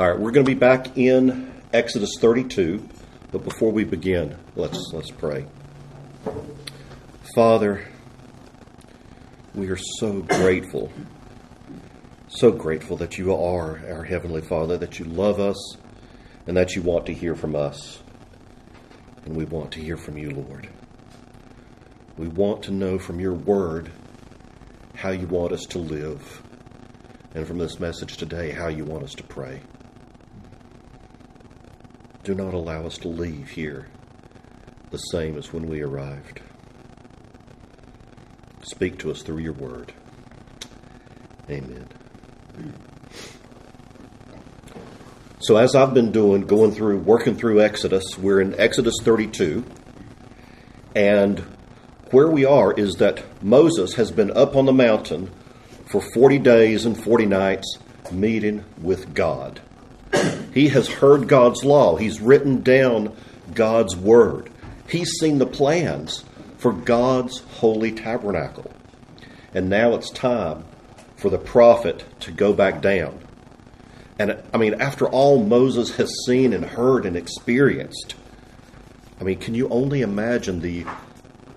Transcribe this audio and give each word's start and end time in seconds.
All 0.00 0.10
right, 0.10 0.18
we're 0.18 0.30
going 0.30 0.46
to 0.46 0.50
be 0.50 0.58
back 0.58 0.96
in 0.96 1.52
Exodus 1.74 2.16
32, 2.20 2.88
but 3.32 3.44
before 3.44 3.70
we 3.70 3.84
begin, 3.84 4.34
let's 4.56 4.94
let's 4.94 5.10
pray. 5.10 5.44
Father, 7.34 7.86
we 9.54 9.68
are 9.68 9.76
so 9.76 10.22
grateful, 10.22 10.90
so 12.28 12.50
grateful 12.50 12.96
that 12.96 13.18
you 13.18 13.34
are 13.34 13.78
our 13.90 14.02
heavenly 14.02 14.40
Father, 14.40 14.78
that 14.78 14.98
you 14.98 15.04
love 15.04 15.38
us, 15.38 15.76
and 16.46 16.56
that 16.56 16.74
you 16.74 16.80
want 16.80 17.04
to 17.04 17.12
hear 17.12 17.34
from 17.34 17.54
us. 17.54 18.02
And 19.26 19.36
we 19.36 19.44
want 19.44 19.72
to 19.72 19.80
hear 19.80 19.98
from 19.98 20.16
you, 20.16 20.30
Lord. 20.30 20.70
We 22.16 22.28
want 22.28 22.62
to 22.62 22.70
know 22.70 22.98
from 22.98 23.20
your 23.20 23.34
word 23.34 23.92
how 24.94 25.10
you 25.10 25.26
want 25.26 25.52
us 25.52 25.66
to 25.66 25.78
live, 25.78 26.42
and 27.34 27.46
from 27.46 27.58
this 27.58 27.78
message 27.78 28.16
today, 28.16 28.50
how 28.50 28.68
you 28.68 28.86
want 28.86 29.04
us 29.04 29.12
to 29.16 29.24
pray. 29.24 29.60
Do 32.24 32.34
not 32.34 32.54
allow 32.54 32.86
us 32.86 32.98
to 32.98 33.08
leave 33.08 33.50
here 33.50 33.86
the 34.90 34.98
same 34.98 35.38
as 35.38 35.52
when 35.52 35.66
we 35.66 35.80
arrived. 35.80 36.40
Speak 38.62 38.98
to 38.98 39.10
us 39.10 39.22
through 39.22 39.38
your 39.38 39.52
word. 39.52 39.92
Amen. 41.48 41.86
So, 45.40 45.56
as 45.56 45.74
I've 45.74 45.94
been 45.94 46.12
doing, 46.12 46.42
going 46.42 46.72
through, 46.72 46.98
working 46.98 47.36
through 47.36 47.62
Exodus, 47.62 48.18
we're 48.18 48.40
in 48.40 48.58
Exodus 48.60 48.96
32. 49.02 49.64
And 50.94 51.38
where 52.10 52.28
we 52.28 52.44
are 52.44 52.72
is 52.72 52.96
that 52.96 53.42
Moses 53.42 53.94
has 53.94 54.10
been 54.10 54.36
up 54.36 54.56
on 54.56 54.66
the 54.66 54.72
mountain 54.72 55.30
for 55.86 56.02
40 56.14 56.38
days 56.40 56.84
and 56.84 57.02
40 57.02 57.26
nights 57.26 57.78
meeting 58.12 58.64
with 58.80 59.14
God. 59.14 59.60
He 60.52 60.68
has 60.68 60.88
heard 60.88 61.28
God's 61.28 61.64
law, 61.64 61.96
he's 61.96 62.20
written 62.20 62.62
down 62.62 63.16
God's 63.54 63.96
word, 63.96 64.50
he's 64.88 65.10
seen 65.20 65.38
the 65.38 65.46
plans 65.46 66.24
for 66.58 66.72
God's 66.72 67.38
holy 67.38 67.92
tabernacle. 67.92 68.70
And 69.54 69.68
now 69.68 69.94
it's 69.94 70.10
time 70.10 70.64
for 71.16 71.30
the 71.30 71.38
prophet 71.38 72.04
to 72.20 72.32
go 72.32 72.52
back 72.52 72.80
down. 72.80 73.18
And 74.18 74.42
I 74.52 74.58
mean, 74.58 74.80
after 74.80 75.08
all 75.08 75.42
Moses 75.42 75.96
has 75.96 76.12
seen 76.26 76.52
and 76.52 76.64
heard 76.64 77.06
and 77.06 77.16
experienced, 77.16 78.14
I 79.20 79.24
mean, 79.24 79.38
can 79.38 79.54
you 79.54 79.68
only 79.68 80.02
imagine 80.02 80.60
the 80.60 80.84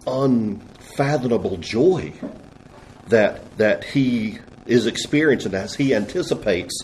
unfathomable 0.08 1.58
joy 1.58 2.14
that 3.08 3.58
that 3.58 3.84
he 3.84 4.40
is 4.66 4.86
experiencing 4.86 5.54
as 5.54 5.76
he 5.76 5.94
anticipates 5.94 6.82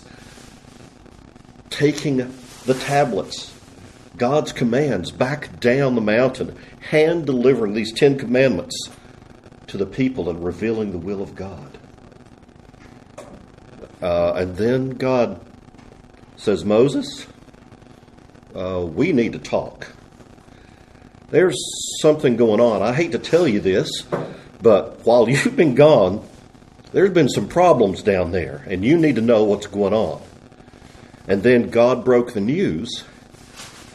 taking 1.69 2.17
the 2.65 2.73
tablets, 2.73 3.53
God's 4.17 4.51
commands, 4.51 5.11
back 5.11 5.59
down 5.59 5.95
the 5.95 6.01
mountain, 6.01 6.57
hand 6.81 7.25
delivering 7.25 7.73
these 7.73 7.93
Ten 7.93 8.17
Commandments 8.17 8.89
to 9.67 9.77
the 9.77 9.85
people 9.85 10.29
and 10.29 10.43
revealing 10.43 10.91
the 10.91 10.97
will 10.97 11.21
of 11.21 11.35
God. 11.35 11.77
Uh, 14.01 14.33
and 14.33 14.55
then 14.55 14.91
God 14.91 15.41
says, 16.37 16.63
Moses, 16.63 17.27
uh, 18.55 18.85
we 18.85 19.11
need 19.11 19.33
to 19.33 19.39
talk. 19.39 19.87
There's 21.29 21.57
something 22.01 22.37
going 22.37 22.59
on. 22.59 22.81
I 22.81 22.93
hate 22.93 23.11
to 23.11 23.19
tell 23.19 23.47
you 23.47 23.59
this, 23.59 23.89
but 24.61 25.05
while 25.05 25.29
you've 25.29 25.55
been 25.55 25.75
gone, 25.75 26.27
there's 26.91 27.11
been 27.11 27.29
some 27.29 27.47
problems 27.47 28.01
down 28.01 28.31
there, 28.31 28.63
and 28.67 28.83
you 28.83 28.97
need 28.97 29.15
to 29.15 29.21
know 29.21 29.43
what's 29.43 29.67
going 29.67 29.93
on. 29.93 30.21
And 31.29 31.43
then 31.43 31.69
God 31.69 32.03
broke 32.03 32.33
the 32.33 32.41
news 32.41 33.03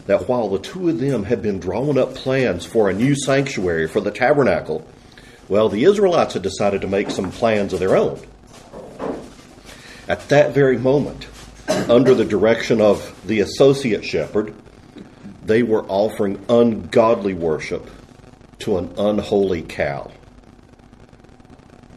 that 0.07 0.29
while 0.29 0.49
the 0.49 0.61
two 0.61 0.89
of 0.89 1.01
them 1.01 1.25
had 1.25 1.43
been 1.43 1.59
drawing 1.59 1.99
up 1.99 2.15
plans 2.15 2.65
for 2.65 2.89
a 2.89 2.95
new 2.95 3.17
sanctuary 3.17 3.89
for 3.89 4.01
the 4.01 4.13
tabernacle, 4.13 4.87
well, 5.49 5.69
the 5.69 5.83
Israelites 5.83 6.35
had 6.35 6.43
decided 6.43 6.81
to 6.83 6.87
make 6.87 7.11
some 7.11 7.33
plans 7.33 7.73
of 7.73 7.81
their 7.81 7.97
own. 7.97 8.21
At 10.07 10.29
that 10.29 10.55
very 10.55 10.79
moment, 10.79 11.27
under 11.69 12.15
the 12.15 12.25
direction 12.25 12.81
of 12.81 13.21
the 13.27 13.41
associate 13.41 14.05
shepherd, 14.05 14.55
they 15.45 15.65
were 15.65 15.85
offering 15.87 16.45
ungodly 16.49 17.35
worship 17.35 17.91
to 18.61 18.79
an 18.79 18.95
unholy 18.97 19.63
cow. 19.63 20.13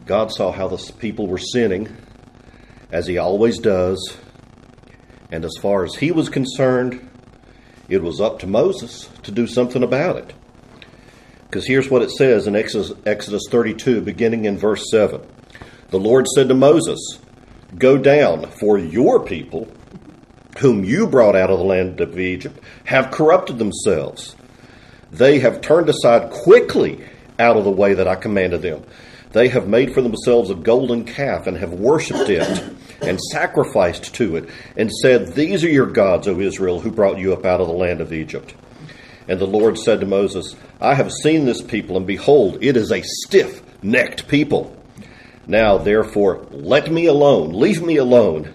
God 0.04 0.32
saw 0.32 0.50
how 0.50 0.66
the 0.66 0.92
people 0.98 1.28
were 1.28 1.38
sinning, 1.38 1.96
as 2.90 3.06
He 3.06 3.18
always 3.18 3.58
does, 3.58 4.16
and 5.30 5.44
as 5.44 5.56
far 5.60 5.84
as 5.84 5.94
he 5.96 6.10
was 6.10 6.28
concerned, 6.28 7.08
it 7.88 8.02
was 8.02 8.20
up 8.20 8.38
to 8.40 8.46
Moses 8.46 9.08
to 9.22 9.30
do 9.30 9.46
something 9.46 9.82
about 9.82 10.16
it. 10.16 10.34
Because 11.44 11.66
here's 11.66 11.90
what 11.90 12.02
it 12.02 12.10
says 12.10 12.46
in 12.46 12.54
Exodus, 12.54 13.42
32, 13.50 14.02
beginning 14.02 14.44
in 14.44 14.58
verse 14.58 14.90
7. 14.90 15.20
The 15.88 15.98
Lord 15.98 16.26
said 16.28 16.48
to 16.48 16.54
Moses, 16.54 16.98
Go 17.76 17.96
down, 17.96 18.50
for 18.50 18.78
your 18.78 19.24
people, 19.24 19.68
whom 20.58 20.84
you 20.84 21.06
brought 21.06 21.36
out 21.36 21.50
of 21.50 21.58
the 21.58 21.64
land 21.64 22.00
of 22.00 22.18
Egypt, 22.18 22.58
have 22.84 23.10
corrupted 23.10 23.58
themselves. 23.58 24.36
They 25.10 25.38
have 25.38 25.62
turned 25.62 25.88
aside 25.88 26.30
quickly 26.30 27.02
out 27.38 27.56
of 27.56 27.64
the 27.64 27.70
way 27.70 27.94
that 27.94 28.08
I 28.08 28.14
commanded 28.14 28.62
them. 28.62 28.84
They 29.32 29.48
have 29.48 29.68
made 29.68 29.94
for 29.94 30.02
themselves 30.02 30.50
a 30.50 30.54
golden 30.54 31.04
calf 31.04 31.46
and 31.46 31.56
have 31.56 31.72
worshipped 31.72 32.28
it 32.28 32.76
and 33.00 33.20
sacrificed 33.20 34.14
to 34.16 34.36
it, 34.36 34.48
and 34.76 34.90
said, 34.92 35.34
These 35.34 35.64
are 35.64 35.70
your 35.70 35.86
gods, 35.86 36.26
O 36.26 36.40
Israel, 36.40 36.80
who 36.80 36.90
brought 36.90 37.18
you 37.18 37.32
up 37.32 37.44
out 37.44 37.60
of 37.60 37.68
the 37.68 37.72
land 37.72 38.00
of 38.00 38.12
Egypt. 38.12 38.54
And 39.28 39.38
the 39.38 39.46
Lord 39.46 39.78
said 39.78 40.00
to 40.00 40.06
Moses, 40.06 40.56
I 40.80 40.94
have 40.94 41.12
seen 41.12 41.44
this 41.44 41.60
people, 41.60 41.96
and 41.96 42.06
behold, 42.06 42.58
it 42.62 42.76
is 42.76 42.90
a 42.90 43.02
stiff 43.02 43.62
necked 43.82 44.26
people. 44.26 44.74
Now, 45.46 45.78
therefore, 45.78 46.46
let 46.50 46.90
me 46.90 47.06
alone, 47.06 47.52
leave 47.52 47.82
me 47.82 47.96
alone, 47.96 48.52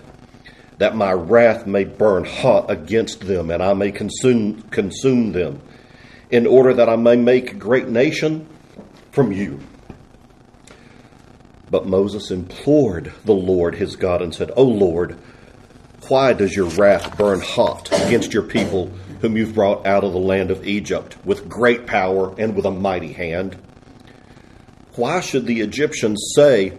that 0.80 0.96
my 0.96 1.12
wrath 1.12 1.66
may 1.66 1.86
burn 1.86 2.26
hot 2.26 2.70
against 2.70 3.22
them, 3.22 3.50
and 3.52 3.64
I 3.64 3.74
may 3.74 3.92
consume, 3.92 4.64
consume 4.64 5.32
them, 5.32 5.62
in 6.30 6.48
order 6.48 6.74
that 6.74 6.90
I 6.90 6.96
may 6.96 7.16
make 7.16 7.52
a 7.52 7.56
great 7.56 7.88
nation 7.88 8.48
from 9.12 9.32
you. 9.32 9.60
But 11.74 11.88
Moses 11.88 12.30
implored 12.30 13.12
the 13.26 13.34
Lord 13.34 13.74
his 13.74 13.96
God 13.96 14.22
and 14.22 14.32
said, 14.32 14.52
O 14.56 14.64
Lord, 14.64 15.18
why 16.08 16.34
does 16.34 16.56
your 16.56 16.68
wrath 16.68 17.18
burn 17.18 17.42
hot 17.42 17.88
against 17.92 18.32
your 18.32 18.44
people 18.44 18.92
whom 19.22 19.36
you've 19.36 19.56
brought 19.56 19.88
out 19.88 20.04
of 20.04 20.14
the 20.14 20.20
land 20.20 20.52
of 20.52 20.68
Egypt 20.68 21.18
with 21.26 21.50
great 21.50 21.88
power 21.88 22.36
and 22.38 22.56
with 22.56 22.66
a 22.66 22.72
mighty 22.72 23.14
hand? 23.14 23.58
Why 24.98 25.20
should 25.20 25.48
the 25.48 25.62
Egyptians 25.62 26.34
say, 26.36 26.78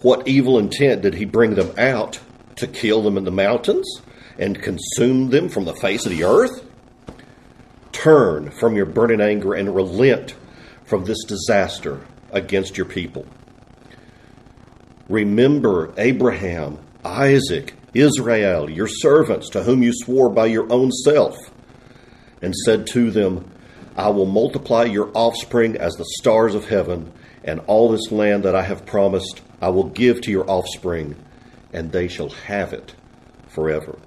What 0.00 0.26
evil 0.26 0.58
intent 0.58 1.02
did 1.02 1.16
he 1.16 1.26
bring 1.26 1.54
them 1.54 1.74
out 1.76 2.18
to 2.56 2.66
kill 2.66 3.02
them 3.02 3.18
in 3.18 3.24
the 3.24 3.30
mountains 3.30 4.00
and 4.38 4.62
consume 4.62 5.28
them 5.28 5.50
from 5.50 5.66
the 5.66 5.76
face 5.76 6.06
of 6.06 6.12
the 6.12 6.24
earth? 6.24 6.64
Turn 7.92 8.50
from 8.52 8.74
your 8.74 8.86
burning 8.86 9.20
anger 9.20 9.52
and 9.52 9.74
relent 9.74 10.34
from 10.86 11.04
this 11.04 11.22
disaster 11.24 12.00
against 12.32 12.78
your 12.78 12.86
people. 12.86 13.26
Remember 15.10 15.92
Abraham, 15.98 16.78
Isaac, 17.04 17.74
Israel, 17.94 18.70
your 18.70 18.86
servants, 18.86 19.50
to 19.50 19.64
whom 19.64 19.82
you 19.82 19.92
swore 19.92 20.30
by 20.30 20.46
your 20.46 20.72
own 20.72 20.92
self, 20.92 21.36
and 22.40 22.54
said 22.54 22.86
to 22.92 23.10
them, 23.10 23.50
I 23.96 24.10
will 24.10 24.26
multiply 24.26 24.84
your 24.84 25.10
offspring 25.12 25.76
as 25.76 25.94
the 25.94 26.04
stars 26.20 26.54
of 26.54 26.68
heaven, 26.68 27.12
and 27.42 27.58
all 27.66 27.90
this 27.90 28.12
land 28.12 28.44
that 28.44 28.54
I 28.54 28.62
have 28.62 28.86
promised 28.86 29.42
I 29.60 29.70
will 29.70 29.88
give 29.88 30.20
to 30.22 30.30
your 30.30 30.48
offspring, 30.48 31.16
and 31.72 31.90
they 31.90 32.06
shall 32.06 32.30
have 32.30 32.72
it 32.72 32.94
forever. 33.48 33.98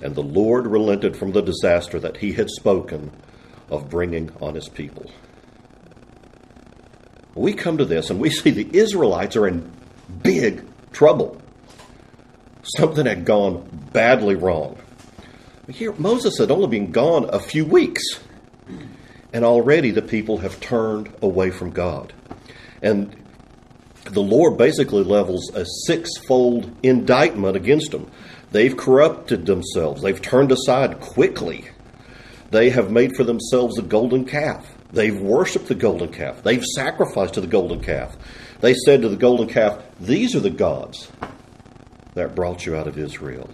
And 0.00 0.14
the 0.14 0.22
Lord 0.22 0.66
relented 0.66 1.14
from 1.14 1.32
the 1.32 1.42
disaster 1.42 1.98
that 1.98 2.16
he 2.16 2.32
had 2.32 2.48
spoken 2.48 3.10
of 3.68 3.90
bringing 3.90 4.30
on 4.40 4.54
his 4.54 4.70
people. 4.70 5.10
We 7.34 7.52
come 7.52 7.76
to 7.76 7.84
this 7.84 8.10
and 8.10 8.18
we 8.18 8.30
see 8.30 8.50
the 8.50 8.76
Israelites 8.76 9.36
are 9.36 9.46
in 9.46 9.70
big 10.22 10.64
trouble. 10.92 11.40
Something 12.76 13.06
had 13.06 13.24
gone 13.24 13.68
badly 13.92 14.34
wrong. 14.34 14.78
Here, 15.68 15.92
Moses 15.92 16.38
had 16.38 16.50
only 16.50 16.66
been 16.66 16.90
gone 16.90 17.30
a 17.32 17.38
few 17.38 17.64
weeks, 17.64 18.02
and 19.32 19.44
already 19.44 19.90
the 19.90 20.02
people 20.02 20.38
have 20.38 20.60
turned 20.60 21.12
away 21.22 21.50
from 21.50 21.70
God. 21.70 22.12
And 22.82 23.16
the 24.04 24.22
Lord 24.22 24.58
basically 24.58 25.04
levels 25.04 25.50
a 25.54 25.64
sixfold 25.86 26.70
indictment 26.82 27.56
against 27.56 27.92
them. 27.92 28.10
They've 28.50 28.76
corrupted 28.76 29.46
themselves, 29.46 30.02
they've 30.02 30.20
turned 30.20 30.50
aside 30.50 31.00
quickly. 31.00 31.66
They 32.50 32.70
have 32.70 32.90
made 32.90 33.14
for 33.14 33.22
themselves 33.22 33.78
a 33.78 33.82
golden 33.82 34.24
calf. 34.24 34.66
They've 34.92 35.16
worshiped 35.16 35.68
the 35.68 35.76
golden 35.76 36.12
calf. 36.12 36.42
They've 36.42 36.64
sacrificed 36.64 37.34
to 37.34 37.40
the 37.40 37.46
golden 37.46 37.80
calf. 37.80 38.16
They 38.60 38.74
said 38.74 39.02
to 39.02 39.08
the 39.08 39.16
golden 39.16 39.48
calf, 39.48 39.82
These 40.00 40.34
are 40.36 40.40
the 40.40 40.50
gods 40.50 41.10
that 42.14 42.34
brought 42.34 42.66
you 42.66 42.76
out 42.76 42.86
of 42.86 42.98
Israel. 42.98 43.48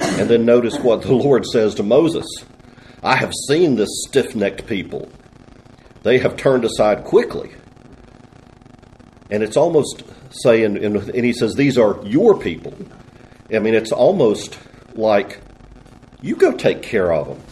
And 0.00 0.28
then 0.28 0.44
notice 0.44 0.78
what 0.78 1.02
the 1.02 1.14
Lord 1.14 1.46
says 1.46 1.74
to 1.76 1.82
Moses 1.82 2.26
I 3.02 3.16
have 3.16 3.32
seen 3.48 3.76
this 3.76 3.88
stiff 4.06 4.36
necked 4.36 4.66
people. 4.66 5.08
They 6.02 6.18
have 6.18 6.36
turned 6.36 6.64
aside 6.64 7.04
quickly. 7.04 7.50
And 9.30 9.42
it's 9.42 9.56
almost 9.56 10.02
saying, 10.30 10.82
and 10.84 11.24
he 11.24 11.32
says, 11.32 11.54
These 11.54 11.78
are 11.78 11.98
your 12.04 12.38
people. 12.38 12.74
I 13.52 13.58
mean, 13.58 13.74
it's 13.74 13.92
almost 13.92 14.58
like 14.94 15.40
you 16.20 16.36
go 16.36 16.52
take 16.52 16.82
care 16.82 17.12
of 17.12 17.28
them. 17.28 17.42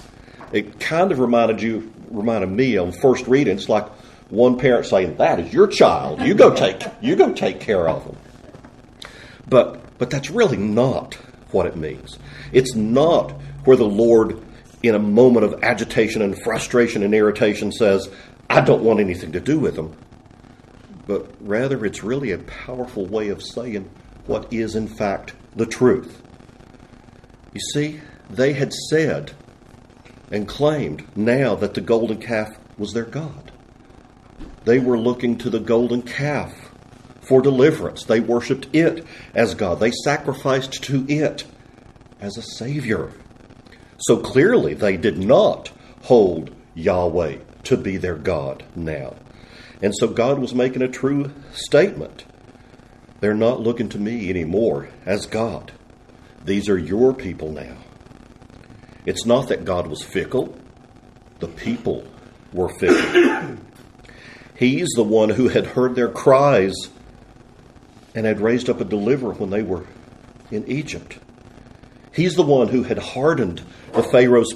It 0.52 0.80
kind 0.80 1.12
of 1.12 1.18
reminded 1.18 1.62
you, 1.62 1.92
reminded 2.10 2.50
me 2.50 2.76
on 2.76 2.92
first 2.92 3.26
reading. 3.26 3.56
It's 3.56 3.68
like 3.68 3.86
one 4.30 4.58
parent 4.58 4.86
saying, 4.86 5.16
"That 5.16 5.40
is 5.40 5.52
your 5.52 5.66
child. 5.66 6.20
You 6.20 6.34
go 6.34 6.54
take, 6.54 6.82
you 7.00 7.16
go 7.16 7.32
take 7.32 7.60
care 7.60 7.88
of 7.88 8.04
them." 8.04 8.16
But, 9.48 9.98
but 9.98 10.10
that's 10.10 10.30
really 10.30 10.58
not 10.58 11.14
what 11.50 11.66
it 11.66 11.76
means. 11.76 12.18
It's 12.52 12.74
not 12.74 13.32
where 13.64 13.76
the 13.76 13.84
Lord, 13.84 14.40
in 14.82 14.94
a 14.94 14.98
moment 14.98 15.44
of 15.44 15.62
agitation 15.62 16.22
and 16.22 16.40
frustration 16.42 17.02
and 17.02 17.14
irritation, 17.14 17.72
says, 17.72 18.08
"I 18.50 18.60
don't 18.60 18.82
want 18.82 19.00
anything 19.00 19.32
to 19.32 19.40
do 19.40 19.58
with 19.58 19.76
them." 19.76 19.94
But 21.06 21.26
rather, 21.40 21.86
it's 21.86 22.04
really 22.04 22.32
a 22.32 22.38
powerful 22.38 23.06
way 23.06 23.28
of 23.28 23.42
saying 23.42 23.88
what 24.26 24.52
is, 24.52 24.76
in 24.76 24.86
fact, 24.86 25.32
the 25.56 25.64
truth. 25.64 26.20
You 27.54 27.60
see, 27.72 28.00
they 28.28 28.52
had 28.52 28.74
said 28.90 29.32
and 30.30 30.46
claimed 30.46 31.04
now 31.16 31.54
that 31.54 31.72
the 31.72 31.80
golden 31.80 32.18
calf 32.18 32.58
was 32.76 32.92
their 32.92 33.04
God. 33.04 33.50
They 34.64 34.78
were 34.78 34.98
looking 34.98 35.38
to 35.38 35.50
the 35.50 35.60
golden 35.60 36.02
calf 36.02 36.52
for 37.20 37.40
deliverance. 37.42 38.04
They 38.04 38.20
worshiped 38.20 38.68
it 38.72 39.04
as 39.34 39.54
God. 39.54 39.80
They 39.80 39.90
sacrificed 39.90 40.84
to 40.84 41.04
it 41.08 41.44
as 42.20 42.36
a 42.36 42.42
Savior. 42.42 43.12
So 43.98 44.18
clearly, 44.18 44.74
they 44.74 44.96
did 44.96 45.18
not 45.18 45.70
hold 46.02 46.50
Yahweh 46.74 47.38
to 47.64 47.76
be 47.76 47.96
their 47.96 48.14
God 48.14 48.64
now. 48.74 49.16
And 49.82 49.94
so 49.94 50.08
God 50.08 50.38
was 50.38 50.54
making 50.54 50.82
a 50.82 50.88
true 50.88 51.32
statement. 51.52 52.24
They're 53.20 53.34
not 53.34 53.60
looking 53.60 53.88
to 53.90 53.98
me 53.98 54.30
anymore 54.30 54.88
as 55.04 55.26
God. 55.26 55.72
These 56.44 56.68
are 56.68 56.78
your 56.78 57.12
people 57.12 57.52
now. 57.52 57.76
It's 59.04 59.26
not 59.26 59.48
that 59.48 59.64
God 59.64 59.86
was 59.86 60.02
fickle, 60.02 60.56
the 61.40 61.48
people 61.48 62.04
were 62.52 62.68
fickle. 62.68 63.58
He's 64.58 64.88
the 64.96 65.04
one 65.04 65.30
who 65.30 65.48
had 65.48 65.66
heard 65.66 65.94
their 65.94 66.08
cries 66.08 66.74
and 68.12 68.26
had 68.26 68.40
raised 68.40 68.68
up 68.68 68.80
a 68.80 68.84
deliverer 68.84 69.32
when 69.34 69.50
they 69.50 69.62
were 69.62 69.86
in 70.50 70.66
Egypt. 70.66 71.18
He's 72.12 72.34
the 72.34 72.42
one 72.42 72.66
who 72.66 72.82
had 72.82 72.98
hardened 72.98 73.62
the 73.92 74.02
Pharaoh's 74.02 74.52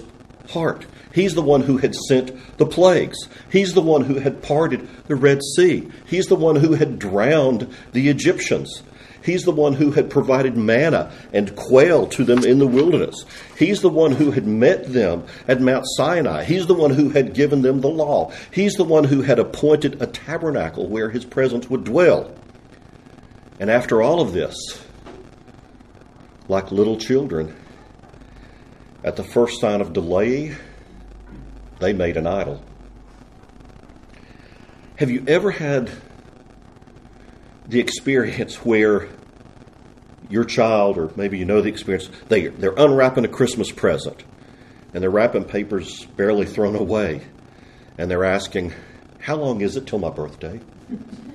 heart. 0.50 0.86
He's 1.14 1.34
the 1.34 1.42
one 1.42 1.60
who 1.60 1.76
had 1.76 1.94
sent 1.94 2.32
the 2.58 2.66
plagues. 2.66 3.28
He's 3.52 3.74
the 3.74 3.80
one 3.80 4.02
who 4.02 4.14
had 4.14 4.42
parted 4.42 4.88
the 5.06 5.14
Red 5.14 5.40
Sea. 5.56 5.88
He's 6.06 6.26
the 6.26 6.34
one 6.34 6.56
who 6.56 6.74
had 6.74 6.98
drowned 6.98 7.72
the 7.92 8.08
Egyptians. 8.08 8.82
He's 9.24 9.44
the 9.44 9.52
one 9.52 9.74
who 9.74 9.92
had 9.92 10.10
provided 10.10 10.56
manna 10.56 11.12
and 11.32 11.54
quail 11.54 12.06
to 12.08 12.24
them 12.24 12.44
in 12.44 12.58
the 12.58 12.66
wilderness. 12.66 13.24
He's 13.56 13.80
the 13.80 13.88
one 13.88 14.12
who 14.12 14.30
had 14.30 14.46
met 14.46 14.92
them 14.92 15.24
at 15.46 15.60
Mount 15.60 15.84
Sinai. 15.96 16.44
He's 16.44 16.66
the 16.66 16.74
one 16.74 16.90
who 16.90 17.10
had 17.10 17.34
given 17.34 17.62
them 17.62 17.80
the 17.80 17.88
law. 17.88 18.32
He's 18.50 18.74
the 18.74 18.84
one 18.84 19.04
who 19.04 19.22
had 19.22 19.38
appointed 19.38 20.02
a 20.02 20.06
tabernacle 20.06 20.88
where 20.88 21.10
his 21.10 21.24
presence 21.24 21.70
would 21.70 21.84
dwell. 21.84 22.34
And 23.60 23.70
after 23.70 24.02
all 24.02 24.20
of 24.20 24.32
this, 24.32 24.56
like 26.48 26.72
little 26.72 26.96
children, 26.96 27.56
at 29.04 29.16
the 29.16 29.24
first 29.24 29.60
sign 29.60 29.80
of 29.80 29.92
delay, 29.92 30.56
they 31.78 31.92
made 31.92 32.16
an 32.16 32.26
idol. 32.26 32.62
Have 34.96 35.10
you 35.10 35.24
ever 35.26 35.50
had 35.50 35.90
the 37.72 37.80
experience 37.80 38.56
where 38.56 39.08
your 40.28 40.44
child, 40.44 40.98
or 40.98 41.10
maybe 41.16 41.38
you 41.38 41.46
know 41.46 41.62
the 41.62 41.70
experience, 41.70 42.10
they, 42.28 42.48
they're 42.48 42.74
unwrapping 42.76 43.24
a 43.24 43.28
Christmas 43.28 43.72
present 43.72 44.22
and 44.92 45.02
the 45.02 45.08
wrapping 45.08 45.44
paper's 45.44 46.04
barely 46.04 46.44
thrown 46.44 46.76
away 46.76 47.22
and 47.96 48.10
they're 48.10 48.26
asking, 48.26 48.74
How 49.20 49.36
long 49.36 49.62
is 49.62 49.76
it 49.76 49.86
till 49.86 49.98
my 49.98 50.10
birthday? 50.10 50.60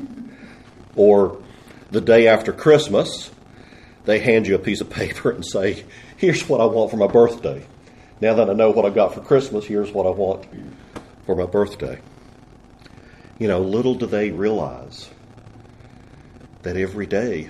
or 0.95 1.41
the 1.89 2.01
day 2.01 2.27
after 2.27 2.53
Christmas, 2.53 3.31
they 4.05 4.19
hand 4.19 4.45
you 4.45 4.53
a 4.53 4.59
piece 4.59 4.79
of 4.79 4.91
paper 4.91 5.31
and 5.31 5.43
say, 5.43 5.85
Here's 6.17 6.47
what 6.47 6.61
I 6.61 6.65
want 6.65 6.91
for 6.91 6.97
my 6.97 7.07
birthday. 7.07 7.65
Now 8.21 8.35
that 8.35 8.47
I 8.47 8.53
know 8.53 8.69
what 8.69 8.85
I 8.85 8.91
got 8.91 9.15
for 9.15 9.21
Christmas, 9.21 9.65
here's 9.65 9.91
what 9.91 10.05
I 10.05 10.11
want 10.11 10.45
for 11.25 11.35
my 11.35 11.47
birthday. 11.47 11.99
You 13.39 13.47
know, 13.47 13.59
little 13.59 13.95
do 13.95 14.05
they 14.05 14.29
realize 14.29 15.09
that 16.67 16.75
every 16.75 17.05
day 17.05 17.49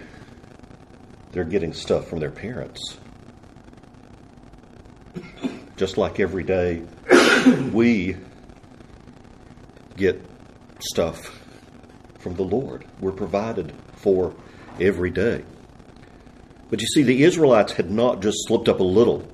they're 1.32 1.44
getting 1.44 1.74
stuff 1.74 2.08
from 2.08 2.20
their 2.20 2.32
parents. 2.32 2.98
Just 5.76 5.98
like 5.98 6.20
every 6.20 6.44
day 6.44 6.84
we 7.72 8.16
get 9.96 10.24
stuff 10.80 11.40
from 12.20 12.36
the 12.36 12.44
Lord. 12.44 12.86
We're 13.00 13.12
provided 13.12 13.74
for 13.96 14.36
every 14.80 15.10
day. 15.10 15.44
But 16.70 16.82
you 16.82 16.88
see, 16.88 17.02
the 17.02 17.24
Israelites 17.24 17.74
had 17.74 17.90
not 17.90 18.22
just 18.22 18.38
slipped 18.48 18.70
up 18.70 18.80
a 18.80 18.84
little. 18.84 19.28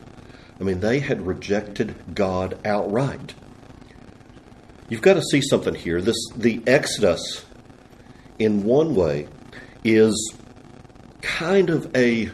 I 0.59 0.63
mean, 0.63 0.79
they 0.79 0.99
had 0.99 1.25
rejected 1.25 2.15
God 2.15 2.57
outright. 2.65 3.33
You've 4.87 5.01
got 5.01 5.15
to 5.15 5.21
see 5.21 5.41
something 5.41 5.75
here. 5.75 6.01
This 6.01 6.15
the 6.35 6.61
Exodus, 6.67 7.45
in 8.39 8.63
one 8.63 8.95
way, 8.95 9.27
is 9.83 10.33
kind 11.21 11.69
of 11.69 11.95
a 11.95 12.29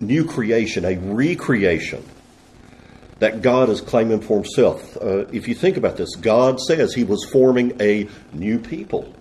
new 0.00 0.24
creation, 0.24 0.84
a 0.84 0.96
recreation 0.96 2.04
that 3.18 3.42
God 3.42 3.68
is 3.68 3.80
claiming 3.80 4.20
for 4.20 4.38
himself. 4.38 4.96
Uh, 4.96 5.26
if 5.26 5.46
you 5.46 5.54
think 5.54 5.76
about 5.76 5.96
this, 5.96 6.16
God 6.16 6.58
says 6.58 6.94
he 6.94 7.04
was 7.04 7.24
forming 7.24 7.80
a 7.80 8.08
new 8.32 8.58
people. 8.58 9.14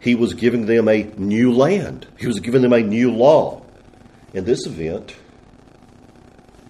He 0.00 0.14
was 0.14 0.34
giving 0.34 0.66
them 0.66 0.88
a 0.88 1.04
new 1.16 1.52
land. 1.52 2.06
He 2.18 2.26
was 2.26 2.40
giving 2.40 2.62
them 2.62 2.72
a 2.72 2.80
new 2.80 3.12
law. 3.12 3.62
In 4.32 4.44
this 4.44 4.66
event, 4.66 5.14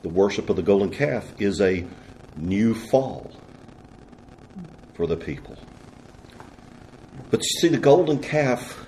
the 0.03 0.09
worship 0.09 0.51
of 0.51 0.57
the 0.57 0.63
golden 0.63 0.91
calf 0.91 1.25
is 1.39 1.61
a 1.61 1.87
new 2.37 2.75
fall 2.75 3.31
for 4.95 5.07
the 5.07 5.17
people. 5.17 5.57
But 7.31 7.41
you 7.41 7.61
see, 7.61 7.69
the 7.69 7.79
golden 7.79 8.19
calf 8.19 8.86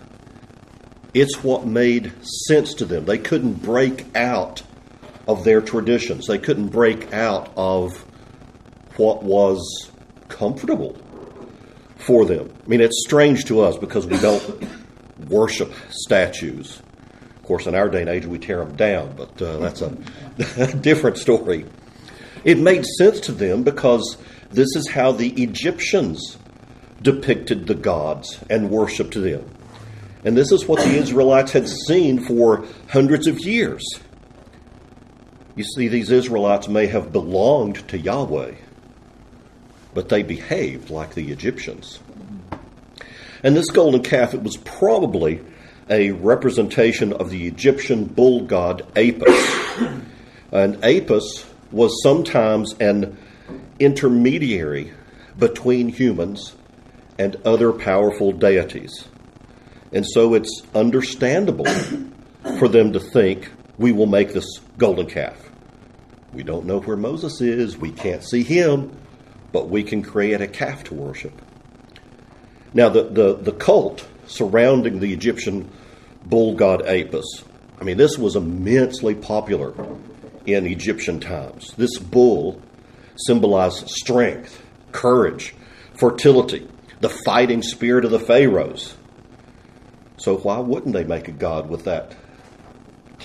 it's 1.14 1.42
what 1.42 1.66
made 1.66 2.12
sense 2.46 2.74
to 2.74 2.84
them. 2.84 3.04
They 3.04 3.18
couldn't 3.18 3.62
break 3.62 4.14
out 4.16 4.62
of 5.26 5.44
their 5.44 5.60
traditions, 5.60 6.26
they 6.26 6.38
couldn't 6.38 6.68
break 6.68 7.12
out 7.12 7.52
of 7.56 8.04
what 8.96 9.22
was 9.22 9.90
comfortable 10.28 10.96
for 11.96 12.24
them. 12.24 12.50
I 12.64 12.68
mean, 12.68 12.80
it's 12.80 13.04
strange 13.06 13.44
to 13.46 13.60
us 13.60 13.76
because 13.76 14.06
we 14.06 14.18
don't 14.18 14.66
worship 15.28 15.72
statues. 15.90 16.80
Of 17.36 17.42
course, 17.42 17.66
in 17.66 17.74
our 17.74 17.88
day 17.88 18.00
and 18.00 18.10
age, 18.10 18.26
we 18.26 18.38
tear 18.38 18.64
them 18.64 18.76
down, 18.76 19.14
but 19.16 19.40
uh, 19.40 19.58
that's 19.58 19.82
a, 19.82 19.96
a 20.56 20.72
different 20.80 21.18
story. 21.18 21.66
It 22.44 22.58
made 22.58 22.84
sense 22.84 23.20
to 23.20 23.32
them 23.32 23.62
because 23.62 24.16
this 24.50 24.74
is 24.76 24.88
how 24.88 25.12
the 25.12 25.30
Egyptians 25.42 26.38
depicted 27.02 27.66
the 27.66 27.74
gods 27.74 28.38
and 28.48 28.70
worshiped 28.70 29.14
them. 29.14 29.44
And 30.24 30.36
this 30.36 30.52
is 30.52 30.66
what 30.66 30.80
the 30.80 30.96
Israelites 30.96 31.52
had 31.52 31.68
seen 31.68 32.20
for 32.20 32.64
hundreds 32.90 33.26
of 33.26 33.40
years. 33.40 33.84
You 35.54 35.64
see, 35.64 35.88
these 35.88 36.10
Israelites 36.10 36.68
may 36.68 36.86
have 36.86 37.12
belonged 37.12 37.86
to 37.88 37.98
Yahweh, 37.98 38.54
but 39.94 40.08
they 40.08 40.22
behaved 40.22 40.90
like 40.90 41.14
the 41.14 41.30
Egyptians. 41.32 42.00
And 43.42 43.56
this 43.56 43.70
golden 43.70 44.02
calf, 44.02 44.34
it 44.34 44.42
was 44.42 44.56
probably 44.56 45.40
a 45.90 46.10
representation 46.12 47.12
of 47.12 47.30
the 47.30 47.46
Egyptian 47.46 48.04
bull 48.04 48.42
god 48.42 48.82
Apis. 48.96 49.78
and 50.52 50.84
Apis 50.84 51.46
was 51.70 52.02
sometimes 52.02 52.74
an 52.74 53.16
intermediary 53.78 54.92
between 55.38 55.88
humans 55.88 56.54
and 57.18 57.36
other 57.44 57.72
powerful 57.72 58.32
deities. 58.32 59.06
And 59.92 60.06
so 60.06 60.34
it's 60.34 60.62
understandable 60.74 61.66
for 62.58 62.68
them 62.68 62.92
to 62.92 63.00
think, 63.00 63.50
we 63.78 63.92
will 63.92 64.06
make 64.06 64.32
this 64.32 64.58
golden 64.76 65.06
calf. 65.06 65.36
We 66.32 66.42
don't 66.42 66.66
know 66.66 66.80
where 66.80 66.96
Moses 66.96 67.40
is, 67.40 67.78
we 67.78 67.90
can't 67.90 68.22
see 68.22 68.42
him, 68.42 68.96
but 69.52 69.68
we 69.68 69.82
can 69.82 70.02
create 70.02 70.40
a 70.40 70.46
calf 70.46 70.84
to 70.84 70.94
worship. 70.94 71.40
Now, 72.74 72.88
the, 72.90 73.04
the, 73.04 73.34
the 73.34 73.52
cult 73.52 74.06
surrounding 74.26 75.00
the 75.00 75.12
Egyptian 75.12 75.70
bull 76.26 76.54
god 76.54 76.82
Apis 76.86 77.44
I 77.80 77.84
mean, 77.84 77.96
this 77.96 78.18
was 78.18 78.34
immensely 78.34 79.14
popular 79.14 79.72
in 80.46 80.66
Egyptian 80.66 81.20
times. 81.20 81.72
This 81.76 81.98
bull 81.98 82.60
symbolized 83.16 83.88
strength, 83.88 84.62
courage, 84.90 85.54
fertility, 85.94 86.66
the 87.00 87.08
fighting 87.08 87.62
spirit 87.62 88.04
of 88.04 88.10
the 88.10 88.18
pharaohs. 88.18 88.96
So, 90.18 90.36
why 90.36 90.58
wouldn't 90.58 90.92
they 90.92 91.04
make 91.04 91.28
a 91.28 91.32
god 91.32 91.68
with 91.68 91.84
that 91.84 92.14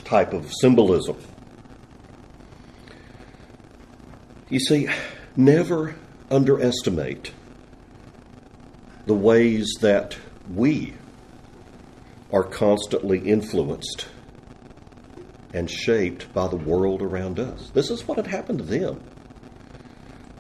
type 0.05 0.31
of 0.33 0.51
symbolism? 0.61 1.17
You 4.49 4.59
see, 4.59 4.87
never 5.35 5.95
underestimate 6.29 7.31
the 9.05 9.15
ways 9.15 9.67
that 9.81 10.17
we 10.53 10.93
are 12.31 12.43
constantly 12.43 13.19
influenced 13.19 14.07
and 15.53 15.69
shaped 15.69 16.33
by 16.33 16.47
the 16.47 16.55
world 16.55 17.01
around 17.01 17.39
us. 17.39 17.69
This 17.73 17.89
is 17.89 18.07
what 18.07 18.17
had 18.17 18.27
happened 18.27 18.59
to 18.59 18.65
them. 18.65 19.01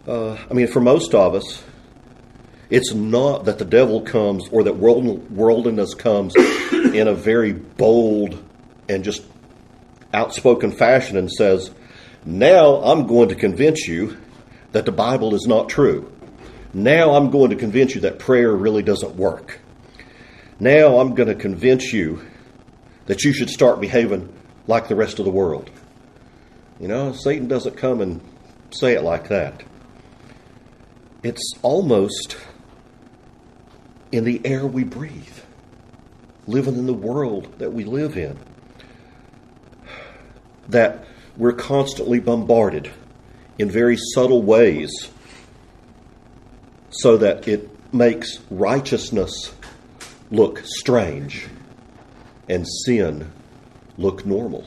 Uh, 0.07 0.37
I 0.49 0.53
mean, 0.53 0.67
for 0.67 0.81
most 0.81 1.13
of 1.13 1.35
us, 1.35 1.63
it's 2.69 2.93
not 2.93 3.45
that 3.45 3.59
the 3.59 3.65
devil 3.65 4.01
comes 4.01 4.47
or 4.49 4.63
that 4.63 4.77
world, 4.77 5.29
worldliness 5.31 5.93
comes 5.93 6.35
in 6.71 7.07
a 7.07 7.13
very 7.13 7.53
bold 7.53 8.41
and 8.89 9.03
just 9.03 9.23
outspoken 10.13 10.71
fashion 10.71 11.17
and 11.17 11.31
says, 11.31 11.71
Now 12.25 12.81
I'm 12.83 13.07
going 13.07 13.29
to 13.29 13.35
convince 13.35 13.87
you 13.87 14.17
that 14.71 14.85
the 14.85 14.91
Bible 14.91 15.35
is 15.35 15.45
not 15.47 15.69
true. 15.69 16.11
Now 16.73 17.15
I'm 17.15 17.29
going 17.29 17.51
to 17.51 17.55
convince 17.55 17.93
you 17.93 18.01
that 18.01 18.19
prayer 18.19 18.51
really 18.51 18.81
doesn't 18.83 19.15
work. 19.15 19.59
Now 20.59 20.99
I'm 20.99 21.13
going 21.13 21.29
to 21.29 21.35
convince 21.35 21.93
you 21.93 22.21
that 23.05 23.23
you 23.23 23.33
should 23.33 23.49
start 23.49 23.81
behaving 23.81 24.33
like 24.67 24.87
the 24.87 24.95
rest 24.95 25.19
of 25.19 25.25
the 25.25 25.31
world. 25.31 25.69
You 26.79 26.87
know, 26.87 27.13
Satan 27.13 27.47
doesn't 27.47 27.77
come 27.77 28.01
and 28.01 28.21
say 28.71 28.93
it 28.93 29.03
like 29.03 29.27
that. 29.27 29.63
It's 31.21 31.53
almost 31.61 32.37
in 34.13 34.25
the 34.25 34.39
air 34.45 34.65
we 34.65 34.83
breathe, 34.83 35.39
living 36.45 36.75
in 36.75 36.85
the 36.85 36.93
world 36.93 37.51
that 37.57 37.73
we 37.73 37.83
live 37.83 38.15
in, 38.15 38.37
that 40.69 41.03
we're 41.35 41.51
constantly 41.51 42.19
bombarded 42.19 42.91
in 43.57 43.71
very 43.71 43.97
subtle 44.13 44.43
ways 44.43 45.09
so 46.91 47.17
that 47.17 47.47
it 47.47 47.67
makes 47.91 48.37
righteousness 48.51 49.51
look 50.29 50.61
strange 50.63 51.47
and 52.47 52.67
sin 52.85 53.31
look 53.97 54.27
normal. 54.27 54.63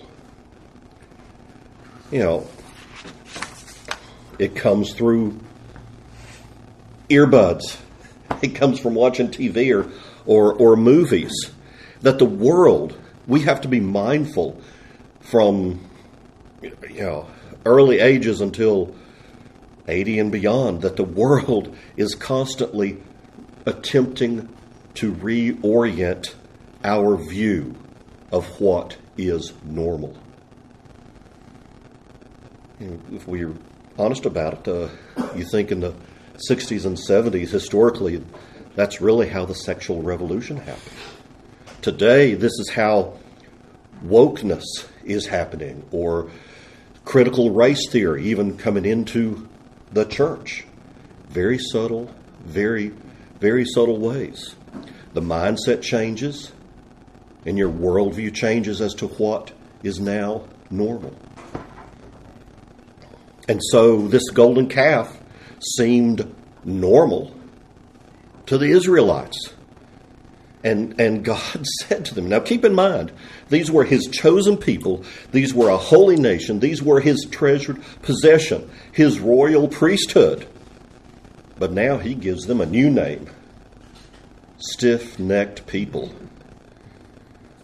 You 2.10 2.18
know, 2.18 2.48
it 4.40 4.56
comes 4.56 4.92
through 4.92 5.38
earbuds 7.08 7.78
it 8.42 8.54
comes 8.54 8.78
from 8.78 8.94
watching 8.94 9.28
TV 9.28 9.74
or, 9.74 9.90
or, 10.26 10.54
or 10.54 10.76
movies. 10.76 11.32
That 12.02 12.18
the 12.18 12.26
world, 12.26 12.98
we 13.26 13.40
have 13.42 13.62
to 13.62 13.68
be 13.68 13.80
mindful 13.80 14.60
from 15.20 15.80
you 16.62 17.00
know 17.00 17.26
early 17.64 17.98
ages 17.98 18.40
until 18.40 18.94
80 19.88 20.18
and 20.18 20.32
beyond 20.32 20.82
that 20.82 20.96
the 20.96 21.04
world 21.04 21.76
is 21.96 22.14
constantly 22.14 22.98
attempting 23.64 24.48
to 24.94 25.12
reorient 25.12 26.34
our 26.84 27.16
view 27.16 27.74
of 28.32 28.60
what 28.60 28.96
is 29.16 29.52
normal. 29.64 30.16
If 32.78 33.26
we're 33.26 33.54
honest 33.98 34.26
about 34.26 34.66
it, 34.66 34.68
uh, 34.68 34.88
you 35.34 35.44
think 35.50 35.72
in 35.72 35.80
the 35.80 35.94
60s 36.50 36.84
and 36.84 36.96
70s, 36.96 37.48
historically, 37.48 38.22
that's 38.74 39.00
really 39.00 39.28
how 39.28 39.44
the 39.44 39.54
sexual 39.54 40.02
revolution 40.02 40.56
happened. 40.56 40.96
Today, 41.82 42.34
this 42.34 42.52
is 42.58 42.70
how 42.70 43.18
wokeness 44.04 44.64
is 45.04 45.26
happening, 45.26 45.84
or 45.90 46.30
critical 47.04 47.50
race 47.50 47.88
theory 47.90 48.26
even 48.26 48.58
coming 48.58 48.84
into 48.84 49.48
the 49.92 50.04
church. 50.04 50.64
Very 51.28 51.58
subtle, 51.58 52.10
very, 52.44 52.92
very 53.40 53.64
subtle 53.64 53.98
ways. 53.98 54.54
The 55.14 55.22
mindset 55.22 55.82
changes, 55.82 56.52
and 57.46 57.56
your 57.56 57.70
worldview 57.70 58.34
changes 58.34 58.80
as 58.80 58.94
to 58.94 59.06
what 59.06 59.52
is 59.82 60.00
now 60.00 60.44
normal. 60.70 61.14
And 63.48 63.60
so, 63.70 64.08
this 64.08 64.28
golden 64.30 64.68
calf 64.68 65.16
seemed 65.60 66.34
normal 66.64 67.34
to 68.46 68.58
the 68.58 68.70
Israelites. 68.70 69.52
And, 70.64 71.00
and 71.00 71.24
God 71.24 71.64
said 71.82 72.04
to 72.06 72.14
them, 72.14 72.28
now 72.28 72.40
keep 72.40 72.64
in 72.64 72.74
mind, 72.74 73.12
these 73.48 73.70
were 73.70 73.84
his 73.84 74.06
chosen 74.08 74.56
people, 74.56 75.04
these 75.32 75.54
were 75.54 75.68
a 75.68 75.76
holy 75.76 76.16
nation, 76.16 76.60
these 76.60 76.82
were 76.82 77.00
his 77.00 77.26
treasured 77.30 77.82
possession, 78.02 78.68
his 78.92 79.20
royal 79.20 79.68
priesthood. 79.68 80.48
But 81.58 81.72
now 81.72 81.98
he 81.98 82.14
gives 82.14 82.46
them 82.46 82.60
a 82.60 82.66
new 82.66 82.90
name 82.90 83.30
stiff 84.58 85.18
necked 85.18 85.66
people. 85.66 86.10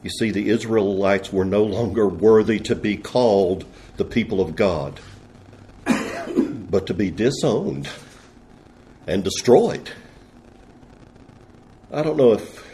You 0.03 0.11
see, 0.11 0.31
the 0.31 0.51
Israelites 0.51 1.33
were 1.33 1.45
no 1.45 1.65
longer 1.65 2.07
worthy 2.07 2.59
to 2.61 2.75
be 2.75 2.97
called 2.97 3.65
the 3.97 4.05
people 4.05 4.41
of 4.41 4.57
God 4.57 5.01
but 6.73 6.87
to 6.87 6.95
be 6.95 7.11
disowned 7.11 7.87
and 9.07 9.23
destroyed. 9.23 9.91
I 11.93 12.03
don't 12.03 12.17
know 12.17 12.33
if 12.33 12.67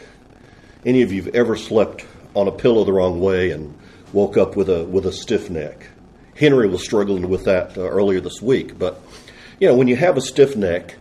any 0.85 1.01
of 1.01 1.11
you 1.11 1.21
have 1.23 1.35
ever 1.35 1.57
slept 1.57 2.05
on 2.33 2.47
a 2.47 2.51
pillow 2.51 2.85
the 2.85 2.93
wrong 2.93 3.19
way 3.19 3.51
and 3.51 3.77
woke 4.13 4.37
up 4.37 4.55
with 4.55 4.69
a 4.69 4.85
with 4.85 5.05
a 5.05 5.11
stiff 5.11 5.49
neck. 5.49 5.89
Henry 6.37 6.69
was 6.69 6.81
struggling 6.81 7.27
with 7.27 7.43
that 7.43 7.77
uh, 7.77 7.81
earlier 7.81 8.21
this 8.21 8.41
week, 8.41 8.79
but 8.79 9.01
you 9.59 9.67
know, 9.67 9.75
when 9.75 9.89
you 9.89 9.97
have 9.97 10.15
a 10.15 10.21
stiff 10.21 10.55
neck, 10.55 10.95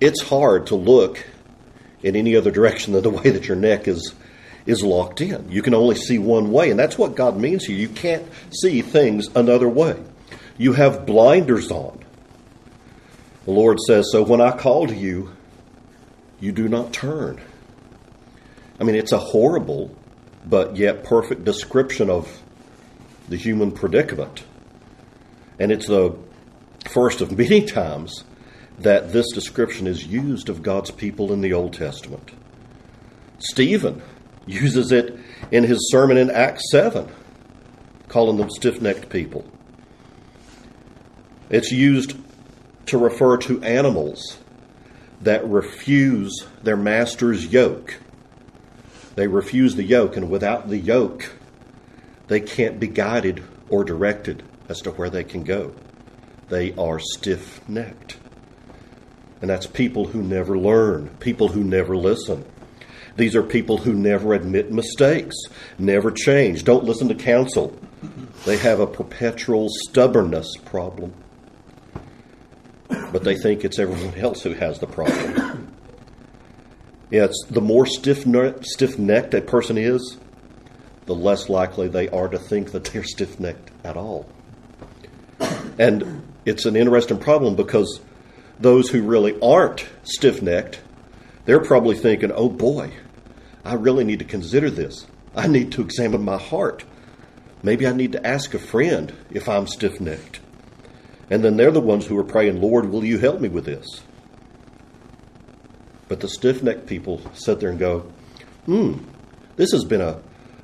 it's 0.00 0.22
hard 0.22 0.68
to 0.68 0.76
look 0.76 1.26
in 2.02 2.16
any 2.16 2.34
other 2.34 2.50
direction 2.50 2.94
than 2.94 3.02
the 3.02 3.10
way 3.20 3.28
that 3.28 3.46
your 3.46 3.56
neck 3.58 3.86
is 3.86 4.14
is 4.64 4.82
locked 4.82 5.20
in. 5.20 5.52
You 5.52 5.60
can 5.60 5.74
only 5.74 5.96
see 5.96 6.18
one 6.18 6.52
way, 6.52 6.70
and 6.70 6.80
that's 6.80 6.96
what 6.96 7.14
God 7.14 7.36
means 7.36 7.66
here. 7.66 7.76
You 7.76 7.90
can't 7.90 8.26
see 8.50 8.80
things 8.80 9.28
another 9.36 9.68
way. 9.68 10.02
You 10.58 10.72
have 10.72 11.06
blinders 11.06 11.70
on. 11.70 12.04
The 13.44 13.52
Lord 13.52 13.78
says, 13.86 14.08
So 14.12 14.22
when 14.22 14.40
I 14.40 14.50
call 14.50 14.88
to 14.88 14.94
you, 14.94 15.30
you 16.40 16.52
do 16.52 16.68
not 16.68 16.92
turn. 16.92 17.40
I 18.80 18.84
mean, 18.84 18.96
it's 18.96 19.12
a 19.12 19.18
horrible 19.18 19.94
but 20.44 20.76
yet 20.76 21.04
perfect 21.04 21.44
description 21.44 22.10
of 22.10 22.42
the 23.28 23.36
human 23.36 23.72
predicament. 23.72 24.44
And 25.58 25.72
it's 25.72 25.86
the 25.86 26.16
first 26.90 27.20
of 27.20 27.36
many 27.38 27.64
times 27.64 28.24
that 28.78 29.12
this 29.12 29.26
description 29.32 29.86
is 29.86 30.06
used 30.06 30.48
of 30.48 30.62
God's 30.62 30.90
people 30.90 31.32
in 31.32 31.40
the 31.40 31.52
Old 31.52 31.72
Testament. 31.72 32.30
Stephen 33.38 34.02
uses 34.46 34.92
it 34.92 35.18
in 35.50 35.64
his 35.64 35.90
sermon 35.90 36.16
in 36.16 36.30
Acts 36.30 36.70
7, 36.70 37.08
calling 38.08 38.36
them 38.36 38.50
stiff 38.50 38.80
necked 38.80 39.08
people. 39.10 39.44
It's 41.50 41.72
used 41.72 42.14
to 42.86 42.98
refer 42.98 43.38
to 43.38 43.62
animals 43.62 44.38
that 45.22 45.46
refuse 45.46 46.46
their 46.62 46.76
master's 46.76 47.46
yoke. 47.46 47.96
They 49.14 49.26
refuse 49.26 49.74
the 49.74 49.84
yoke, 49.84 50.16
and 50.16 50.30
without 50.30 50.68
the 50.68 50.78
yoke, 50.78 51.32
they 52.28 52.40
can't 52.40 52.78
be 52.78 52.86
guided 52.86 53.42
or 53.68 53.82
directed 53.82 54.42
as 54.68 54.80
to 54.82 54.90
where 54.92 55.10
they 55.10 55.24
can 55.24 55.42
go. 55.42 55.72
They 56.50 56.74
are 56.74 56.98
stiff 56.98 57.66
necked. 57.68 58.18
And 59.40 59.48
that's 59.48 59.66
people 59.66 60.06
who 60.06 60.22
never 60.22 60.58
learn, 60.58 61.08
people 61.20 61.48
who 61.48 61.64
never 61.64 61.96
listen. 61.96 62.44
These 63.16 63.34
are 63.34 63.42
people 63.42 63.78
who 63.78 63.94
never 63.94 64.34
admit 64.34 64.70
mistakes, 64.70 65.34
never 65.78 66.10
change, 66.10 66.64
don't 66.64 66.84
listen 66.84 67.08
to 67.08 67.14
counsel. 67.14 67.76
They 68.44 68.58
have 68.58 68.80
a 68.80 68.86
perpetual 68.86 69.68
stubbornness 69.70 70.48
problem 70.64 71.12
but 73.12 73.24
they 73.24 73.36
think 73.36 73.64
it's 73.64 73.78
everyone 73.78 74.14
else 74.14 74.42
who 74.42 74.52
has 74.52 74.78
the 74.78 74.86
problem. 74.86 75.74
Yeah, 77.10 77.24
it's 77.24 77.44
the 77.48 77.60
more 77.60 77.86
stiff 77.86 78.24
stiff 78.62 78.98
necked 78.98 79.34
a 79.34 79.40
person 79.40 79.78
is, 79.78 80.18
the 81.06 81.14
less 81.14 81.48
likely 81.48 81.88
they 81.88 82.08
are 82.10 82.28
to 82.28 82.38
think 82.38 82.72
that 82.72 82.84
they're 82.84 83.04
stiff 83.04 83.40
necked 83.40 83.70
at 83.82 83.96
all. 83.96 84.30
And 85.78 86.22
it's 86.44 86.66
an 86.66 86.76
interesting 86.76 87.18
problem 87.18 87.56
because 87.56 88.00
those 88.58 88.90
who 88.90 89.02
really 89.02 89.40
aren't 89.40 89.88
stiff 90.02 90.42
necked, 90.42 90.80
they're 91.44 91.60
probably 91.60 91.96
thinking, 91.96 92.32
oh 92.32 92.48
boy, 92.48 92.92
I 93.64 93.74
really 93.74 94.04
need 94.04 94.18
to 94.18 94.24
consider 94.24 94.68
this. 94.68 95.06
I 95.34 95.46
need 95.46 95.72
to 95.72 95.82
examine 95.82 96.24
my 96.24 96.36
heart. 96.36 96.84
Maybe 97.62 97.86
I 97.86 97.92
need 97.92 98.12
to 98.12 98.26
ask 98.26 98.52
a 98.54 98.58
friend 98.58 99.12
if 99.30 99.48
I'm 99.48 99.66
stiff 99.66 100.00
necked. 100.00 100.40
And 101.30 101.44
then 101.44 101.56
they're 101.56 101.70
the 101.70 101.80
ones 101.80 102.06
who 102.06 102.18
are 102.18 102.24
praying, 102.24 102.60
Lord, 102.60 102.90
will 102.90 103.04
you 103.04 103.18
help 103.18 103.40
me 103.40 103.48
with 103.48 103.66
this? 103.66 104.02
But 106.08 106.20
the 106.20 106.28
stiff 106.28 106.62
necked 106.62 106.86
people 106.86 107.20
sit 107.34 107.60
there 107.60 107.68
and 107.68 107.78
go, 107.78 108.10
hmm, 108.64 108.98
this 109.56 109.72
has 109.72 109.84
been 109.84 110.00
a, 110.00 110.20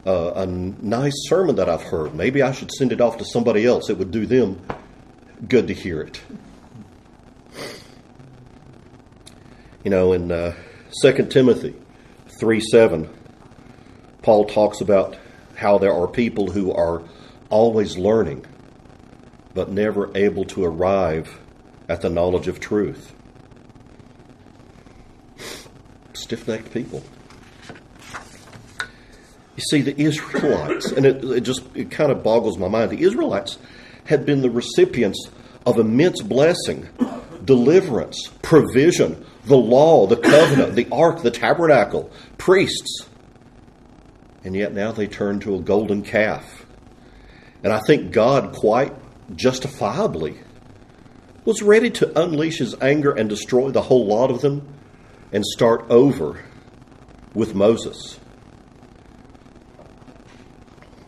a, 0.07 0.33
a 0.37 0.47
nice 0.47 1.15
sermon 1.29 1.57
that 1.57 1.69
I've 1.69 1.83
heard. 1.83 2.15
Maybe 2.15 2.43
I 2.43 2.53
should 2.53 2.73
send 2.73 2.93
it 2.93 3.01
off 3.01 3.19
to 3.19 3.25
somebody 3.25 3.67
else. 3.67 3.91
It 3.91 3.99
would 3.99 4.11
do 4.11 4.25
them 4.25 4.65
good 5.47 5.69
to 5.69 5.75
hear 5.75 6.01
it. 6.01 6.21
You 9.85 9.91
know, 9.91 10.15
in 10.15 10.33
uh, 10.33 10.55
2 11.03 11.27
Timothy 11.27 11.75
3 12.41 12.61
7, 12.61 13.11
Paul 14.23 14.47
talks 14.47 14.81
about 14.81 15.19
how 15.57 15.77
there 15.77 15.93
are 15.93 16.09
people 16.09 16.51
who 16.51 16.73
are 16.73 17.03
always 17.51 17.99
learning, 17.99 18.47
but 19.55 19.71
never 19.71 20.11
able 20.17 20.45
to 20.45 20.65
arrive 20.65 21.41
at 21.89 22.01
the 22.01 22.11
knowledge 22.11 22.49
of 22.49 22.61
truth. 22.61 23.15
Stiff 26.13 26.47
necked 26.49 26.73
people. 26.73 27.03
You 29.57 29.63
see, 29.71 29.83
the 29.83 30.01
Israelites, 30.01 30.91
and 30.91 31.07
it, 31.07 31.25
it 31.25 31.41
just 31.43 31.63
it 31.75 31.91
kind 31.91 32.11
of 32.11 32.25
boggles 32.25 32.59
my 32.59 32.69
mind, 32.69 32.91
the 32.91 33.03
Israelites 33.03 33.59
had 34.05 34.27
been 34.27 34.43
the 34.43 34.51
recipients 34.51 35.29
of 35.65 35.79
immense 35.79 36.21
blessing, 36.21 36.89
deliverance, 37.45 38.31
provision, 38.43 39.25
the 39.45 39.57
law, 39.57 40.07
the 40.07 40.17
covenant, 40.17 40.75
the 40.75 40.89
ark, 40.91 41.23
the 41.23 41.31
tabernacle, 41.31 42.11
priests. 42.37 43.07
And 44.43 44.57
yet 44.57 44.75
now 44.75 44.93
they 44.93 45.07
turn 45.07 45.41
to 45.41 45.55
a 45.55 45.61
golden 45.61 46.03
calf. 46.03 46.67
And 47.63 47.73
I 47.73 47.81
think 47.87 48.13
God 48.13 48.53
quite 48.53 48.93
justifiably 49.35 50.39
was 51.45 51.63
ready 51.63 51.91
to 51.91 52.21
unleash 52.21 52.59
his 52.59 52.75
anger 52.81 53.13
and 53.13 53.29
destroy 53.29 53.71
the 53.71 53.83
whole 53.83 54.07
lot 54.07 54.31
of 54.31 54.41
them 54.41 54.67
and 55.33 55.45
start 55.45 55.85
over 55.91 56.43
with 57.35 57.55
Moses. 57.55 58.19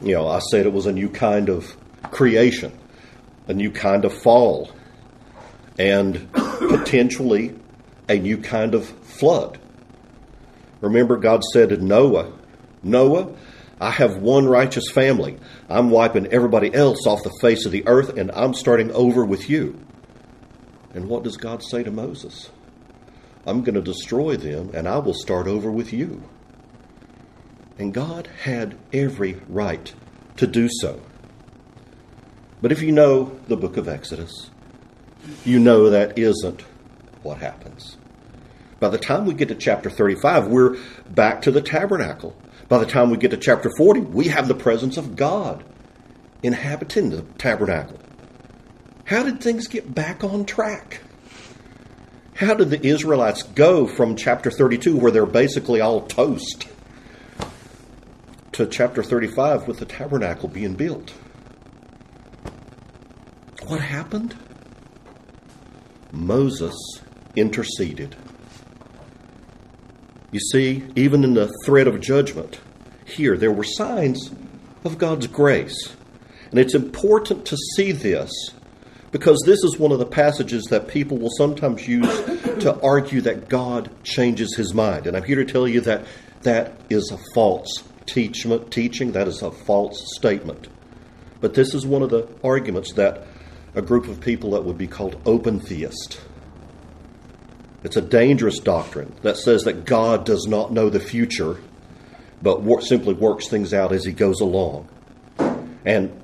You 0.03 0.15
know, 0.15 0.29
I 0.29 0.41
said 0.41 0.67
it 0.67 0.73
was 0.73 0.87
a 0.87 0.93
new 0.93 1.09
kind 1.09 1.49
of 1.49 1.75
creation, 2.11 2.77
a 3.49 3.55
new 3.55 3.71
kind 3.71 4.05
of 4.05 4.13
fall, 4.23 4.71
and 5.79 6.31
potentially 6.33 7.55
a 8.09 8.19
new 8.19 8.39
kind 8.39 8.75
of 8.75 8.87
flood. 8.87 9.59
Remember, 10.81 11.17
God 11.17 11.43
said 11.45 11.71
to 11.71 11.77
Noah, 11.79 12.33
Noah, 12.83 13.35
I 13.81 13.91
have 13.91 14.19
one 14.19 14.47
righteous 14.47 14.91
family. 14.91 15.39
I'm 15.69 15.91
wiping 15.91 16.29
everybody 16.29 16.73
else 16.73 17.07
off 17.07 17.25
the 17.25 17.37
face 17.41 17.67
of 17.67 17.73
the 17.73 17.87
earth, 17.87 18.17
and 18.17 18.31
I'm 18.33 18.55
starting 18.55 18.93
over 18.93 19.25
with 19.25 19.51
you. 19.51 19.81
And 20.95 21.09
what 21.09 21.25
does 21.25 21.37
God 21.37 21.63
say 21.63 21.83
to 21.83 21.91
Moses? 21.91 22.51
I'm 23.47 23.63
going 23.63 23.75
to 23.75 23.83
destroy 23.83 24.37
them, 24.37 24.71
and 24.75 24.89
I 24.89 24.99
will 24.99 25.15
start 25.15 25.47
over 25.47 25.71
with 25.71 25.93
you. 25.93 26.23
And 27.79 27.93
God 27.93 28.29
had 28.43 28.77
every 28.93 29.41
right 29.49 29.93
to 30.37 30.47
do 30.47 30.69
so. 30.81 31.01
But 32.63 32.73
if 32.73 32.83
you 32.83 32.93
know 32.93 33.39
the 33.49 33.57
book 33.57 33.77
of 33.77 33.89
Exodus, 33.89 34.51
you 35.45 35.59
know 35.59 35.91
that 35.91 36.19
isn't 36.19 36.63
what 37.23 37.39
happens. 37.39 37.97
By 38.79 38.89
the 38.89 38.99
time 38.99 39.27
we 39.27 39.35
get 39.35 39.49
to 39.49 39.55
chapter 39.55 39.91
35, 39.91 40.49
we're 40.49 40.77
back 41.09 41.43
to 41.43 41.51
the 41.51 41.63
tabernacle. 41.63 42.37
By 42.69 42.79
the 42.79 42.87
time 42.87 43.11
we 43.11 43.17
get 43.17 43.31
to 43.31 43.37
chapter 43.37 43.71
40, 43.77 44.01
we 44.01 44.29
have 44.29 44.49
the 44.49 44.55
presence 44.55 44.97
of 44.97 45.15
God 45.15 45.65
inhabiting 46.43 47.11
the 47.11 47.23
tabernacle. 47.39 47.99
How 49.05 49.23
did 49.23 49.41
things 49.41 49.69
get 49.69 49.95
back 49.95 50.25
on 50.25 50.45
track? 50.45 51.01
How 52.35 52.55
did 52.55 52.71
the 52.71 52.85
Israelites 52.85 53.45
go 53.45 53.87
from 53.87 54.17
chapter 54.17 54.51
32, 54.51 54.97
where 54.97 55.13
they're 55.13 55.27
basically 55.27 55.81
all 55.81 56.03
toast, 56.03 56.67
to 58.53 58.67
chapter 58.67 59.03
35 59.03 59.69
with 59.69 59.79
the 59.79 59.87
tabernacle 59.87 60.49
being 60.49 60.75
built? 60.75 61.15
What 63.67 63.81
happened? 63.81 64.37
Moses 66.13 66.75
interceded. 67.37 68.17
You 70.33 70.41
see, 70.41 70.85
even 70.97 71.25
in 71.25 71.35
the 71.35 71.53
threat 71.65 71.87
of 71.87 72.01
judgment, 72.01 72.61
here 73.05 73.37
there 73.37 73.53
were 73.53 73.65
signs 73.65 74.31
of 74.85 74.99
God's 74.99 75.27
grace. 75.27 75.97
And 76.51 76.59
it's 76.59 76.75
important 76.75 77.47
to 77.47 77.57
see 77.75 77.93
this 77.93 78.31
because 79.13 79.41
this 79.47 79.63
is 79.63 79.79
one 79.79 79.93
of 79.93 79.99
the 79.99 80.07
passages 80.07 80.65
that 80.65 80.89
people 80.89 81.19
will 81.19 81.31
sometimes 81.37 81.87
use 81.87 82.25
to 82.61 82.79
argue 82.83 83.21
that 83.23 83.49
God 83.49 83.91
changes 84.03 84.57
his 84.57 84.75
mind. 84.75 85.07
And 85.07 85.17
I'm 85.17 85.25
here 85.25 85.37
to 85.37 85.51
tell 85.51 85.67
you 85.67 85.81
that 85.83 86.05
that 86.43 86.81
is 86.91 87.11
a 87.11 87.19
false 87.35 87.83
teaching, 88.07 89.13
that 89.13 89.29
is 89.29 89.43
a 89.43 89.51
false 89.51 90.15
statement. 90.17 90.69
But 91.41 91.55
this 91.55 91.75
is 91.75 91.87
one 91.87 92.03
of 92.03 92.11
the 92.11 92.29
arguments 92.43 92.93
that 92.95 93.27
a 93.75 93.83
group 93.83 94.09
of 94.09 94.21
people 94.21 94.53
that 94.53 94.65
would 94.65 94.79
be 94.79 94.87
called 94.87 95.21
open 95.27 95.61
theist 95.61 96.21
it's 97.87 97.97
a 97.97 98.03
dangerous 98.03 98.59
doctrine 98.59 99.15
that 99.23 99.37
says 99.37 99.63
that 99.63 99.85
God 99.85 100.27
does 100.27 100.49
not 100.49 100.73
know 100.73 100.91
the 100.91 100.99
future, 100.99 101.59
but 102.43 102.61
wor- 102.61 102.81
simply 102.81 103.15
works 103.15 103.47
things 103.47 103.73
out 103.73 103.93
as 103.93 104.05
he 104.05 104.11
goes 104.11 104.41
along. 104.41 104.89
And 105.85 106.21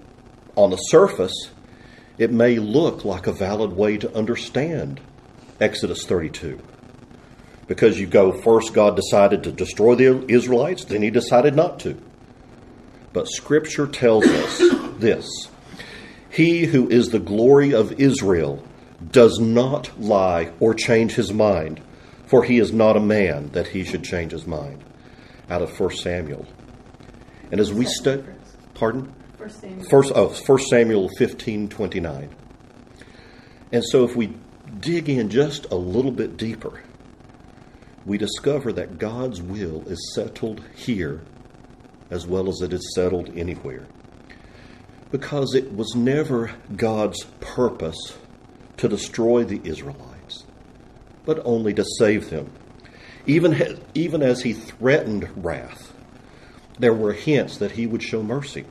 on 0.57 0.71
the 0.71 0.77
surface, 0.77 1.53
it 2.19 2.33
may 2.33 2.59
look 2.59 3.05
like 3.05 3.29
a 3.29 3.33
valid 3.33 3.75
way 3.75 3.97
to 3.99 4.13
understand 4.13 5.01
Exodus 5.61 6.05
32. 6.05 6.59
Because 7.69 7.97
you 7.97 8.09
go, 8.09 8.33
first, 8.33 8.75
God 8.75 8.97
decided 8.97 9.45
to 9.45 9.53
destroy 9.53 9.95
the 9.95 10.25
Israelites, 10.29 10.87
then 10.87 11.01
he 11.01 11.11
decided 11.11 11.55
not 11.55 11.79
to. 11.81 11.97
But 13.13 13.29
Scripture 13.29 13.87
tells 13.87 14.27
us 14.27 14.59
this 14.99 15.49
He 16.29 16.67
who 16.67 16.89
is 16.89 17.11
the 17.11 17.21
glory 17.21 17.73
of 17.73 18.01
Israel 18.01 18.65
does 19.11 19.39
not 19.39 19.99
lie 20.01 20.53
or 20.61 20.75
change 20.75 21.15
his 21.15 21.33
mind, 21.33 21.81
for 22.27 22.45
he 22.45 22.59
is 22.59 22.73
not 22.73 22.97
a 22.97 23.01
man 23.01 23.49
that 23.51 23.69
he 23.69 23.85
should 23.85 24.05
change 24.05 24.33
his 24.33 24.47
mind. 24.47 24.85
Out 25.51 25.63
of 25.63 25.79
1 25.79 25.97
Samuel. 25.97 26.47
And 27.51 27.61
as 27.61 27.73
we 27.73 27.85
study, 27.85 28.25
pardon? 28.75 29.13
First 29.37 29.61
Samuel. 29.61 29.89
First, 29.89 30.13
oh, 30.15 30.29
1 30.29 30.59
Samuel 30.59 31.09
15 31.19 31.69
29. 31.69 32.35
And 33.73 33.85
so 33.85 34.05
if 34.05 34.15
we 34.15 34.35
dig 34.81 35.09
in 35.09 35.31
just 35.31 35.67
a 35.71 35.75
little 35.75 36.13
bit 36.13 36.37
deeper, 36.37 36.83
we 38.05 38.19
discover 38.19 38.73
that 38.73 38.99
God's 38.99 39.41
will 39.41 39.87
is 39.89 40.13
settled 40.15 40.63
here 40.75 41.23
as 42.11 42.27
well 42.27 42.49
as 42.49 42.61
it 42.61 42.73
is 42.73 42.95
settled 42.95 43.31
anywhere. 43.35 43.87
Because 45.11 45.55
it 45.55 45.75
was 45.75 45.95
never 45.95 46.53
God's 46.77 47.25
purpose 47.41 48.17
to 48.83 48.89
destroy 48.89 49.45
the 49.45 49.61
Israelites, 49.63 50.45
but 51.25 51.41
only 51.45 51.73
to 51.73 51.85
save 52.01 52.31
them. 52.31 52.51
Even, 53.27 53.79
even 53.95 54.23
as 54.23 54.43
he 54.43 54.53
threatened 54.53 55.29
wrath, 55.37 55.93
there 56.81 56.93
were 56.93 57.13
hints 57.13 57.59
that 57.59 57.71
he 57.71 57.87
would 57.87 58.03
show 58.03 58.25
mercy. 58.25 58.65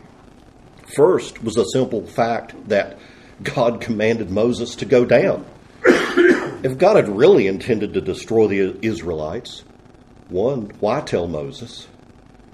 First 0.97 1.41
was 1.41 1.54
the 1.54 1.63
simple 1.63 2.06
fact 2.06 2.67
that 2.67 3.00
God 3.41 3.80
commanded 3.80 4.30
Moses 4.30 4.76
to 4.76 4.86
go 4.86 5.06
down. 5.06 5.45
if 5.86 6.78
God 6.78 6.97
had 6.97 7.08
really 7.08 7.47
intended 7.47 7.93
to 7.93 8.02
destroy 8.02 8.47
the 8.47 8.86
Israelites, 8.86 9.63
one, 10.28 10.74
why 10.82 11.00
tell 11.00 11.26
Moses? 11.26 11.88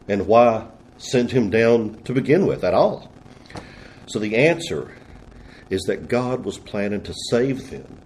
And 0.07 0.27
why 0.27 0.67
send 0.99 1.31
him 1.31 1.49
down 1.49 2.03
to 2.03 2.13
begin 2.13 2.45
with 2.45 2.63
at 2.63 2.75
all? 2.75 3.11
So 4.05 4.19
the 4.19 4.35
answer 4.35 4.91
is 5.69 5.83
that 5.83 6.07
God 6.07 6.45
was 6.45 6.57
planning 6.57 7.01
to 7.03 7.13
save 7.29 7.69
them 7.69 7.99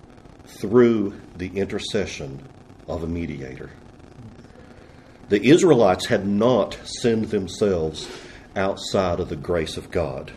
through 0.45 1.19
the 1.37 1.57
intercession 1.57 2.47
of 2.87 3.03
a 3.03 3.07
mediator. 3.07 3.69
The 5.29 5.47
Israelites 5.49 6.07
had 6.07 6.27
not 6.27 6.77
sinned 6.83 7.25
themselves 7.25 8.09
outside 8.55 9.19
of 9.19 9.29
the 9.29 9.35
grace 9.35 9.77
of 9.77 9.91
God. 9.91 10.31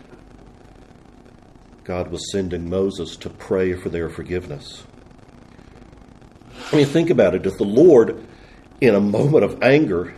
God 1.82 2.10
was 2.10 2.30
sending 2.30 2.70
Moses 2.70 3.16
to 3.16 3.28
pray 3.28 3.74
for 3.74 3.88
their 3.88 4.08
forgiveness. 4.08 4.84
I 6.72 6.76
mean, 6.76 6.86
think 6.86 7.10
about 7.10 7.34
it. 7.34 7.44
If 7.44 7.58
the 7.58 7.64
Lord, 7.64 8.24
in 8.80 8.94
a 8.94 9.00
moment 9.00 9.44
of 9.44 9.62
anger, 9.62 10.14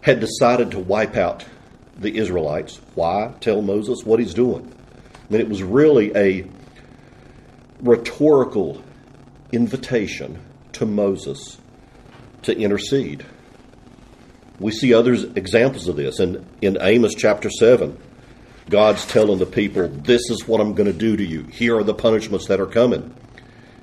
had 0.00 0.20
decided 0.20 0.70
to 0.70 0.78
wipe 0.78 1.16
out 1.16 1.44
the 1.96 2.16
Israelites, 2.16 2.80
why 2.94 3.34
tell 3.40 3.62
Moses 3.62 4.04
what 4.04 4.18
he's 4.18 4.34
doing? 4.34 4.74
Mean, 5.30 5.40
it 5.40 5.48
was 5.48 5.62
really 5.62 6.14
a 6.16 6.46
rhetorical 7.80 8.82
invitation 9.52 10.38
to 10.72 10.86
Moses 10.86 11.58
to 12.42 12.56
intercede. 12.56 13.24
We 14.58 14.72
see 14.72 14.94
other 14.94 15.14
examples 15.14 15.88
of 15.88 15.96
this. 15.96 16.18
And 16.18 16.46
in 16.60 16.78
Amos 16.80 17.14
chapter 17.14 17.50
7, 17.50 17.96
God's 18.70 19.06
telling 19.06 19.38
the 19.38 19.46
people, 19.46 19.88
This 19.88 20.30
is 20.30 20.46
what 20.46 20.60
I'm 20.60 20.74
going 20.74 20.90
to 20.90 20.98
do 20.98 21.16
to 21.16 21.24
you. 21.24 21.42
Here 21.44 21.76
are 21.76 21.84
the 21.84 21.94
punishments 21.94 22.46
that 22.48 22.60
are 22.60 22.66
coming. 22.66 23.14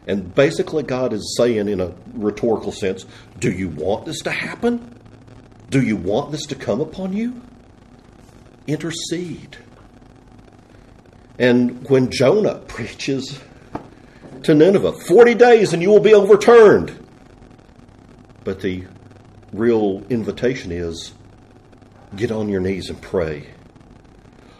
And 0.07 0.33
basically, 0.35 0.83
God 0.83 1.13
is 1.13 1.35
saying, 1.37 1.67
in 1.67 1.79
a 1.79 1.93
rhetorical 2.13 2.71
sense, 2.71 3.05
Do 3.39 3.51
you 3.51 3.69
want 3.69 4.05
this 4.05 4.21
to 4.21 4.31
happen? 4.31 4.99
Do 5.69 5.81
you 5.81 5.95
want 5.95 6.31
this 6.31 6.45
to 6.47 6.55
come 6.55 6.81
upon 6.81 7.13
you? 7.13 7.41
Intercede. 8.67 9.57
And 11.37 11.87
when 11.89 12.11
Jonah 12.11 12.59
preaches 12.67 13.39
to 14.43 14.53
Nineveh, 14.53 14.93
40 14.93 15.33
days 15.35 15.73
and 15.73 15.81
you 15.81 15.89
will 15.89 15.99
be 15.99 16.13
overturned. 16.13 16.97
But 18.43 18.61
the 18.61 18.85
real 19.51 20.03
invitation 20.09 20.71
is 20.71 21.13
get 22.15 22.31
on 22.31 22.49
your 22.49 22.61
knees 22.61 22.89
and 22.89 23.01
pray. 23.01 23.47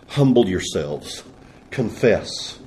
Humble 0.07 0.47
yourselves. 0.47 1.23
Confess. 1.71 2.59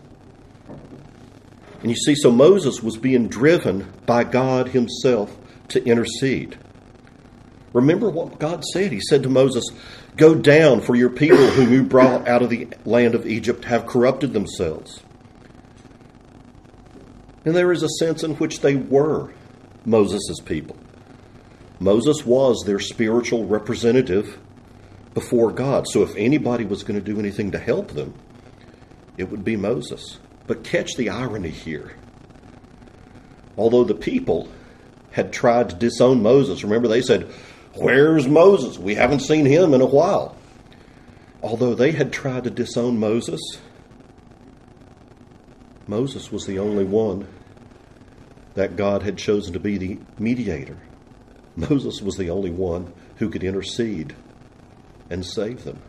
And 1.80 1.90
you 1.90 1.96
see, 1.96 2.14
so 2.14 2.30
Moses 2.30 2.82
was 2.82 2.96
being 2.96 3.28
driven 3.28 3.92
by 4.06 4.24
God 4.24 4.68
Himself 4.68 5.36
to 5.68 5.84
intercede. 5.84 6.58
Remember 7.72 8.08
what 8.08 8.38
God 8.38 8.64
said. 8.72 8.92
He 8.92 9.00
said 9.00 9.22
to 9.24 9.28
Moses, 9.28 9.64
Go 10.16 10.34
down, 10.34 10.80
for 10.80 10.96
your 10.96 11.10
people 11.10 11.36
whom 11.36 11.72
you 11.72 11.82
brought 11.82 12.26
out 12.26 12.42
of 12.42 12.50
the 12.50 12.68
land 12.84 13.14
of 13.14 13.26
Egypt 13.26 13.64
have 13.66 13.86
corrupted 13.86 14.32
themselves. 14.32 15.02
And 17.44 17.54
there 17.54 17.72
is 17.72 17.82
a 17.82 17.88
sense 17.88 18.24
in 18.24 18.32
which 18.36 18.60
they 18.60 18.74
were 18.74 19.32
Moses' 19.84 20.40
people. 20.44 20.76
Moses 21.80 22.26
was 22.26 22.62
their 22.66 22.80
spiritual 22.80 23.46
representative 23.46 24.38
before 25.14 25.52
God. 25.52 25.86
So 25.88 26.02
if 26.02 26.14
anybody 26.16 26.64
was 26.64 26.82
going 26.82 26.98
to 26.98 27.04
do 27.04 27.18
anything 27.18 27.52
to 27.52 27.58
help 27.58 27.92
them, 27.92 28.14
it 29.16 29.30
would 29.30 29.44
be 29.44 29.56
Moses. 29.56 30.18
But 30.46 30.64
catch 30.64 30.94
the 30.96 31.10
irony 31.10 31.50
here. 31.50 31.92
Although 33.56 33.84
the 33.84 33.94
people 33.94 34.48
had 35.10 35.32
tried 35.32 35.70
to 35.70 35.76
disown 35.76 36.22
Moses, 36.22 36.62
remember 36.62 36.88
they 36.88 37.02
said, 37.02 37.30
Where's 37.74 38.26
Moses? 38.26 38.78
We 38.78 38.94
haven't 38.94 39.20
seen 39.20 39.44
him 39.44 39.74
in 39.74 39.80
a 39.80 39.86
while. 39.86 40.36
Although 41.42 41.74
they 41.74 41.92
had 41.92 42.12
tried 42.12 42.44
to 42.44 42.50
disown 42.50 42.98
Moses, 42.98 43.40
Moses 45.86 46.32
was 46.32 46.46
the 46.46 46.58
only 46.58 46.84
one 46.84 47.28
that 48.54 48.76
God 48.76 49.02
had 49.02 49.16
chosen 49.16 49.52
to 49.52 49.60
be 49.60 49.78
the 49.78 49.98
mediator. 50.18 50.76
Moses 51.56 52.02
was 52.02 52.16
the 52.16 52.30
only 52.30 52.50
one 52.50 52.92
who 53.16 53.30
could 53.30 53.44
intercede 53.44 54.14
and 55.10 55.24
save 55.24 55.64
them. 55.64 55.80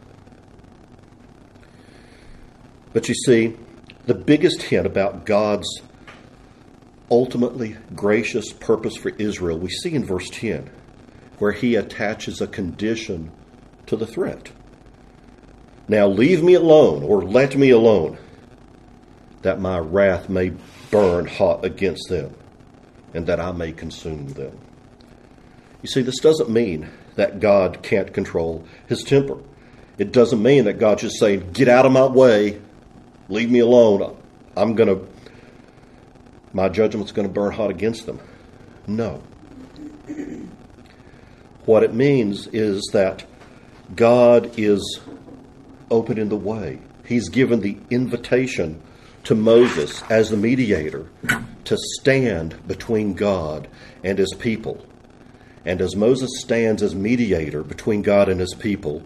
But 2.94 3.08
you 3.08 3.16
see, 3.16 3.56
the 4.06 4.16
biggest 4.16 4.64
hint 4.64 4.86
about 4.86 5.26
God's 5.26 5.82
ultimately 7.12 7.76
gracious 7.96 8.54
purpose 8.54 8.96
for 8.96 9.10
Israel 9.10 9.58
we 9.58 9.70
see 9.70 9.94
in 9.94 10.06
verse 10.06 10.30
10, 10.30 10.70
where 11.40 11.52
he 11.52 11.76
attaches 11.76 12.42
a 12.42 12.48
condition 12.48 13.32
to 13.88 13.96
the 13.96 14.06
threat. 14.06 14.52
Now 15.88 16.08
leave 16.08 16.44
me 16.44 16.54
alone, 16.54 17.04
or 17.04 17.24
let 17.24 17.56
me 17.56 17.72
alone, 17.72 18.18
that 19.42 19.60
my 19.60 19.80
wrath 19.80 20.30
may 20.30 20.52
burn 20.92 21.26
hot 21.26 21.66
against 21.66 22.10
them, 22.10 22.36
and 23.14 23.26
that 23.26 23.40
I 23.40 23.52
may 23.52 23.72
consume 23.72 24.28
them. 24.34 24.58
You 25.82 25.88
see, 25.90 26.02
this 26.02 26.20
doesn't 26.20 26.50
mean 26.50 26.90
that 27.16 27.40
God 27.40 27.82
can't 27.82 28.14
control 28.14 28.66
his 28.88 29.04
temper. 29.04 29.38
It 29.98 30.12
doesn't 30.12 30.42
mean 30.42 30.66
that 30.66 30.80
God's 30.80 31.04
just 31.04 31.20
saying, 31.20 31.52
Get 31.52 31.68
out 31.68 31.86
of 31.86 31.92
my 31.92 32.06
way, 32.06 32.62
leave 33.28 33.50
me 33.50 33.60
alone. 33.60 34.16
I'm 34.56 34.76
going 34.76 34.90
to, 34.90 35.08
my 36.54 36.70
judgment's 36.70 37.12
going 37.12 37.28
to 37.28 37.34
burn 37.34 37.52
hot 37.52 37.70
against 37.70 38.06
them. 38.06 38.20
No. 38.88 39.22
What 41.70 41.84
it 41.84 41.94
means 41.94 42.48
is 42.48 42.82
that 42.94 43.26
God 43.96 44.58
is 44.58 45.02
opening 45.92 46.30
the 46.30 46.36
way. 46.36 46.80
He's 47.06 47.30
given 47.30 47.60
the 47.60 47.78
invitation 47.92 48.82
to 49.26 49.36
Moses 49.36 50.02
as 50.10 50.32
the 50.32 50.36
mediator 50.36 51.12
to 51.66 51.78
stand 51.78 52.68
between 52.68 53.14
God 53.14 53.68
and 54.04 54.18
his 54.18 54.34
people. 54.40 54.84
And 55.64 55.80
as 55.80 55.96
Moses 55.96 56.42
stands 56.42 56.82
as 56.82 56.96
mediator 56.96 57.62
between 57.62 58.02
God 58.02 58.30
and 58.30 58.40
his 58.40 58.56
people, 58.56 59.04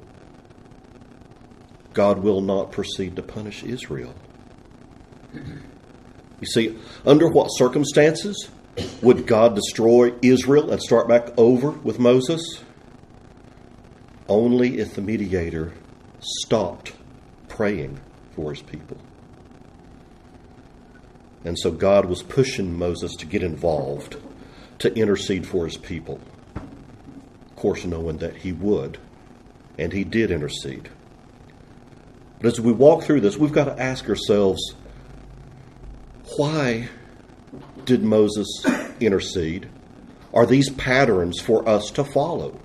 God 1.91 2.19
will 2.19 2.39
not 2.39 2.71
proceed 2.71 3.17
to 3.17 3.21
punish 3.21 3.65
Israel. 3.65 4.15
You 5.34 6.47
see, 6.47 6.78
under 7.06 7.28
what 7.28 7.47
circumstances 7.47 8.49
would 9.02 9.28
God 9.28 9.56
destroy 9.56 10.14
Israel 10.22 10.72
and 10.72 10.82
start 10.82 11.08
back 11.08 11.38
over 11.38 11.72
with 11.72 12.00
Moses? 12.00 12.64
Only 14.28 14.80
if 14.80 14.96
the 14.96 15.02
mediator 15.02 15.74
stopped 16.20 16.94
praying 17.50 18.00
for 18.36 18.52
his 18.54 18.62
people. 18.64 18.98
And 21.46 21.60
so 21.60 21.72
God 21.72 22.06
was 22.06 22.24
pushing 22.24 22.78
Moses 22.78 23.16
to 23.18 23.26
get 23.26 23.44
involved, 23.44 24.18
to 24.80 24.94
intercede 24.96 25.46
for 25.46 25.66
his 25.66 25.78
people 25.78 26.20
Of 27.50 27.56
course, 27.58 27.86
knowing 27.86 28.18
that 28.18 28.38
he 28.38 28.52
would, 28.54 28.98
and 29.78 29.94
he 29.94 30.04
did 30.04 30.32
intercede. 30.32 30.90
But 32.40 32.48
as 32.48 32.60
we 32.62 32.72
walk 32.74 33.04
through 33.04 33.22
this, 33.22 33.38
we've 33.38 33.54
got 33.54 33.66
to 33.66 33.82
ask 33.82 34.10
ourselves 34.10 34.62
why 36.38 36.90
did 37.86 38.04
Moses 38.04 38.65
intercede? 39.00 39.69
Are 40.34 40.46
these 40.46 40.69
patterns 40.69 41.39
for 41.39 41.67
us 41.67 41.91
to 41.91 42.04
follow 42.04 42.60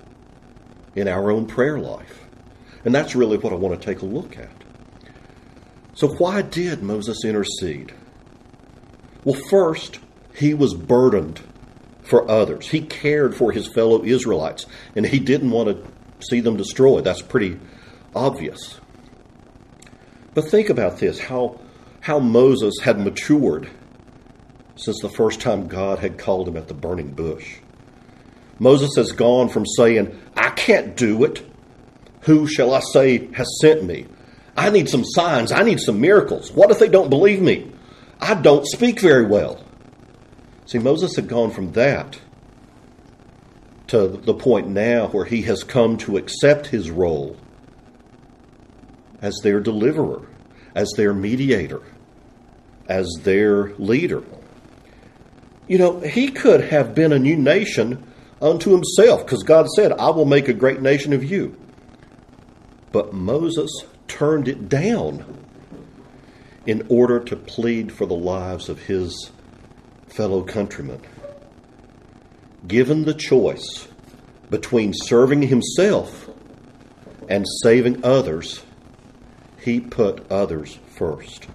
in 0.95 1.07
our 1.07 1.31
own 1.31 1.45
prayer 1.45 1.79
life? 1.79 2.25
And 2.83 2.95
that's 2.95 3.15
really 3.15 3.37
what 3.37 3.53
I 3.53 3.57
want 3.57 3.79
to 3.79 3.85
take 3.85 4.01
a 4.01 4.05
look 4.05 4.37
at. 4.37 4.51
So, 5.93 6.07
why 6.07 6.41
did 6.41 6.81
Moses 6.81 7.25
intercede? 7.25 7.93
Well, 9.23 9.39
first, 9.49 9.99
he 10.33 10.53
was 10.53 10.73
burdened 10.73 11.41
for 12.01 12.29
others. 12.29 12.69
He 12.69 12.81
cared 12.81 13.35
for 13.35 13.51
his 13.51 13.67
fellow 13.67 14.03
Israelites, 14.03 14.65
and 14.95 15.05
he 15.05 15.19
didn't 15.19 15.51
want 15.51 15.69
to 15.69 16.25
see 16.25 16.39
them 16.39 16.57
destroyed. 16.57 17.03
That's 17.03 17.21
pretty 17.21 17.59
obvious. 18.15 18.79
But 20.33 20.49
think 20.49 20.69
about 20.69 20.99
this 20.99 21.19
how, 21.19 21.59
how 21.99 22.19
Moses 22.19 22.75
had 22.81 22.99
matured 22.99 23.69
since 24.79 24.99
the 25.01 25.09
first 25.09 25.41
time 25.41 25.67
God 25.67 25.99
had 25.99 26.17
called 26.17 26.47
him 26.47 26.57
at 26.57 26.67
the 26.67 26.73
burning 26.73 27.11
bush. 27.11 27.57
Moses 28.59 28.91
has 28.95 29.11
gone 29.11 29.49
from 29.49 29.65
saying, 29.65 30.17
I 30.35 30.49
can't 30.51 30.95
do 30.95 31.23
it. 31.25 31.45
Who 32.21 32.47
shall 32.47 32.73
I 32.73 32.79
say 32.79 33.31
has 33.33 33.47
sent 33.61 33.83
me? 33.83 34.05
I 34.55 34.69
need 34.69 34.89
some 34.89 35.05
signs. 35.05 35.51
I 35.51 35.63
need 35.63 35.79
some 35.79 36.01
miracles. 36.01 36.51
What 36.51 36.71
if 36.71 36.79
they 36.79 36.89
don't 36.89 37.09
believe 37.09 37.41
me? 37.41 37.71
I 38.19 38.35
don't 38.35 38.65
speak 38.65 38.99
very 38.99 39.25
well. 39.25 39.63
See, 40.65 40.79
Moses 40.79 41.15
had 41.15 41.27
gone 41.27 41.51
from 41.51 41.71
that 41.73 42.19
to 43.87 44.07
the 44.07 44.33
point 44.33 44.67
now 44.67 45.07
where 45.07 45.25
he 45.25 45.41
has 45.43 45.63
come 45.63 45.97
to 45.97 46.17
accept 46.17 46.67
his 46.67 46.91
role 46.91 47.37
as 49.21 49.39
their 49.43 49.59
deliverer, 49.59 50.27
as 50.75 50.91
their 50.95 51.13
mediator, 51.13 51.81
as 52.87 53.07
their 53.23 53.73
leader. 53.75 54.23
You 55.69 55.77
know, 55.77 55.99
he 55.99 56.31
could 56.31 56.61
have 56.61 56.95
been 56.95 57.13
a 57.13 57.19
new 57.19 57.37
nation 57.37 58.03
unto 58.41 58.71
himself 58.71 59.23
because 59.23 59.43
God 59.43 59.67
said, 59.75 59.91
I 59.91 60.09
will 60.09 60.25
make 60.25 60.47
a 60.47 60.53
great 60.53 60.81
nation 60.81 61.13
of 61.13 61.23
you. 61.23 61.55
But 62.91 63.13
Moses 63.13 63.69
turned 64.07 64.47
it 64.47 64.67
down 64.67 65.45
in 66.65 66.87
order 66.89 67.19
to 67.19 67.35
plead 67.35 67.91
for 67.91 68.07
the 68.07 68.15
lives 68.15 68.67
of 68.67 68.79
his 68.79 69.29
fellow 70.07 70.41
countrymen. 70.41 71.01
Given 72.67 73.05
the 73.05 73.13
choice 73.13 73.87
between 74.49 74.91
serving 74.95 75.43
himself 75.43 76.31
and 77.29 77.45
saving 77.61 78.03
others, 78.03 78.63
he 79.61 79.79
put 79.79 80.31
others 80.31 80.79
first. 80.97 81.45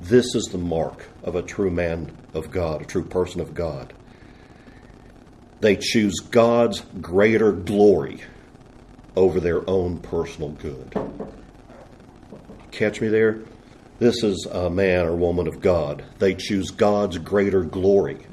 This 0.00 0.34
is 0.34 0.44
the 0.44 0.58
mark 0.58 1.09
of 1.22 1.34
a 1.34 1.42
true 1.42 1.70
man 1.70 2.10
of 2.34 2.50
God, 2.50 2.82
a 2.82 2.84
true 2.84 3.04
person 3.04 3.40
of 3.40 3.54
God. 3.54 3.92
They 5.60 5.76
choose 5.76 6.20
God's 6.20 6.80
greater 7.00 7.52
glory 7.52 8.22
over 9.14 9.40
their 9.40 9.68
own 9.68 9.98
personal 9.98 10.50
good. 10.50 10.94
Catch 12.70 13.00
me 13.00 13.08
there? 13.08 13.40
This 13.98 14.22
is 14.22 14.46
a 14.50 14.70
man 14.70 15.04
or 15.06 15.14
woman 15.14 15.46
of 15.46 15.60
God. 15.60 16.02
They 16.18 16.34
choose 16.34 16.70
God's 16.70 17.18
greater 17.18 17.62
glory 17.62 18.26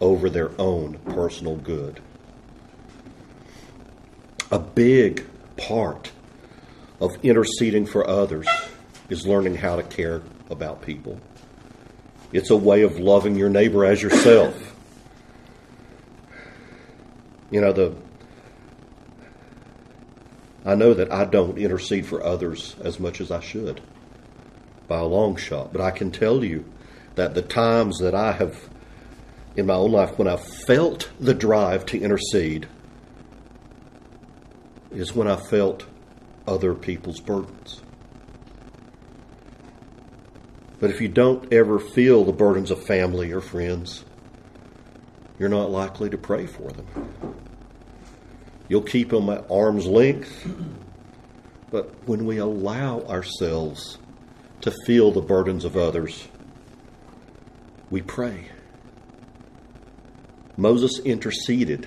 over 0.00 0.30
their 0.30 0.50
own 0.58 0.98
personal 1.00 1.56
good. 1.56 2.00
A 4.50 4.58
big 4.58 5.26
part 5.58 6.10
of 7.00 7.22
interceding 7.22 7.84
for 7.84 8.08
others 8.08 8.46
is 9.10 9.26
learning 9.26 9.56
how 9.56 9.76
to 9.76 9.82
care 9.82 10.22
about 10.48 10.82
people. 10.82 11.20
It's 12.32 12.50
a 12.50 12.56
way 12.56 12.82
of 12.82 12.98
loving 12.98 13.36
your 13.36 13.48
neighbor 13.48 13.84
as 13.84 14.02
yourself. 14.02 14.76
You 17.50 17.60
know, 17.60 17.72
the 17.72 17.94
I 20.64 20.74
know 20.74 20.92
that 20.94 21.10
I 21.10 21.24
don't 21.24 21.58
intercede 21.58 22.06
for 22.06 22.22
others 22.22 22.76
as 22.80 23.00
much 23.00 23.20
as 23.20 23.30
I 23.30 23.40
should 23.40 23.80
by 24.88 24.98
a 24.98 25.04
long 25.04 25.36
shot, 25.36 25.72
but 25.72 25.80
I 25.80 25.90
can 25.90 26.10
tell 26.10 26.44
you 26.44 26.64
that 27.14 27.34
the 27.34 27.42
times 27.42 27.98
that 27.98 28.14
I 28.14 28.32
have 28.32 28.68
in 29.56 29.66
my 29.66 29.74
own 29.74 29.92
life 29.92 30.18
when 30.18 30.28
I've 30.28 30.44
felt 30.44 31.10
the 31.18 31.34
drive 31.34 31.86
to 31.86 32.00
intercede 32.00 32.68
is 34.90 35.14
when 35.14 35.28
I 35.28 35.36
felt 35.36 35.86
other 36.46 36.74
people's 36.74 37.20
burdens. 37.20 37.80
But 40.80 40.90
if 40.90 41.00
you 41.00 41.08
don't 41.08 41.52
ever 41.52 41.78
feel 41.78 42.24
the 42.24 42.32
burdens 42.32 42.70
of 42.70 42.82
family 42.84 43.32
or 43.32 43.42
friends, 43.42 44.04
you're 45.38 45.50
not 45.50 45.70
likely 45.70 46.08
to 46.10 46.18
pray 46.18 46.46
for 46.46 46.70
them. 46.72 46.86
You'll 48.68 48.82
keep 48.82 49.10
them 49.10 49.28
at 49.28 49.50
arm's 49.50 49.86
length. 49.86 50.48
But 51.70 51.94
when 52.06 52.24
we 52.24 52.38
allow 52.38 53.00
ourselves 53.02 53.98
to 54.62 54.72
feel 54.86 55.12
the 55.12 55.20
burdens 55.20 55.64
of 55.64 55.76
others, 55.76 56.28
we 57.90 58.00
pray. 58.00 58.46
Moses 60.56 60.98
interceded 61.04 61.86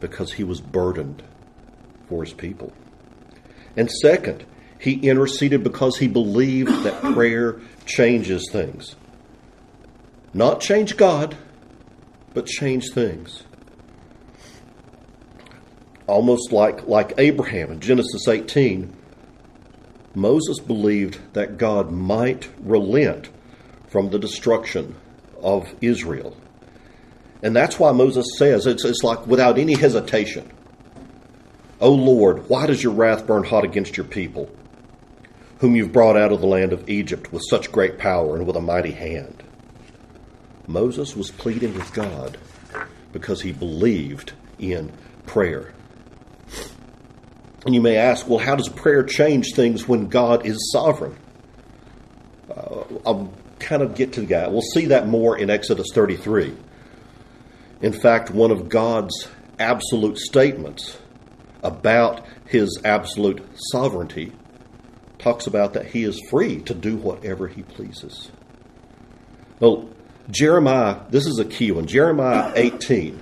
because 0.00 0.32
he 0.32 0.44
was 0.44 0.60
burdened 0.60 1.22
for 2.08 2.24
his 2.24 2.32
people. 2.32 2.72
And 3.76 3.90
second, 3.90 4.44
he 4.80 4.94
interceded 4.94 5.62
because 5.62 5.98
he 5.98 6.08
believed 6.08 6.82
that 6.84 7.00
prayer 7.14 7.60
changes 7.86 8.48
things. 8.50 8.96
Not 10.34 10.60
change 10.60 10.96
God, 10.96 11.36
but 12.34 12.46
change 12.46 12.90
things 12.92 13.44
almost 16.10 16.52
like, 16.52 16.86
like 16.88 17.14
Abraham 17.18 17.70
in 17.70 17.80
Genesis 17.80 18.26
18, 18.26 18.92
Moses 20.14 20.58
believed 20.58 21.18
that 21.34 21.56
God 21.56 21.92
might 21.92 22.50
relent 22.58 23.30
from 23.88 24.10
the 24.10 24.18
destruction 24.18 24.96
of 25.40 25.72
Israel. 25.80 26.36
And 27.42 27.54
that's 27.54 27.78
why 27.78 27.92
Moses 27.92 28.26
says, 28.36 28.66
it's, 28.66 28.84
it's 28.84 29.02
like 29.04 29.26
without 29.26 29.56
any 29.56 29.74
hesitation, 29.74 30.50
O 31.80 31.92
Lord, 31.92 32.48
why 32.48 32.66
does 32.66 32.82
your 32.82 32.92
wrath 32.92 33.26
burn 33.26 33.44
hot 33.44 33.64
against 33.64 33.96
your 33.96 34.04
people, 34.04 34.50
whom 35.60 35.76
you've 35.76 35.92
brought 35.92 36.16
out 36.16 36.32
of 36.32 36.40
the 36.40 36.46
land 36.46 36.72
of 36.72 36.88
Egypt 36.88 37.32
with 37.32 37.42
such 37.48 37.70
great 37.70 37.98
power 37.98 38.36
and 38.36 38.46
with 38.46 38.56
a 38.56 38.60
mighty 38.60 38.92
hand? 38.92 39.42
Moses 40.66 41.14
was 41.14 41.30
pleading 41.30 41.74
with 41.74 41.92
God 41.92 42.38
because 43.12 43.42
he 43.42 43.52
believed 43.52 44.32
in 44.58 44.92
prayer. 45.26 45.72
And 47.66 47.74
you 47.74 47.80
may 47.80 47.96
ask, 47.96 48.26
well, 48.26 48.38
how 48.38 48.56
does 48.56 48.68
prayer 48.68 49.02
change 49.02 49.54
things 49.54 49.86
when 49.86 50.08
God 50.08 50.46
is 50.46 50.72
sovereign? 50.72 51.16
Uh, 52.48 52.84
I'll 53.04 53.32
kind 53.58 53.82
of 53.82 53.94
get 53.94 54.14
to 54.14 54.22
that. 54.22 54.50
We'll 54.50 54.62
see 54.62 54.86
that 54.86 55.08
more 55.08 55.36
in 55.36 55.50
Exodus 55.50 55.88
33. 55.92 56.56
In 57.82 57.92
fact, 57.92 58.30
one 58.30 58.50
of 58.50 58.68
God's 58.68 59.28
absolute 59.58 60.18
statements 60.18 60.98
about 61.62 62.26
his 62.46 62.80
absolute 62.84 63.42
sovereignty 63.54 64.32
talks 65.20 65.46
about 65.46 65.74
that 65.74 65.86
he 65.86 66.04
is 66.04 66.20
free 66.30 66.60
to 66.62 66.74
do 66.74 66.96
whatever 66.96 67.48
he 67.48 67.62
pleases. 67.62 68.30
Well, 69.58 69.88
Jeremiah, 70.30 71.00
this 71.10 71.26
is 71.26 71.38
a 71.38 71.44
key 71.44 71.70
one. 71.70 71.86
Jeremiah 71.86 72.52
18, 72.54 73.20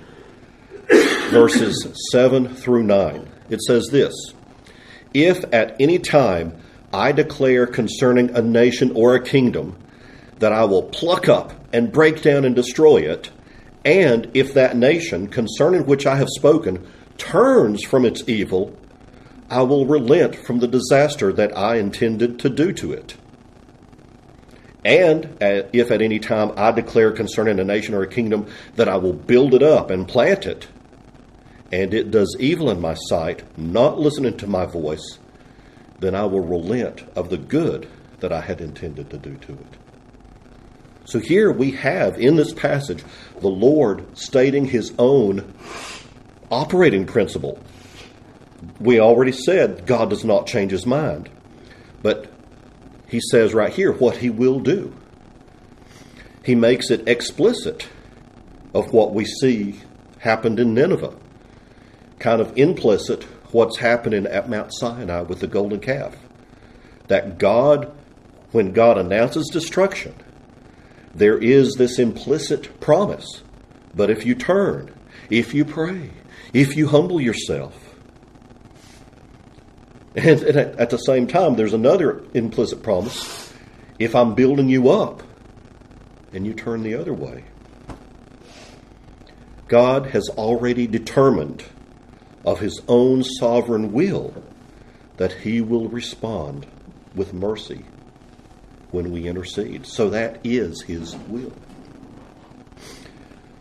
verses 1.31 1.87
7 2.11 2.55
through 2.55 2.83
9 2.83 3.29
it 3.49 3.61
says 3.61 3.87
this 3.91 4.13
If 5.13 5.43
at 5.53 5.75
any 5.79 5.99
time 5.99 6.61
I 6.93 7.11
declare 7.11 7.67
concerning 7.67 8.35
a 8.35 8.41
nation 8.41 8.91
or 8.95 9.15
a 9.15 9.23
kingdom 9.23 9.77
that 10.39 10.53
I 10.53 10.63
will 10.65 10.83
pluck 10.83 11.27
up 11.27 11.53
and 11.73 11.91
break 11.91 12.21
down 12.21 12.45
and 12.45 12.55
destroy 12.55 12.97
it, 12.97 13.29
and 13.83 14.29
if 14.33 14.53
that 14.53 14.77
nation 14.77 15.27
concerning 15.27 15.85
which 15.85 16.05
I 16.05 16.15
have 16.15 16.29
spoken 16.29 16.87
turns 17.17 17.83
from 17.83 18.05
its 18.05 18.23
evil, 18.27 18.75
I 19.49 19.63
will 19.63 19.85
relent 19.85 20.35
from 20.35 20.59
the 20.59 20.67
disaster 20.67 21.33
that 21.33 21.57
I 21.57 21.77
intended 21.77 22.39
to 22.39 22.49
do 22.49 22.71
to 22.73 22.93
it. 22.93 23.15
And 24.85 25.25
uh, 25.41 25.63
if 25.73 25.91
at 25.91 26.01
any 26.01 26.19
time 26.19 26.53
I 26.55 26.71
declare 26.71 27.11
concerning 27.11 27.59
a 27.59 27.63
nation 27.63 27.93
or 27.93 28.03
a 28.03 28.07
kingdom 28.07 28.47
that 28.75 28.87
I 28.87 28.97
will 28.97 29.13
build 29.13 29.53
it 29.53 29.63
up 29.63 29.89
and 29.89 30.07
plant 30.07 30.45
it, 30.45 30.67
and 31.71 31.93
it 31.93 32.11
does 32.11 32.35
evil 32.39 32.69
in 32.71 32.79
my 32.79 32.93
sight, 32.93 33.43
not 33.57 33.99
listening 33.99 34.37
to 34.37 34.47
my 34.47 34.65
voice, 34.65 35.19
then 35.99 36.15
I 36.15 36.25
will 36.25 36.39
relent 36.39 37.01
of 37.15 37.29
the 37.29 37.37
good 37.37 37.89
that 38.19 38.31
I 38.31 38.41
had 38.41 38.61
intended 38.61 39.09
to 39.09 39.17
do 39.17 39.35
to 39.35 39.53
it. 39.53 39.77
So 41.05 41.19
here 41.19 41.51
we 41.51 41.71
have 41.71 42.19
in 42.19 42.35
this 42.35 42.53
passage 42.53 43.03
the 43.41 43.49
Lord 43.49 44.17
stating 44.17 44.65
his 44.65 44.93
own 44.97 45.53
operating 46.51 47.05
principle. 47.05 47.59
We 48.79 48.99
already 48.99 49.31
said 49.31 49.85
God 49.85 50.09
does 50.09 50.23
not 50.23 50.47
change 50.47 50.71
his 50.71 50.85
mind, 50.85 51.29
but 52.01 52.31
he 53.07 53.19
says 53.19 53.53
right 53.53 53.73
here 53.73 53.91
what 53.91 54.17
he 54.17 54.29
will 54.29 54.59
do. 54.59 54.95
He 56.43 56.55
makes 56.55 56.89
it 56.89 57.07
explicit 57.07 57.89
of 58.73 58.93
what 58.93 59.13
we 59.13 59.25
see 59.25 59.79
happened 60.19 60.59
in 60.59 60.73
Nineveh 60.73 61.15
kind 62.19 62.41
of 62.41 62.57
implicit 62.57 63.23
what's 63.51 63.77
happening 63.77 64.27
at 64.27 64.49
Mount 64.49 64.71
Sinai 64.73 65.21
with 65.21 65.39
the 65.39 65.47
golden 65.47 65.79
calf. 65.79 66.15
That 67.07 67.39
God, 67.39 67.91
when 68.51 68.73
God 68.73 68.97
announces 68.97 69.49
destruction, 69.49 70.13
there 71.15 71.37
is 71.37 71.73
this 71.75 71.97
implicit 71.97 72.79
promise. 72.79 73.43
But 73.95 74.11
if 74.11 74.25
you 74.25 74.35
turn, 74.35 74.93
if 75.29 75.53
you 75.53 75.65
pray, 75.65 76.11
if 76.53 76.77
you 76.77 76.87
humble 76.87 77.19
yourself, 77.19 77.88
and 80.15 80.43
at 80.43 80.89
the 80.89 80.97
same 80.97 81.27
time, 81.27 81.55
there's 81.55 81.73
another 81.73 82.23
implicit 82.33 82.81
promise. 82.83 83.53
If 83.99 84.15
I'm 84.15 84.33
building 84.35 84.69
you 84.69 84.89
up 84.89 85.23
and 86.33 86.45
you 86.45 86.53
turn 86.53 86.83
the 86.83 86.95
other 86.95 87.13
way, 87.13 87.43
God 89.67 90.07
has 90.07 90.29
already 90.29 90.87
determined 90.87 91.63
of 92.45 92.59
his 92.59 92.81
own 92.87 93.23
sovereign 93.23 93.91
will 93.91 94.33
that 95.17 95.33
he 95.33 95.61
will 95.61 95.87
respond 95.89 96.65
with 97.13 97.33
mercy 97.33 97.83
when 98.91 99.11
we 99.11 99.27
intercede. 99.27 99.85
So 99.85 100.09
that 100.09 100.39
is 100.43 100.81
his 100.81 101.15
will. 101.27 101.53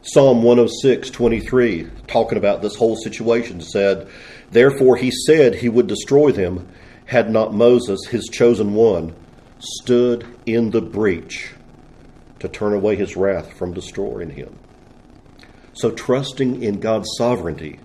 Psalm 0.03 0.43
106, 0.43 1.11
23, 1.11 1.89
talking 2.07 2.39
about 2.39 2.63
this 2.63 2.77
whole 2.77 2.97
situation, 2.97 3.61
said, 3.61 4.09
Therefore 4.51 4.97
he 4.97 5.11
said 5.11 5.55
he 5.55 5.69
would 5.69 5.87
destroy 5.87 6.33
them 6.33 6.69
had 7.07 7.31
not 7.31 7.55
Moses, 7.55 8.07
his 8.07 8.29
chosen 8.31 8.75
one, 8.75 9.15
stood 9.59 10.27
in 10.47 10.71
the 10.71 10.83
breach 10.83 11.53
to 12.39 12.49
turn 12.49 12.75
away 12.75 12.97
his 12.97 13.17
wrath 13.17 13.53
from 13.55 13.73
destroying 13.73 14.31
him. 14.31 14.57
So, 15.73 15.91
trusting 15.91 16.63
in 16.63 16.81
God's 16.81 17.09
sovereignty 17.17 17.81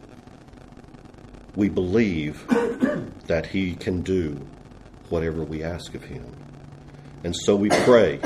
we 1.56 1.70
believe 1.70 2.46
that 3.28 3.48
He 3.48 3.76
can 3.76 4.02
do 4.02 4.46
whatever 5.10 5.44
we 5.44 5.64
ask 5.64 5.94
of 5.94 6.04
Him. 6.04 6.26
And 7.24 7.36
so 7.36 7.56
we 7.56 7.70
pray, 7.70 8.20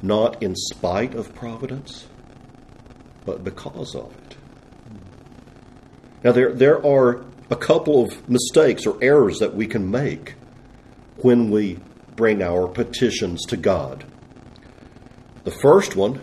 not 0.00 0.42
in 0.42 0.54
spite 0.54 1.14
of 1.14 1.34
providence, 1.34 2.06
but 3.28 3.44
because 3.44 3.94
of 3.94 4.10
it. 4.10 4.36
Now, 6.24 6.32
there, 6.32 6.54
there 6.54 6.84
are 6.84 7.22
a 7.50 7.56
couple 7.56 8.02
of 8.02 8.26
mistakes 8.26 8.86
or 8.86 8.96
errors 9.02 9.38
that 9.40 9.54
we 9.54 9.66
can 9.66 9.90
make 9.90 10.34
when 11.16 11.50
we 11.50 11.78
bring 12.16 12.42
our 12.42 12.66
petitions 12.66 13.44
to 13.44 13.58
God. 13.58 14.06
The 15.44 15.50
first 15.50 15.94
one 15.94 16.22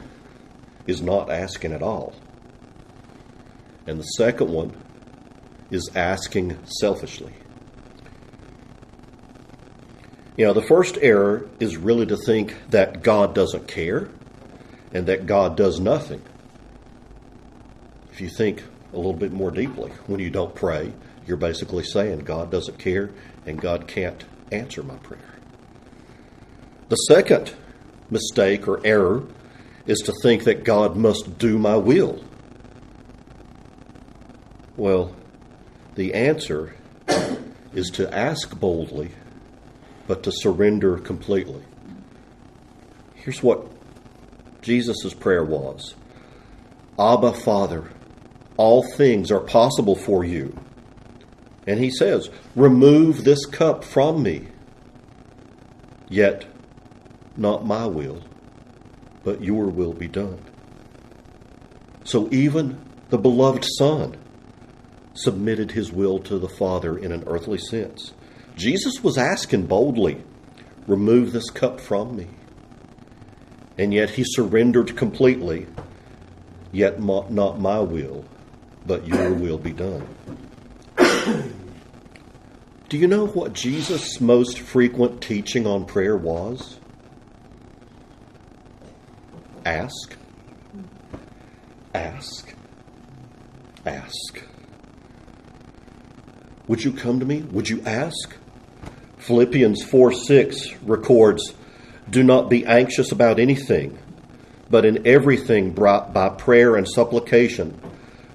is 0.87 0.99
not 0.99 1.29
asking 1.29 1.73
at 1.73 1.83
all. 1.83 2.15
And 3.85 3.99
the 3.99 4.03
second 4.17 4.49
one 4.49 4.75
is 5.69 5.91
asking 5.93 6.57
selfishly. 6.81 7.33
You 10.37 10.47
know, 10.47 10.53
the 10.53 10.63
first 10.63 10.97
error 11.03 11.47
is 11.59 11.77
really 11.77 12.07
to 12.07 12.17
think 12.17 12.55
that 12.71 13.03
God 13.03 13.35
doesn't 13.35 13.67
care 13.67 14.09
and 14.91 15.05
that 15.07 15.25
God 15.25 15.57
does 15.57 15.79
nothing. 15.79 16.21
If 18.15 18.21
you 18.21 18.29
think 18.29 18.63
a 18.93 18.95
little 18.95 19.11
bit 19.11 19.33
more 19.33 19.51
deeply, 19.51 19.91
when 20.07 20.21
you 20.21 20.29
don't 20.29 20.55
pray, 20.55 20.93
you're 21.27 21.35
basically 21.35 21.83
saying 21.83 22.19
God 22.19 22.49
doesn't 22.49 22.79
care 22.79 23.09
and 23.45 23.59
God 23.59 23.89
can't 23.89 24.23
answer 24.53 24.83
my 24.83 24.95
prayer. 24.95 25.33
The 26.87 26.95
second 26.95 27.53
mistake 28.09 28.69
or 28.69 28.79
error 28.87 29.25
is 29.85 29.99
to 29.99 30.13
think 30.23 30.45
that 30.45 30.63
God 30.63 30.95
must 30.95 31.37
do 31.37 31.59
my 31.59 31.75
will. 31.75 32.23
Well, 34.77 35.13
the 35.95 36.13
answer 36.13 36.73
is 37.73 37.89
to 37.95 38.17
ask 38.17 38.57
boldly, 38.57 39.11
but 40.07 40.23
to 40.23 40.31
surrender 40.31 40.99
completely. 40.99 41.63
Here's 43.13 43.43
what 43.43 43.67
Jesus' 44.61 45.13
prayer 45.13 45.43
was 45.43 45.95
Abba, 46.97 47.33
Father, 47.33 47.91
all 48.57 48.83
things 48.83 49.31
are 49.31 49.39
possible 49.39 49.95
for 49.95 50.23
you. 50.23 50.57
And 51.67 51.79
he 51.79 51.91
says, 51.91 52.29
Remove 52.55 53.23
this 53.23 53.45
cup 53.45 53.83
from 53.83 54.23
me. 54.23 54.47
Yet, 56.07 56.45
not 57.35 57.65
my 57.65 57.85
will, 57.87 58.21
but 59.23 59.43
your 59.43 59.65
will 59.65 59.93
be 59.93 60.07
done. 60.07 60.39
So 62.03 62.29
even 62.31 62.79
the 63.09 63.17
beloved 63.17 63.65
Son 63.77 64.15
submitted 65.15 65.71
his 65.71 65.91
will 65.91 66.19
to 66.19 66.37
the 66.37 66.49
Father 66.49 66.97
in 66.97 67.11
an 67.11 67.23
earthly 67.25 67.57
sense. 67.57 68.13
Jesus 68.55 69.03
was 69.03 69.17
asking 69.17 69.65
boldly, 69.65 70.23
Remove 70.87 71.31
this 71.31 71.49
cup 71.49 71.79
from 71.79 72.15
me. 72.15 72.27
And 73.77 73.93
yet 73.93 74.11
he 74.11 74.23
surrendered 74.23 74.95
completely, 74.95 75.65
yet 76.71 77.01
not 77.01 77.59
my 77.59 77.79
will, 77.79 78.23
but 78.85 79.07
your 79.07 79.33
will 79.33 79.57
be 79.57 79.71
done. 79.71 80.07
Do 82.87 82.97
you 82.97 83.07
know 83.07 83.27
what 83.27 83.53
Jesus' 83.53 84.21
most 84.21 84.59
frequent 84.59 85.21
teaching 85.21 85.65
on 85.65 85.85
prayer 85.85 86.15
was? 86.15 86.77
Ask, 89.65 90.15
ask, 91.93 92.53
ask. 93.85 94.43
Would 96.67 96.83
you 96.83 96.91
come 96.91 97.19
to 97.19 97.25
me? 97.25 97.41
Would 97.41 97.69
you 97.69 97.81
ask? 97.81 98.35
Philippians 99.17 99.83
4 99.83 100.11
6 100.13 100.75
records, 100.83 101.53
Do 102.07 102.21
not 102.21 102.49
be 102.49 102.65
anxious 102.65 103.11
about 103.11 103.39
anything, 103.39 103.97
but 104.69 104.85
in 104.85 105.07
everything 105.07 105.71
brought 105.71 106.13
by 106.13 106.29
prayer 106.29 106.75
and 106.75 106.87
supplication, 106.87 107.79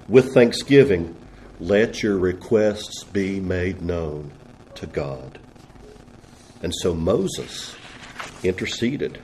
with 0.07 0.33
thanksgiving, 0.33 1.15
let 1.59 2.01
your 2.01 2.17
requests 2.17 3.03
be 3.03 3.39
made 3.39 3.81
known 3.81 4.31
to 4.75 4.87
God. 4.87 5.39
And 6.61 6.73
so 6.73 6.93
Moses 6.93 7.75
interceded. 8.43 9.19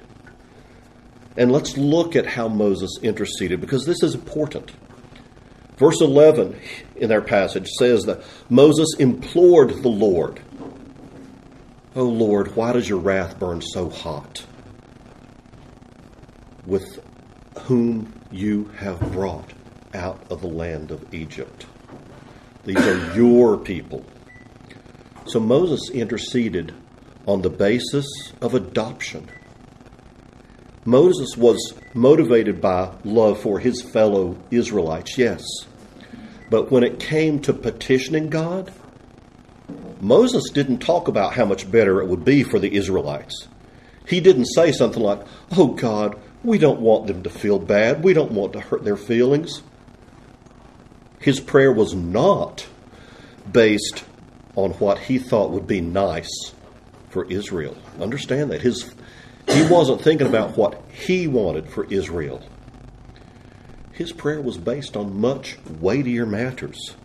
And 1.35 1.51
let's 1.51 1.77
look 1.77 2.15
at 2.15 2.25
how 2.25 2.47
Moses 2.47 2.97
interceded 3.01 3.61
because 3.61 3.85
this 3.85 4.01
is 4.01 4.15
important. 4.15 4.71
Verse 5.77 6.01
11 6.01 6.59
in 6.95 7.11
our 7.11 7.21
passage 7.21 7.67
says 7.77 8.03
that 8.05 8.23
Moses 8.49 8.95
implored 8.97 9.69
the 9.83 9.89
Lord, 9.89 10.41
O 11.95 12.03
Lord, 12.03 12.55
why 12.55 12.73
does 12.73 12.89
your 12.89 12.99
wrath 12.99 13.39
burn 13.39 13.61
so 13.61 13.89
hot? 13.89 14.45
With 16.65 16.99
whom 17.61 18.13
you 18.31 18.65
have 18.77 18.99
brought 19.11 19.53
out 19.93 20.21
of 20.29 20.41
the 20.41 20.47
land 20.47 20.91
of 20.91 21.13
Egypt. 21.13 21.65
These 22.65 22.85
are 22.85 23.15
your 23.15 23.57
people. 23.57 24.05
So 25.25 25.39
Moses 25.39 25.89
interceded 25.91 26.73
on 27.25 27.41
the 27.41 27.49
basis 27.49 28.05
of 28.41 28.53
adoption. 28.53 29.29
Moses 30.85 31.35
was 31.35 31.73
motivated 31.93 32.61
by 32.61 32.93
love 33.03 33.41
for 33.41 33.59
his 33.59 33.81
fellow 33.81 34.37
Israelites, 34.51 35.17
yes. 35.17 35.43
But 36.49 36.71
when 36.71 36.83
it 36.83 36.99
came 36.99 37.39
to 37.41 37.53
petitioning 37.53 38.29
God, 38.29 38.71
Moses 39.99 40.49
didn't 40.51 40.79
talk 40.79 41.07
about 41.07 41.33
how 41.33 41.45
much 41.45 41.69
better 41.69 42.01
it 42.01 42.07
would 42.07 42.23
be 42.23 42.43
for 42.43 42.59
the 42.59 42.73
Israelites. 42.73 43.47
He 44.07 44.21
didn't 44.21 44.45
say 44.45 44.71
something 44.71 45.03
like, 45.03 45.25
Oh 45.57 45.67
God, 45.67 46.17
we 46.43 46.57
don't 46.57 46.79
want 46.79 47.07
them 47.07 47.23
to 47.23 47.29
feel 47.29 47.59
bad. 47.59 48.03
We 48.03 48.13
don't 48.13 48.31
want 48.31 48.53
to 48.53 48.61
hurt 48.61 48.85
their 48.85 48.95
feelings. 48.95 49.61
His 51.19 51.39
prayer 51.39 51.71
was 51.71 51.93
not 51.93 52.67
based 53.51 54.03
on 54.55 54.71
what 54.73 54.99
he 54.99 55.19
thought 55.19 55.51
would 55.51 55.67
be 55.67 55.81
nice 55.81 56.53
for 57.09 57.25
Israel. 57.25 57.75
Understand 57.99 58.51
that. 58.51 58.61
His 58.61 58.93
he 59.49 59.65
wasn't 59.67 60.01
thinking 60.01 60.27
about 60.27 60.57
what 60.57 60.81
he 60.91 61.27
wanted 61.27 61.69
for 61.69 61.85
Israel. 61.85 62.43
His 63.93 64.11
prayer 64.11 64.41
was 64.41 64.57
based 64.57 64.97
on 64.97 65.19
much 65.19 65.57
weightier 65.79 66.25
matters. 66.25 66.95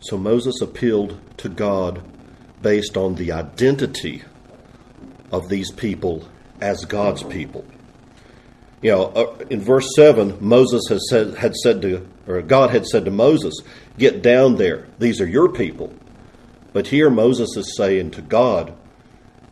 So 0.00 0.16
Moses 0.16 0.60
appealed 0.60 1.18
to 1.38 1.48
God 1.48 2.02
based 2.62 2.96
on 2.96 3.16
the 3.16 3.32
identity 3.32 4.22
of 5.32 5.48
these 5.48 5.70
people 5.70 6.28
as 6.60 6.84
God's 6.84 7.22
people. 7.22 7.64
You 8.84 8.90
know, 8.90 9.04
uh, 9.04 9.44
in 9.48 9.62
verse 9.62 9.96
7, 9.96 10.36
Moses 10.42 10.82
has 10.90 11.08
said, 11.08 11.36
had 11.36 11.54
said 11.54 11.80
to, 11.80 12.06
or 12.26 12.42
God 12.42 12.68
had 12.68 12.84
said 12.84 13.06
to 13.06 13.10
Moses, 13.10 13.54
Get 13.96 14.20
down 14.20 14.56
there. 14.56 14.86
These 14.98 15.22
are 15.22 15.26
your 15.26 15.48
people. 15.48 15.94
But 16.74 16.88
here 16.88 17.08
Moses 17.08 17.56
is 17.56 17.78
saying 17.78 18.10
to 18.10 18.20
God, 18.20 18.74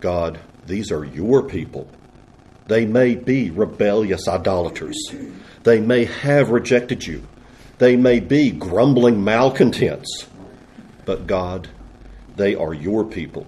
God, 0.01 0.39
these 0.67 0.93
are 0.93 1.03
your 1.03 1.49
people. 1.49 1.89
They 2.67 2.85
may 2.85 3.15
be 3.15 3.51
rebellious 3.51 4.29
idolaters. 4.29 4.99
They 5.63 5.81
may 5.81 6.05
have 6.05 6.51
rejected 6.51 7.07
you. 7.07 7.27
They 7.79 7.97
may 7.97 8.21
be 8.21 8.51
grumbling 8.51 9.25
malcontents. 9.25 10.27
But 11.07 11.27
God, 11.27 11.71
they 12.37 12.55
are 12.55 12.75
your 12.75 13.03
people. 13.03 13.47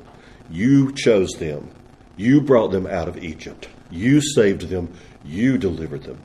You 0.49 0.93
chose 0.93 1.33
them. 1.33 1.69
You 2.17 2.41
brought 2.41 2.71
them 2.71 2.87
out 2.87 3.07
of 3.07 3.23
Egypt. 3.23 3.69
You 3.91 4.23
saved 4.23 4.63
them. 4.71 4.95
You 5.25 5.59
delivered 5.59 6.05
them. 6.05 6.21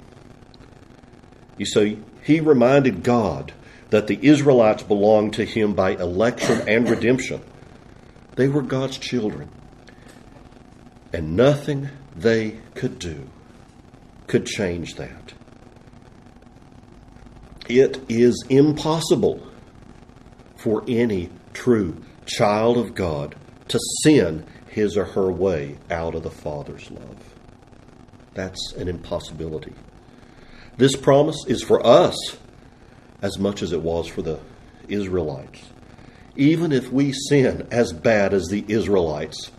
You 1.58 1.66
see, 1.66 2.02
he 2.24 2.40
reminded 2.40 3.04
God 3.04 3.54
that 3.90 4.08
the 4.08 4.20
Israelites 4.22 4.84
belonged 4.84 5.34
to 5.34 5.46
him 5.46 5.74
by 5.74 5.92
election 5.92 6.68
and 6.68 6.90
redemption. 6.90 7.42
They 8.36 8.48
were 8.48 8.62
God's 8.62 8.98
children 8.98 9.50
and 11.12 11.36
nothing 11.36 11.90
they 12.16 12.60
could 12.76 13.00
do 13.00 13.30
could 14.28 14.46
change 14.46 14.96
that. 14.96 15.34
It 17.68 18.00
is 18.08 18.46
impossible 18.50 19.46
for 20.56 20.84
any 20.88 21.30
true 21.54 21.98
child 22.26 22.78
of 22.78 22.94
God 22.94 23.36
to 23.70 23.80
sin 24.04 24.46
his 24.68 24.98
or 24.98 25.06
her 25.06 25.32
way 25.32 25.78
out 25.90 26.14
of 26.14 26.24
the 26.24 26.30
Father's 26.30 26.90
love. 26.92 27.19
That's 28.34 28.74
an 28.74 28.88
impossibility. 28.88 29.74
This 30.78 30.96
promise 30.96 31.46
is 31.48 31.64
for 31.64 31.86
us 31.86 32.16
as 33.22 33.38
much 33.38 33.62
as 33.62 33.72
it 33.74 33.82
was 33.82 34.08
for 34.08 34.22
the 34.22 34.40
Israelites. 34.88 35.62
Even 36.36 36.72
if 36.72 36.92
we 36.92 37.12
sin 37.12 37.68
as 37.72 37.92
bad 37.92 38.34
as 38.34 38.48
the 38.48 38.64
Israelites, 38.68 39.52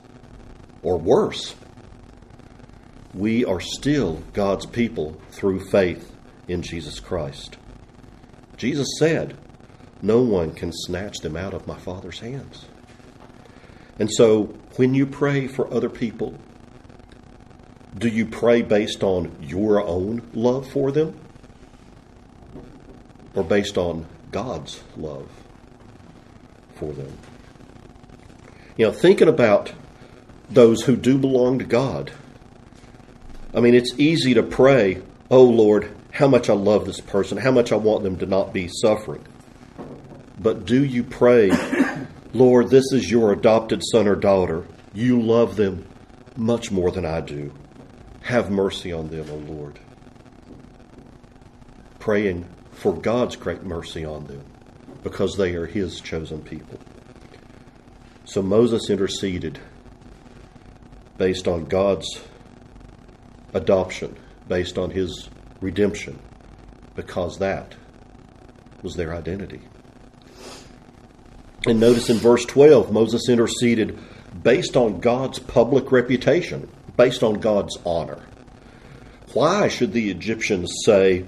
or 0.83 0.99
worse. 0.99 1.55
We 3.13 3.45
are 3.45 3.61
still 3.61 4.23
God's 4.33 4.67
people 4.67 5.21
through 5.31 5.69
faith 5.69 6.15
in 6.49 6.63
Jesus 6.63 7.01
Christ. 7.01 7.57
Jesus 8.57 8.89
said, 8.99 9.37
No 10.03 10.23
one 10.23 10.53
can 10.53 10.73
snatch 10.73 11.19
them 11.19 11.37
out 11.37 11.55
of 11.55 11.67
my 11.67 11.77
Father's 11.77 12.21
hands. 12.21 12.67
And 13.99 14.11
so, 14.11 14.55
when 14.77 14.95
you 14.95 15.07
pray 15.07 15.47
for 15.47 15.73
other 15.73 15.91
people, 15.91 16.35
do 17.97 18.09
you 18.09 18.27
pray 18.27 18.63
based 18.63 19.03
on 19.03 19.37
your 19.41 19.85
own 19.85 20.23
love 20.33 20.71
for 20.71 20.93
them? 20.93 21.19
Or 23.35 23.45
based 23.45 23.79
on 23.79 24.07
God's 24.31 24.83
love 24.97 25.29
for 26.75 26.93
them? 26.93 27.17
You 28.77 28.87
know, 28.87 28.93
thinking 28.93 29.29
about 29.29 29.73
those 30.49 30.83
who 30.83 30.97
do 30.97 31.19
belong 31.19 31.59
to 31.59 31.65
God. 31.65 32.13
I 33.55 33.61
mean, 33.61 33.75
it's 33.75 33.99
easy 33.99 34.35
to 34.35 34.43
pray, 34.43 35.03
Oh 35.31 35.45
Lord, 35.45 35.95
how 36.13 36.29
much 36.29 36.49
I 36.49 36.55
love 36.55 36.87
this 36.87 37.01
person, 37.01 37.39
how 37.39 37.51
much 37.51 37.73
I 37.73 37.77
want 37.77 38.03
them 38.03 38.17
to 38.19 38.27
not 38.27 38.53
be 38.53 38.69
suffering. 38.69 39.25
But 40.39 40.65
do 40.65 40.85
you 40.85 41.05
pray, 41.05 41.51
Lord, 42.33 42.71
this 42.71 42.93
is 42.93 43.11
your 43.11 43.33
adopted 43.33 43.83
son 43.93 44.09
or 44.09 44.17
daughter. 44.17 44.67
You 44.93 45.21
love 45.21 45.57
them 45.57 45.87
much 46.37 46.71
more 46.71 46.91
than 46.91 47.05
I 47.05 47.21
do. 47.21 47.53
Have 48.23 48.51
mercy 48.51 48.93
on 48.93 49.09
them, 49.09 49.29
O 49.31 49.37
Lord. 49.37 49.79
Praying 51.99 52.49
for 52.73 52.93
God's 52.95 53.37
great 53.37 53.63
mercy 53.63 54.05
on 54.05 54.27
them. 54.27 54.45
because 55.03 55.37
they 55.37 55.55
are 55.55 55.67
his 55.67 56.01
chosen 56.01 56.43
people. 56.43 56.79
So 58.25 58.43
Moses 58.43 58.91
interceded 58.91 59.59
based 61.19 61.49
on 61.49 61.65
God's 61.65 62.21
adoption, 63.53 64.17
based 64.49 64.79
on 64.79 64.91
his 64.91 65.29
redemption, 65.61 66.19
because 66.95 67.39
that 67.39 67.75
was 68.83 68.95
their 68.95 69.15
identity. 69.15 69.61
And 71.67 71.79
notice 71.79 72.09
in 72.09 72.17
verse 72.17 72.45
12, 72.47 72.91
Moses 72.93 73.29
interceded 73.29 73.99
based 74.43 74.77
on 74.77 75.01
God's 75.01 75.39
public 75.39 75.93
reputation, 75.93 76.71
based 77.01 77.23
on 77.23 77.41
God's 77.41 77.79
honor. 77.87 78.19
Why 79.33 79.69
should 79.69 79.95
the 79.95 80.11
Egyptians 80.11 80.71
say 80.85 81.25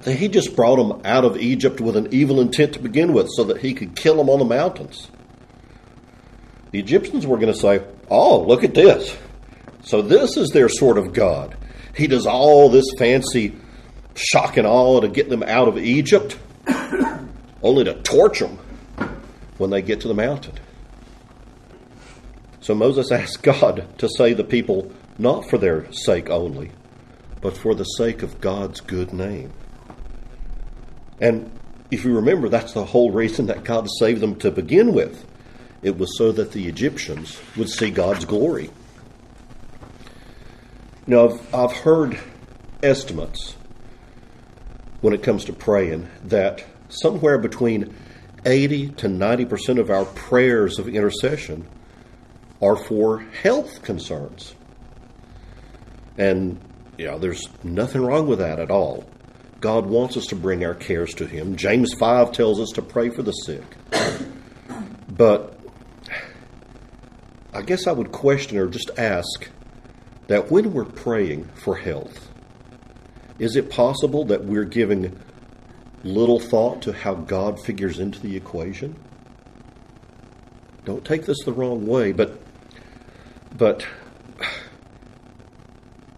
that 0.00 0.16
he 0.16 0.26
just 0.26 0.56
brought 0.56 0.78
them 0.78 1.00
out 1.04 1.24
of 1.24 1.36
Egypt 1.36 1.80
with 1.80 1.96
an 1.96 2.08
evil 2.12 2.40
intent 2.40 2.72
to 2.72 2.80
begin 2.80 3.12
with 3.12 3.28
so 3.36 3.44
that 3.44 3.58
he 3.58 3.72
could 3.72 3.94
kill 3.94 4.16
them 4.16 4.28
on 4.28 4.40
the 4.40 4.44
mountains? 4.44 5.08
The 6.72 6.80
Egyptians 6.80 7.24
were 7.24 7.36
going 7.36 7.52
to 7.52 7.58
say, 7.58 7.84
Oh, 8.10 8.40
look 8.40 8.64
at 8.64 8.74
this. 8.74 9.16
So, 9.84 10.02
this 10.02 10.36
is 10.36 10.50
their 10.50 10.68
sort 10.68 10.98
of 10.98 11.12
God. 11.12 11.56
He 11.96 12.08
does 12.08 12.26
all 12.26 12.68
this 12.68 12.86
fancy 12.98 13.54
shock 14.16 14.56
and 14.56 14.66
awe 14.66 15.02
to 15.02 15.08
get 15.08 15.28
them 15.28 15.44
out 15.44 15.68
of 15.68 15.78
Egypt, 15.78 16.36
only 17.62 17.84
to 17.84 17.94
torch 18.02 18.40
them 18.40 18.58
when 19.58 19.70
they 19.70 19.82
get 19.82 20.00
to 20.00 20.08
the 20.08 20.14
mountain. 20.14 20.54
So 22.62 22.76
Moses 22.76 23.10
asked 23.10 23.42
God 23.42 23.86
to 23.98 24.08
save 24.08 24.36
the 24.36 24.44
people 24.44 24.92
not 25.18 25.50
for 25.50 25.58
their 25.58 25.92
sake 25.92 26.30
only, 26.30 26.70
but 27.40 27.56
for 27.56 27.74
the 27.74 27.84
sake 27.84 28.22
of 28.22 28.40
God's 28.40 28.80
good 28.80 29.12
name. 29.12 29.52
And 31.20 31.50
if 31.90 32.04
you 32.04 32.14
remember, 32.14 32.48
that's 32.48 32.72
the 32.72 32.84
whole 32.84 33.10
reason 33.10 33.46
that 33.46 33.64
God 33.64 33.88
saved 33.98 34.20
them 34.20 34.36
to 34.36 34.52
begin 34.52 34.94
with. 34.94 35.26
It 35.82 35.98
was 35.98 36.16
so 36.16 36.30
that 36.30 36.52
the 36.52 36.68
Egyptians 36.68 37.40
would 37.56 37.68
see 37.68 37.90
God's 37.90 38.24
glory. 38.24 38.70
Now, 41.04 41.30
I've, 41.30 41.54
I've 41.54 41.72
heard 41.72 42.18
estimates 42.80 43.56
when 45.00 45.12
it 45.12 45.24
comes 45.24 45.44
to 45.46 45.52
praying 45.52 46.08
that 46.24 46.64
somewhere 46.88 47.38
between 47.38 47.92
80 48.46 48.90
to 48.90 49.08
90% 49.08 49.80
of 49.80 49.90
our 49.90 50.04
prayers 50.04 50.78
of 50.78 50.88
intercession 50.88 51.66
are 52.62 52.76
for 52.76 53.18
health 53.42 53.82
concerns. 53.82 54.54
And, 56.16 56.60
you 56.96 57.06
know, 57.06 57.18
there's 57.18 57.42
nothing 57.64 58.02
wrong 58.02 58.28
with 58.28 58.38
that 58.38 58.60
at 58.60 58.70
all. 58.70 59.04
God 59.60 59.86
wants 59.86 60.16
us 60.16 60.26
to 60.26 60.36
bring 60.36 60.64
our 60.64 60.74
cares 60.74 61.14
to 61.14 61.26
Him. 61.26 61.56
James 61.56 61.92
5 61.94 62.32
tells 62.32 62.60
us 62.60 62.70
to 62.74 62.82
pray 62.82 63.10
for 63.10 63.22
the 63.22 63.32
sick. 63.32 63.64
But 65.14 65.60
I 67.52 67.60
guess 67.60 67.86
I 67.86 67.92
would 67.92 68.12
question 68.12 68.56
or 68.56 68.66
just 68.66 68.90
ask 68.96 69.50
that 70.28 70.50
when 70.50 70.72
we're 70.72 70.86
praying 70.86 71.44
for 71.54 71.76
health, 71.76 72.30
is 73.38 73.54
it 73.54 73.70
possible 73.70 74.24
that 74.26 74.44
we're 74.44 74.64
giving 74.64 75.20
little 76.02 76.40
thought 76.40 76.80
to 76.82 76.92
how 76.94 77.14
God 77.14 77.60
figures 77.60 77.98
into 77.98 78.20
the 78.20 78.34
equation? 78.36 78.96
Don't 80.86 81.04
take 81.04 81.26
this 81.26 81.44
the 81.44 81.52
wrong 81.52 81.86
way, 81.86 82.12
but 82.12 82.40
but 83.56 83.86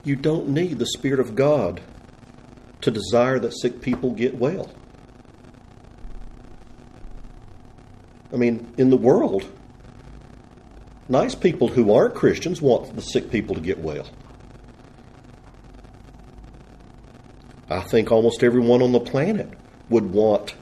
you 0.05 0.17
don't 0.17 0.49
need 0.49 0.79
the 0.79 0.87
Spirit 0.87 1.21
of 1.21 1.35
God 1.35 1.81
to 2.83 2.91
desire 2.91 3.39
that 3.39 3.53
sick 3.53 3.81
people 3.81 4.11
get 4.11 4.37
well. 4.37 4.71
I 8.33 8.37
mean, 8.37 8.75
in 8.77 8.91
the 8.91 8.97
world, 8.97 9.51
nice 11.09 11.35
people 11.35 11.69
who 11.69 11.93
aren't 11.95 12.15
Christians 12.15 12.61
want 12.61 12.95
the 12.95 13.03
sick 13.03 13.31
people 13.31 13.55
to 13.55 13.61
get 13.61 13.79
well. 13.79 14.07
I 17.71 17.81
think 17.81 18.13
almost 18.13 18.43
everyone 18.43 18.83
on 18.83 18.93
the 18.93 19.01
planet 19.01 19.49
would 19.89 20.13
want 20.13 20.55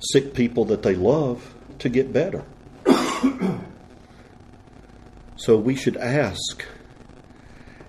sick 0.00 0.34
people 0.34 0.64
that 0.66 0.82
they 0.82 0.94
love 0.94 1.54
to 1.78 1.88
get 1.88 2.12
better. 2.12 2.44
So 5.40 5.56
we 5.56 5.74
should 5.74 5.96
ask 5.96 6.66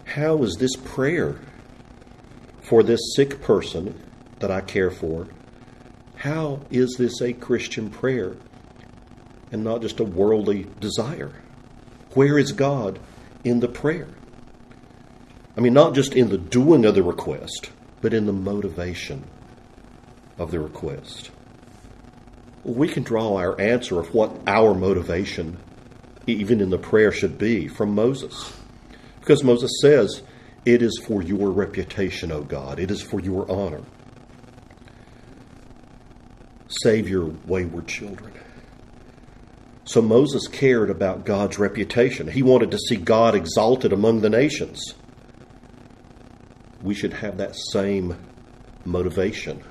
how 0.05 0.41
is 0.41 0.55
this 0.55 0.73
prayer 0.77 1.37
for 2.61 2.81
this 2.81 3.13
sick 3.13 3.41
person 3.41 4.01
that 4.39 4.49
I 4.49 4.61
care 4.61 4.89
for? 4.89 5.27
How 6.15 6.61
is 6.69 6.95
this 6.97 7.19
a 7.21 7.33
Christian 7.33 7.89
prayer 7.89 8.37
and 9.51 9.65
not 9.65 9.81
just 9.81 9.99
a 9.99 10.05
worldly 10.05 10.67
desire? 10.79 11.33
Where 12.13 12.39
is 12.39 12.53
God 12.53 12.99
in 13.43 13.59
the 13.59 13.67
prayer? 13.67 14.07
I 15.57 15.59
mean, 15.59 15.73
not 15.73 15.93
just 15.93 16.13
in 16.13 16.29
the 16.29 16.37
doing 16.37 16.85
of 16.85 16.95
the 16.95 17.03
request, 17.03 17.69
but 17.99 18.13
in 18.13 18.27
the 18.27 18.33
motivation 18.33 19.25
of 20.37 20.51
the 20.51 20.59
request. 20.61 21.31
We 22.63 22.87
can 22.87 23.03
draw 23.03 23.35
our 23.35 23.59
answer 23.59 23.99
of 23.99 24.13
what 24.13 24.39
our 24.47 24.73
motivation, 24.73 25.57
even 26.27 26.61
in 26.61 26.69
the 26.69 26.77
prayer, 26.77 27.11
should 27.11 27.37
be 27.37 27.67
from 27.67 27.95
Moses. 27.95 28.53
Because 29.19 29.43
Moses 29.43 29.71
says, 29.81 30.21
It 30.65 30.81
is 30.81 31.01
for 31.05 31.21
your 31.21 31.51
reputation, 31.51 32.31
O 32.31 32.41
God, 32.41 32.79
it 32.79 32.91
is 32.91 33.01
for 33.01 33.19
your 33.19 33.49
honor. 33.49 33.81
Save 36.83 37.09
your 37.09 37.25
wayward 37.45 37.87
children. 37.87 38.31
So 39.83 40.01
Moses 40.01 40.47
cared 40.47 40.89
about 40.89 41.25
God's 41.25 41.59
reputation. 41.59 42.27
He 42.27 42.43
wanted 42.43 42.71
to 42.71 42.77
see 42.77 42.95
God 42.95 43.35
exalted 43.35 43.91
among 43.91 44.21
the 44.21 44.29
nations. 44.29 44.93
We 46.81 46.93
should 46.93 47.13
have 47.13 47.37
that 47.37 47.55
same 47.71 48.15
motivation 48.85 49.61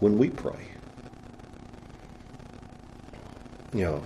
when 0.00 0.18
we 0.18 0.30
pray. 0.30 0.68
You 3.72 3.84
know, 3.84 4.02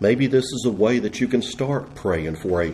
maybe 0.00 0.26
this 0.26 0.44
is 0.44 0.64
a 0.66 0.70
way 0.70 0.98
that 0.98 1.20
you 1.20 1.28
can 1.28 1.42
start 1.42 1.94
praying 1.94 2.36
for 2.36 2.62
a 2.62 2.72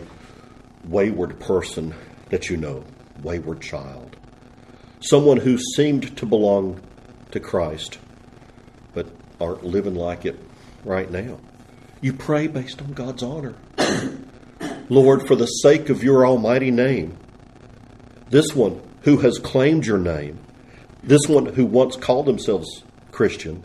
wayward 0.85 1.39
person 1.39 1.93
that 2.29 2.49
you 2.49 2.57
know, 2.57 2.83
wayward 3.21 3.61
child, 3.61 4.15
someone 4.99 5.37
who 5.37 5.57
seemed 5.57 6.15
to 6.17 6.25
belong 6.25 6.79
to 7.31 7.39
Christ 7.39 7.99
but 8.93 9.07
aren't 9.39 9.63
living 9.63 9.95
like 9.95 10.25
it 10.25 10.39
right 10.83 11.09
now. 11.09 11.39
You 12.01 12.13
pray 12.13 12.47
based 12.47 12.81
on 12.81 12.93
God's 12.93 13.23
honor. 13.23 13.55
Lord, 14.89 15.27
for 15.27 15.35
the 15.35 15.47
sake 15.47 15.89
of 15.89 16.03
your 16.03 16.25
almighty 16.25 16.71
name, 16.71 17.17
this 18.29 18.55
one 18.55 18.81
who 19.01 19.17
has 19.17 19.39
claimed 19.39 19.85
your 19.85 19.97
name, 19.97 20.39
this 21.03 21.27
one 21.27 21.45
who 21.45 21.65
once 21.65 21.95
called 21.95 22.25
themselves 22.25 22.83
Christian, 23.11 23.63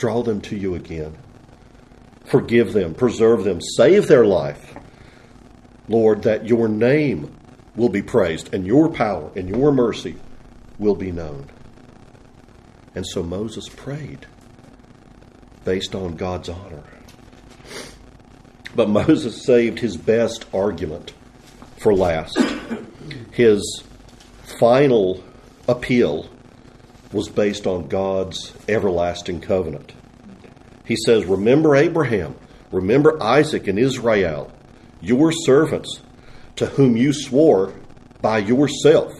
draw 0.00 0.22
them 0.22 0.40
to 0.40 0.56
you 0.56 0.74
again. 0.74 1.14
Forgive 2.24 2.72
them, 2.72 2.94
preserve 2.94 3.44
them, 3.44 3.60
save 3.60 4.08
their 4.08 4.24
life. 4.24 4.74
Lord, 5.88 6.22
that 6.22 6.48
your 6.48 6.68
name 6.68 7.36
will 7.76 7.90
be 7.90 8.02
praised 8.02 8.54
and 8.54 8.66
your 8.66 8.88
power 8.88 9.30
and 9.36 9.48
your 9.48 9.70
mercy 9.72 10.16
will 10.78 10.94
be 10.94 11.12
known. 11.12 11.46
And 12.94 13.06
so 13.06 13.22
Moses 13.22 13.68
prayed 13.68 14.26
based 15.64 15.94
on 15.94 16.16
God's 16.16 16.48
honor. 16.48 16.82
But 18.74 18.88
Moses 18.88 19.44
saved 19.44 19.80
his 19.80 19.96
best 19.96 20.46
argument 20.54 21.12
for 21.76 21.94
last. 21.94 22.38
His 23.32 23.82
final 24.58 25.22
appeal 25.68 26.28
was 27.12 27.28
based 27.28 27.66
on 27.66 27.88
God's 27.88 28.52
everlasting 28.68 29.40
covenant. 29.40 29.92
He 30.84 30.96
says, 30.96 31.24
Remember 31.24 31.76
Abraham, 31.76 32.34
remember 32.72 33.22
Isaac 33.22 33.66
and 33.68 33.78
Israel, 33.78 34.52
your 35.00 35.32
servants, 35.32 36.00
to 36.56 36.66
whom 36.66 36.96
you 36.96 37.12
swore 37.12 37.74
by 38.20 38.38
yourself. 38.38 39.12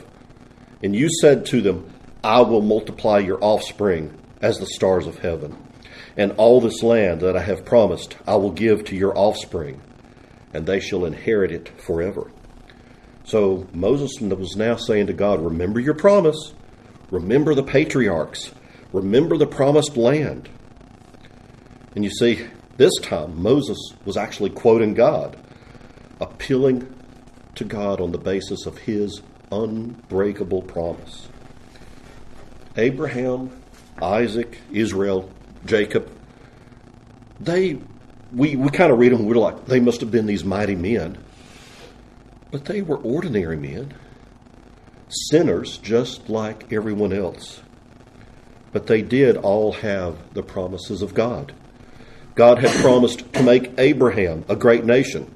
And 0.82 0.94
you 0.94 1.08
said 1.20 1.46
to 1.46 1.60
them, 1.60 1.92
I 2.22 2.40
will 2.42 2.62
multiply 2.62 3.18
your 3.18 3.42
offspring 3.42 4.16
as 4.42 4.58
the 4.58 4.66
stars 4.66 5.06
of 5.06 5.18
heaven. 5.18 5.56
And 6.16 6.32
all 6.32 6.60
this 6.60 6.82
land 6.82 7.20
that 7.20 7.36
I 7.36 7.42
have 7.42 7.64
promised 7.64 8.16
I 8.26 8.36
will 8.36 8.50
give 8.50 8.84
to 8.86 8.96
your 8.96 9.16
offspring, 9.16 9.80
and 10.52 10.66
they 10.66 10.80
shall 10.80 11.04
inherit 11.04 11.52
it 11.52 11.68
forever. 11.80 12.30
So 13.24 13.68
Moses 13.72 14.20
was 14.20 14.56
now 14.56 14.76
saying 14.76 15.06
to 15.06 15.12
God, 15.12 15.40
Remember 15.40 15.80
your 15.80 15.94
promise. 15.94 16.52
Remember 17.10 17.54
the 17.54 17.62
patriarchs. 17.62 18.52
Remember 18.92 19.36
the 19.36 19.46
promised 19.46 19.96
land. 19.96 20.48
And 21.94 22.04
you 22.04 22.10
see, 22.10 22.46
this 22.76 22.92
time 23.02 23.42
Moses 23.42 23.78
was 24.04 24.16
actually 24.16 24.50
quoting 24.50 24.94
God, 24.94 25.36
appealing 26.20 26.92
to 27.56 27.64
God 27.64 28.00
on 28.00 28.12
the 28.12 28.18
basis 28.18 28.66
of 28.66 28.78
his 28.78 29.22
unbreakable 29.50 30.62
promise. 30.62 31.28
Abraham, 32.76 33.50
Isaac, 34.00 34.58
Israel, 34.72 35.28
Jacob, 35.66 36.10
they 37.40 37.80
we, 38.32 38.56
we 38.56 38.70
kind 38.70 38.92
of 38.92 38.98
read 38.98 39.12
them, 39.12 39.26
we're 39.26 39.34
like, 39.34 39.66
they 39.66 39.80
must 39.80 40.00
have 40.00 40.10
been 40.10 40.26
these 40.26 40.44
mighty 40.44 40.76
men. 40.76 41.18
But 42.50 42.64
they 42.64 42.82
were 42.82 42.98
ordinary 42.98 43.56
men, 43.56 43.94
sinners 45.10 45.78
just 45.78 46.28
like 46.28 46.72
everyone 46.72 47.12
else. 47.12 47.60
But 48.72 48.86
they 48.86 49.02
did 49.02 49.36
all 49.36 49.72
have 49.72 50.34
the 50.34 50.42
promises 50.42 51.02
of 51.02 51.14
God. 51.14 51.52
God 52.34 52.58
had 52.58 52.70
promised 52.82 53.32
to 53.34 53.42
make 53.42 53.72
Abraham 53.78 54.44
a 54.48 54.56
great 54.56 54.84
nation. 54.84 55.34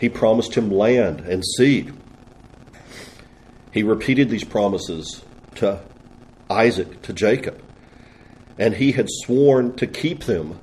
He 0.00 0.08
promised 0.08 0.54
him 0.54 0.70
land 0.70 1.20
and 1.20 1.44
seed. 1.44 1.92
He 3.72 3.82
repeated 3.82 4.30
these 4.30 4.44
promises 4.44 5.22
to 5.56 5.80
Isaac, 6.48 7.02
to 7.02 7.12
Jacob, 7.12 7.62
and 8.58 8.74
he 8.74 8.92
had 8.92 9.08
sworn 9.08 9.76
to 9.76 9.86
keep 9.86 10.24
them 10.24 10.58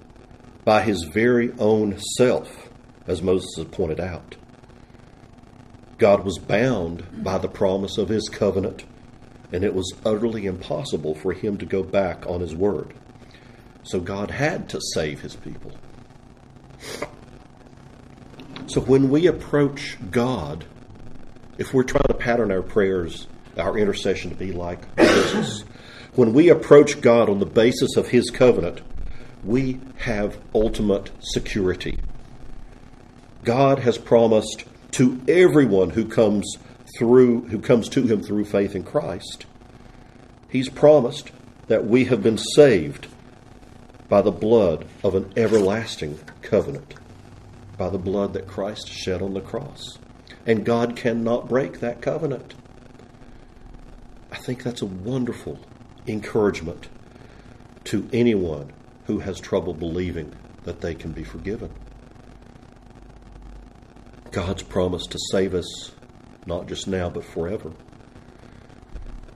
by 0.66 0.82
his 0.82 1.03
very 1.03 1.51
own 1.60 1.99
self, 2.18 2.70
as 3.05 3.22
Moses 3.22 3.49
had 3.58 3.72
pointed 3.72 3.99
out. 3.99 4.36
God 5.98 6.24
was 6.24 6.38
bound 6.38 7.24
by 7.24 7.38
the 7.38 7.48
promise 7.48 7.98
of 7.98 8.10
his 8.10 8.30
covenant, 8.30 8.86
and 9.52 9.64
it 9.64 9.74
was 9.74 9.93
utterly 10.06 10.45
impossible 10.45 11.16
for 11.16 11.34
him 11.34 11.58
to 11.58 11.66
go 11.66 11.82
back 11.82 12.26
on 12.28 12.41
his 12.41 12.56
word. 12.56 12.93
So 13.84 14.00
God 14.00 14.32
had 14.32 14.70
to 14.70 14.82
save 14.93 15.22
his 15.22 15.36
people. 15.36 15.72
So 18.68 18.82
when 18.82 19.10
we 19.10 19.28
approach 19.28 19.98
God, 20.12 20.66
if 21.58 21.74
we're 21.74 21.84
trying 21.84 22.08
to 22.08 22.14
pattern 22.14 22.52
our 22.52 22.62
prayers, 22.62 23.28
our 23.58 23.78
intercession 23.78 24.30
to 24.30 24.36
be 24.36 24.52
like 24.52 24.95
Moses, 24.98 25.64
when 26.14 26.34
we 26.34 26.50
approach 26.50 27.02
God 27.02 27.30
on 27.30 27.39
the 27.39 27.45
basis 27.45 27.95
of 27.95 28.10
his 28.10 28.30
covenant, 28.30 28.82
we 29.43 29.80
have 30.00 30.38
ultimate 30.54 31.12
security. 31.20 31.98
God 33.43 33.80
has 33.80 33.98
promised 33.98 34.66
to 34.91 35.21
everyone 35.27 35.91
who 35.91 36.05
comes 36.05 36.57
through 36.97 37.41
who 37.47 37.59
comes 37.59 37.89
to 37.89 38.03
him 38.03 38.21
through 38.21 38.45
faith 38.45 38.75
in 38.75 38.83
Christ. 38.83 39.45
He's 40.49 40.69
promised 40.69 41.31
that 41.67 41.85
we 41.85 42.05
have 42.05 42.23
been 42.23 42.38
saved 42.38 43.07
by 44.07 44.21
the 44.21 44.31
blood 44.31 44.85
of 45.03 45.15
an 45.15 45.31
everlasting 45.35 46.19
covenant, 46.41 46.93
by 47.77 47.89
the 47.89 47.97
blood 47.97 48.33
that 48.33 48.47
Christ 48.47 48.88
shed 48.88 49.21
on 49.21 49.33
the 49.33 49.41
cross. 49.41 49.97
And 50.45 50.65
God 50.65 50.95
cannot 50.95 51.49
break 51.49 51.81
that 51.81 52.01
covenant. 52.01 52.53
I 54.31 54.38
think 54.38 54.63
that's 54.63 54.81
a 54.81 54.85
wonderful 54.85 55.59
encouragement 56.07 56.88
to 57.85 58.07
anyone 58.13 58.71
who 59.05 59.19
has 59.19 59.39
trouble 59.39 59.73
believing 59.73 60.33
that 60.63 60.79
they 60.81 60.95
can 60.95 61.11
be 61.11 61.23
forgiven. 61.23 61.71
God's 64.38 64.61
promise 64.61 65.07
to 65.07 65.17
save 65.31 65.55
us 65.55 65.91
not 66.45 66.67
just 66.67 66.88
now 66.88 67.09
but 67.09 67.25
forever. 67.25 67.71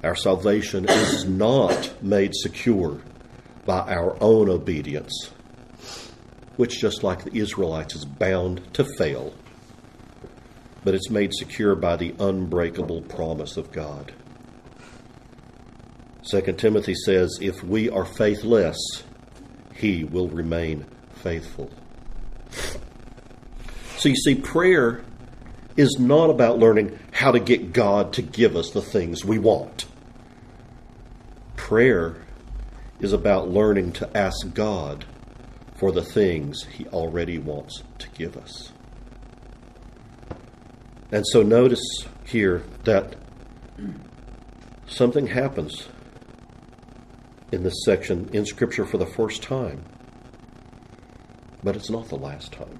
Our 0.03 0.15
salvation 0.15 0.85
is 0.87 1.25
not 1.25 2.03
made 2.03 2.35
secure 2.35 3.01
by 3.65 3.79
our 3.79 4.15
own 4.21 4.47
obedience, 4.47 5.31
which, 6.55 6.79
just 6.79 7.03
like 7.03 7.23
the 7.23 7.35
Israelites, 7.35 7.95
is 7.95 8.05
bound 8.05 8.71
to 8.75 8.85
fail, 8.99 9.33
but 10.83 10.93
it's 10.93 11.09
made 11.09 11.33
secure 11.33 11.75
by 11.75 11.95
the 11.95 12.13
unbreakable 12.19 13.01
promise 13.01 13.57
of 13.57 13.71
God. 13.71 14.13
2 16.29 16.41
Timothy 16.59 16.93
says, 16.93 17.39
If 17.41 17.63
we 17.63 17.89
are 17.89 18.05
faithless, 18.05 18.77
he 19.73 20.03
will 20.03 20.29
remain 20.29 20.85
faithful. 21.15 21.71
So 24.01 24.09
you 24.09 24.15
see, 24.15 24.33
prayer 24.33 25.03
is 25.77 25.97
not 25.99 26.31
about 26.31 26.57
learning 26.57 26.97
how 27.11 27.31
to 27.33 27.39
get 27.39 27.71
God 27.71 28.13
to 28.13 28.23
give 28.23 28.55
us 28.55 28.71
the 28.71 28.81
things 28.81 29.23
we 29.23 29.37
want. 29.37 29.85
Prayer 31.55 32.15
is 32.99 33.13
about 33.13 33.49
learning 33.49 33.91
to 33.91 34.17
ask 34.17 34.55
God 34.55 35.05
for 35.75 35.91
the 35.91 36.01
things 36.01 36.63
He 36.63 36.87
already 36.87 37.37
wants 37.37 37.83
to 37.99 38.09
give 38.15 38.37
us. 38.37 38.71
And 41.11 41.23
so 41.27 41.43
notice 41.43 42.07
here 42.25 42.63
that 42.85 43.15
something 44.87 45.27
happens 45.27 45.89
in 47.51 47.61
this 47.61 47.83
section 47.85 48.31
in 48.33 48.47
Scripture 48.47 48.87
for 48.87 48.97
the 48.97 49.05
first 49.05 49.43
time. 49.43 49.85
But 51.63 51.75
it's 51.75 51.91
not 51.91 52.09
the 52.09 52.17
last 52.17 52.51
time. 52.51 52.79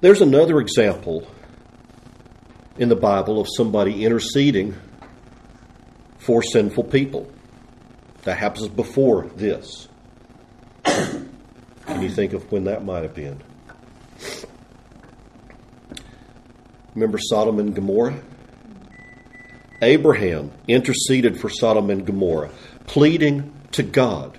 There's 0.00 0.20
another 0.20 0.60
example 0.60 1.26
in 2.76 2.88
the 2.88 2.96
Bible 2.96 3.40
of 3.40 3.48
somebody 3.56 4.04
interceding 4.04 4.76
for 6.18 6.42
sinful 6.42 6.84
people. 6.84 7.30
That 8.22 8.36
happens 8.38 8.68
before 8.68 9.26
this. 9.34 9.88
Can 10.84 12.02
you 12.02 12.10
think 12.10 12.32
of 12.32 12.50
when 12.52 12.64
that 12.64 12.84
might 12.84 13.02
have 13.02 13.14
been? 13.14 13.42
Remember 16.94 17.18
Sodom 17.18 17.58
and 17.58 17.74
Gomorrah? 17.74 18.20
Abraham 19.80 20.50
interceded 20.66 21.40
for 21.40 21.48
Sodom 21.48 21.90
and 21.90 22.04
Gomorrah 22.04 22.50
pleading 22.86 23.52
to 23.72 23.82
God. 23.82 24.36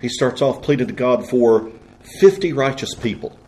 He 0.00 0.08
starts 0.08 0.42
off 0.42 0.62
pleading 0.62 0.88
to 0.88 0.92
God 0.92 1.28
for 1.28 1.70
50 2.20 2.52
righteous 2.52 2.94
people, 2.94 3.38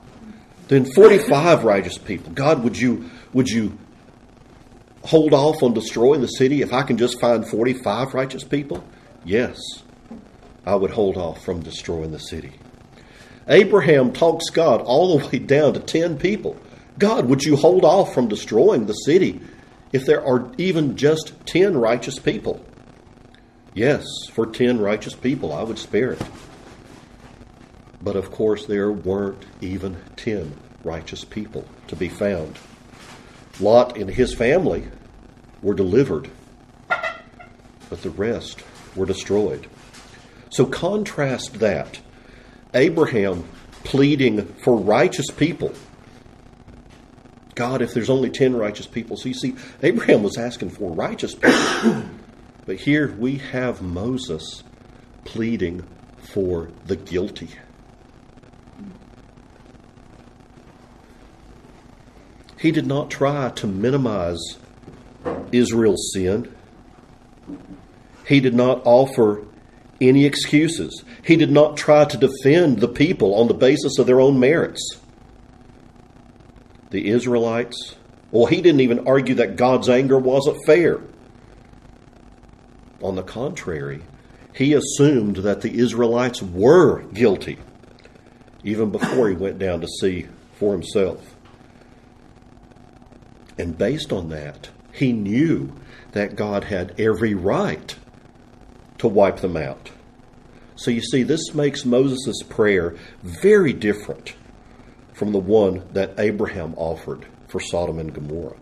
then 0.70 0.84
45 0.84 1.64
righteous 1.64 1.98
people. 1.98 2.32
God, 2.32 2.62
would 2.62 2.78
you 2.78 3.10
would 3.32 3.48
you 3.48 3.76
hold 5.02 5.34
off 5.34 5.64
on 5.64 5.74
destroying 5.74 6.20
the 6.20 6.28
city 6.28 6.62
if 6.62 6.72
I 6.72 6.84
can 6.84 6.96
just 6.96 7.20
find 7.20 7.44
45 7.44 8.14
righteous 8.14 8.44
people? 8.44 8.84
Yes, 9.24 9.58
I 10.64 10.76
would 10.76 10.92
hold 10.92 11.16
off 11.16 11.44
from 11.44 11.60
destroying 11.60 12.12
the 12.12 12.20
city. 12.20 12.52
Abraham 13.48 14.12
talks 14.12 14.48
God 14.50 14.80
all 14.82 15.18
the 15.18 15.26
way 15.26 15.40
down 15.40 15.74
to 15.74 15.80
10 15.80 16.18
people. 16.18 16.56
God, 17.00 17.26
would 17.26 17.42
you 17.42 17.56
hold 17.56 17.84
off 17.84 18.14
from 18.14 18.28
destroying 18.28 18.86
the 18.86 18.92
city 18.92 19.40
if 19.92 20.06
there 20.06 20.24
are 20.24 20.52
even 20.56 20.96
just 20.96 21.32
10 21.46 21.76
righteous 21.76 22.20
people? 22.20 22.64
Yes, 23.74 24.04
for 24.32 24.46
10 24.46 24.78
righteous 24.78 25.14
people, 25.14 25.52
I 25.52 25.64
would 25.64 25.80
spare 25.80 26.12
it. 26.12 26.22
But 28.03 28.16
of 28.16 28.30
course, 28.30 28.66
there 28.66 28.90
weren't 28.90 29.44
even 29.61 29.98
10 30.16 30.57
righteous 30.84 31.24
people 31.24 31.66
to 31.88 31.96
be 31.96 32.09
found. 32.09 32.59
Lot 33.59 33.98
and 33.98 34.09
his 34.09 34.34
family 34.34 34.88
were 35.62 35.74
delivered, 35.74 36.30
but 36.88 38.03
the 38.03 38.11
rest 38.11 38.62
were 38.96 39.07
destroyed. 39.07 39.66
So 40.51 40.64
contrast 40.64 41.61
that. 41.61 42.01
Abraham 42.72 43.44
pleading 43.84 44.46
for 44.64 44.76
righteous 44.76 45.30
people. 45.30 45.74
God, 47.55 47.82
if 47.82 47.92
there's 47.92 48.09
only 48.09 48.30
10 48.30 48.57
righteous 48.57 48.86
people. 48.86 49.16
So 49.16 49.28
you 49.28 49.34
see, 49.34 49.55
Abraham 49.82 50.22
was 50.22 50.38
asking 50.38 50.70
for 50.70 50.92
righteous 50.92 51.34
people. 51.34 52.05
But 52.64 52.76
here 52.76 53.12
we 53.18 53.36
have 53.36 53.82
Moses 53.82 54.62
pleading 55.24 55.84
for 56.32 56.70
the 56.86 56.96
guilty. 56.96 57.51
He 62.61 62.72
did 62.72 62.86
not 62.86 63.11
try 63.11 63.48
to 63.56 63.66
minimize 63.66 64.58
Israel's 65.50 66.12
sin. 66.12 66.54
He 68.26 68.40
did 68.40 68.54
not 68.54 68.82
offer 68.84 69.46
any 69.98 70.26
excuses. 70.26 71.02
He 71.24 71.36
did 71.36 71.50
not 71.50 71.78
try 71.78 72.04
to 72.04 72.18
defend 72.18 72.80
the 72.80 72.88
people 72.88 73.34
on 73.34 73.48
the 73.48 73.54
basis 73.54 73.98
of 73.98 74.06
their 74.06 74.20
own 74.20 74.38
merits. 74.38 74.98
The 76.90 77.08
Israelites, 77.08 77.96
well, 78.30 78.44
he 78.44 78.61
didn't 78.61 78.82
even 78.82 79.06
argue 79.06 79.36
that 79.36 79.56
God's 79.56 79.88
anger 79.88 80.18
wasn't 80.18 80.62
fair. 80.66 81.00
On 83.00 83.16
the 83.16 83.22
contrary, 83.22 84.02
he 84.54 84.74
assumed 84.74 85.36
that 85.36 85.62
the 85.62 85.78
Israelites 85.78 86.42
were 86.42 87.04
guilty 87.04 87.58
even 88.62 88.90
before 88.90 89.30
he 89.30 89.34
went 89.34 89.58
down 89.58 89.80
to 89.80 89.88
see 89.88 90.26
for 90.56 90.72
himself. 90.72 91.36
And 93.61 93.76
based 93.76 94.11
on 94.11 94.30
that, 94.30 94.70
he 94.90 95.12
knew 95.12 95.74
that 96.12 96.34
God 96.34 96.64
had 96.64 96.98
every 96.98 97.34
right 97.34 97.94
to 98.96 99.06
wipe 99.06 99.40
them 99.40 99.54
out. 99.54 99.90
So 100.76 100.90
you 100.90 101.02
see, 101.02 101.24
this 101.24 101.52
makes 101.54 101.84
Moses' 101.84 102.42
prayer 102.48 102.96
very 103.22 103.74
different 103.74 104.32
from 105.12 105.32
the 105.32 105.38
one 105.38 105.82
that 105.92 106.18
Abraham 106.18 106.72
offered 106.78 107.26
for 107.48 107.61
Sodom 107.61 107.98
and 107.98 108.14
Gomorrah. 108.14 108.56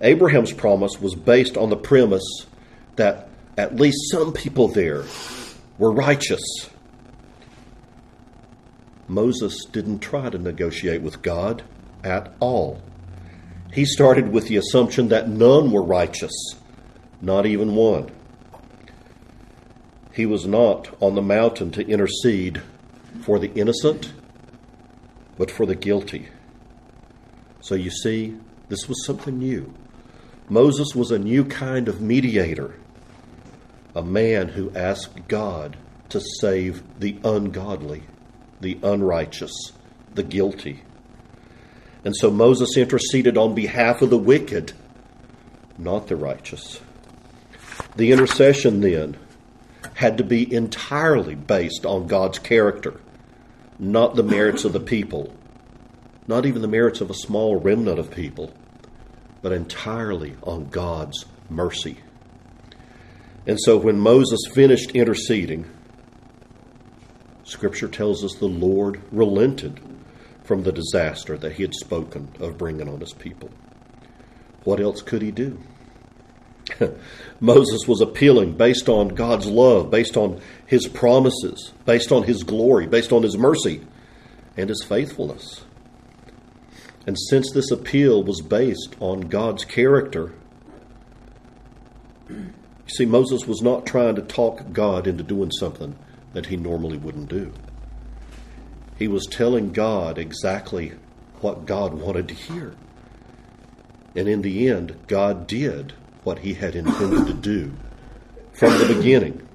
Abraham's 0.00 0.54
promise 0.54 0.98
was 0.98 1.14
based 1.14 1.58
on 1.58 1.68
the 1.68 1.76
premise 1.76 2.46
that 2.96 3.28
at 3.58 3.76
least 3.76 4.10
some 4.10 4.32
people 4.32 4.68
there 4.68 5.04
were 5.76 5.92
righteous. 5.92 6.40
Moses 9.06 9.66
didn't 9.66 9.98
try 9.98 10.30
to 10.30 10.38
negotiate 10.38 11.02
with 11.02 11.20
God 11.20 11.62
at 12.02 12.32
all. 12.40 12.80
He 13.72 13.84
started 13.84 14.32
with 14.32 14.48
the 14.48 14.56
assumption 14.56 15.08
that 15.08 15.28
none 15.28 15.70
were 15.70 15.82
righteous, 15.82 16.32
not 17.20 17.46
even 17.46 17.74
one. 17.74 18.10
He 20.12 20.26
was 20.26 20.46
not 20.46 20.96
on 21.00 21.14
the 21.14 21.22
mountain 21.22 21.70
to 21.72 21.86
intercede 21.86 22.62
for 23.22 23.38
the 23.38 23.52
innocent, 23.52 24.12
but 25.36 25.50
for 25.50 25.66
the 25.66 25.76
guilty. 25.76 26.28
So 27.60 27.74
you 27.74 27.90
see, 27.90 28.36
this 28.68 28.88
was 28.88 29.04
something 29.04 29.38
new. 29.38 29.72
Moses 30.48 30.94
was 30.94 31.10
a 31.10 31.18
new 31.18 31.44
kind 31.44 31.88
of 31.88 32.00
mediator, 32.00 32.74
a 33.94 34.02
man 34.02 34.48
who 34.48 34.72
asked 34.74 35.28
God 35.28 35.76
to 36.08 36.20
save 36.40 36.82
the 36.98 37.18
ungodly, 37.22 38.04
the 38.60 38.78
unrighteous, 38.82 39.52
the 40.14 40.22
guilty. 40.22 40.82
And 42.08 42.16
so 42.16 42.30
Moses 42.30 42.78
interceded 42.78 43.36
on 43.36 43.54
behalf 43.54 44.00
of 44.00 44.08
the 44.08 44.16
wicked, 44.16 44.72
not 45.76 46.06
the 46.06 46.16
righteous. 46.16 46.80
The 47.96 48.12
intercession 48.12 48.80
then 48.80 49.18
had 49.92 50.16
to 50.16 50.24
be 50.24 50.50
entirely 50.50 51.34
based 51.34 51.84
on 51.84 52.06
God's 52.06 52.38
character, 52.38 52.98
not 53.78 54.14
the 54.14 54.22
merits 54.22 54.64
of 54.64 54.72
the 54.72 54.80
people, 54.80 55.34
not 56.26 56.46
even 56.46 56.62
the 56.62 56.66
merits 56.66 57.02
of 57.02 57.10
a 57.10 57.14
small 57.14 57.56
remnant 57.56 57.98
of 57.98 58.10
people, 58.10 58.54
but 59.42 59.52
entirely 59.52 60.34
on 60.42 60.70
God's 60.70 61.26
mercy. 61.50 61.98
And 63.46 63.60
so 63.60 63.76
when 63.76 64.00
Moses 64.00 64.40
finished 64.54 64.92
interceding, 64.92 65.66
Scripture 67.44 67.88
tells 67.88 68.24
us 68.24 68.32
the 68.36 68.46
Lord 68.46 69.02
relented 69.12 69.78
from 70.48 70.62
the 70.62 70.72
disaster 70.72 71.36
that 71.36 71.52
he 71.52 71.62
had 71.62 71.74
spoken 71.74 72.26
of 72.40 72.56
bringing 72.56 72.88
on 72.88 73.00
his 73.00 73.12
people. 73.12 73.50
What 74.64 74.80
else 74.80 75.02
could 75.02 75.20
he 75.20 75.30
do? 75.30 75.60
Moses 77.40 77.86
was 77.86 78.00
appealing 78.00 78.56
based 78.56 78.88
on 78.88 79.08
God's 79.08 79.46
love, 79.46 79.90
based 79.90 80.16
on 80.16 80.40
his 80.66 80.88
promises, 80.88 81.72
based 81.84 82.10
on 82.10 82.22
his 82.22 82.44
glory, 82.44 82.86
based 82.86 83.12
on 83.12 83.22
his 83.22 83.36
mercy 83.36 83.82
and 84.56 84.70
his 84.70 84.82
faithfulness. 84.88 85.66
And 87.06 87.18
since 87.28 87.52
this 87.52 87.70
appeal 87.70 88.22
was 88.22 88.40
based 88.40 88.96
on 89.00 89.28
God's 89.28 89.66
character, 89.66 90.32
you 92.30 92.52
see, 92.86 93.04
Moses 93.04 93.46
was 93.46 93.60
not 93.60 93.86
trying 93.86 94.14
to 94.14 94.22
talk 94.22 94.72
God 94.72 95.06
into 95.06 95.22
doing 95.22 95.50
something 95.50 95.98
that 96.32 96.46
he 96.46 96.56
normally 96.56 96.96
wouldn't 96.96 97.28
do. 97.28 97.52
He 98.98 99.06
was 99.06 99.26
telling 99.26 99.72
God 99.72 100.18
exactly 100.18 100.92
what 101.40 101.66
God 101.66 101.94
wanted 101.94 102.28
to 102.28 102.34
hear. 102.34 102.74
And 104.16 104.28
in 104.28 104.42
the 104.42 104.68
end, 104.68 104.96
God 105.06 105.46
did 105.46 105.92
what 106.24 106.40
he 106.40 106.54
had 106.54 106.74
intended 106.74 107.26
to 107.28 107.34
do 107.34 107.72
from 108.52 108.76
the 108.76 108.92
beginning. 108.92 109.46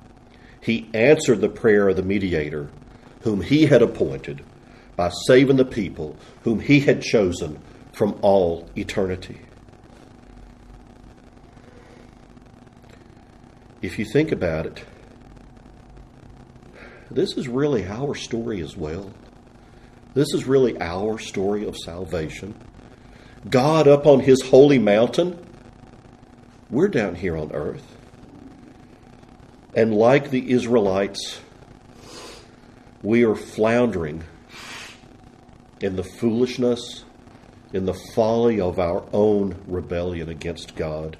He 0.61 0.89
answered 0.93 1.41
the 1.41 1.49
prayer 1.49 1.89
of 1.89 1.97
the 1.97 2.03
mediator, 2.03 2.69
whom 3.23 3.41
he 3.41 3.65
had 3.65 3.81
appointed, 3.81 4.45
by 4.95 5.09
saving 5.27 5.57
the 5.57 5.65
people 5.65 6.15
whom 6.43 6.61
he 6.61 6.79
had 6.79 7.01
chosen 7.01 7.59
from 7.91 8.17
all 8.21 8.69
eternity. 8.77 9.41
If 13.81 13.99
you 13.99 14.05
think 14.05 14.31
about 14.31 14.65
it, 14.67 14.85
this 17.11 17.35
is 17.35 17.49
really 17.49 17.85
our 17.85 18.15
story 18.15 18.61
as 18.61 18.77
well. 18.77 19.11
This 20.13 20.33
is 20.33 20.45
really 20.45 20.79
our 20.79 21.17
story 21.17 21.65
of 21.65 21.75
salvation. 21.75 22.53
God 23.49 23.87
up 23.87 24.05
on 24.05 24.19
his 24.19 24.41
holy 24.41 24.79
mountain, 24.79 25.43
we're 26.69 26.87
down 26.87 27.15
here 27.15 27.35
on 27.35 27.51
earth. 27.51 27.85
And 29.75 29.95
like 29.95 30.29
the 30.29 30.51
Israelites, 30.51 31.39
we 33.01 33.25
are 33.25 33.35
floundering 33.35 34.23
in 35.81 35.95
the 35.95 36.03
foolishness, 36.03 37.03
in 37.73 37.85
the 37.85 37.93
folly 37.93 38.61
of 38.61 38.79
our 38.79 39.03
own 39.11 39.55
rebellion 39.67 40.29
against 40.29 40.75
God. 40.75 41.17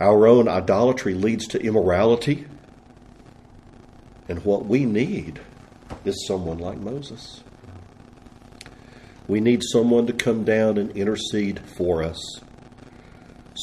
Our 0.00 0.26
own 0.26 0.48
idolatry 0.48 1.14
leads 1.14 1.46
to 1.48 1.60
immorality. 1.60 2.46
And 4.28 4.44
what 4.44 4.66
we 4.66 4.84
need 4.84 5.38
is 6.08 6.26
someone 6.26 6.58
like 6.58 6.78
Moses. 6.78 7.42
We 9.28 9.40
need 9.40 9.62
someone 9.64 10.06
to 10.06 10.12
come 10.12 10.44
down 10.44 10.78
and 10.78 10.90
intercede 10.92 11.60
for 11.76 12.02
us, 12.02 12.20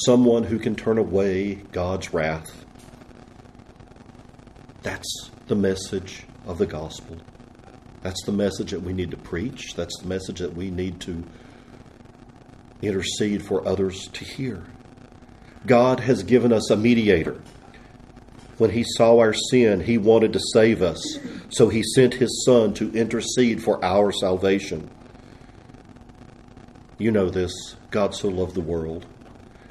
someone 0.05 0.43
who 0.43 0.59
can 0.59 0.75
turn 0.75 0.97
away 0.97 1.55
God's 1.71 2.13
wrath. 2.13 2.65
That's 4.81 5.31
the 5.47 5.55
message 5.55 6.23
of 6.45 6.57
the 6.57 6.65
gospel. 6.65 7.17
That's 8.01 8.23
the 8.25 8.33
message 8.33 8.71
that 8.71 8.81
we 8.81 8.91
need 8.91 9.11
to 9.11 9.17
preach. 9.17 9.75
That's 9.75 9.97
the 10.01 10.07
message 10.07 10.39
that 10.39 10.53
we 10.53 10.69
need 10.69 10.99
to 11.01 11.23
intercede 12.81 13.45
for 13.45 13.65
others 13.65 14.07
to 14.11 14.25
hear. 14.25 14.65
God 15.65 16.01
has 16.01 16.23
given 16.23 16.51
us 16.51 16.69
a 16.69 16.75
mediator. 16.75 17.41
When 18.57 18.71
he 18.71 18.83
saw 18.97 19.17
our 19.19 19.33
sin, 19.33 19.79
he 19.79 19.97
wanted 19.97 20.33
to 20.33 20.39
save 20.53 20.81
us. 20.81 21.17
So 21.53 21.69
he 21.69 21.83
sent 21.83 22.15
his 22.15 22.43
Son 22.45 22.73
to 22.75 22.91
intercede 22.93 23.61
for 23.61 23.83
our 23.85 24.11
salvation. 24.11 24.89
You 26.97 27.11
know 27.11 27.29
this 27.29 27.75
God 27.91 28.15
so 28.15 28.27
loved 28.27 28.55
the 28.55 28.61
world 28.61 29.05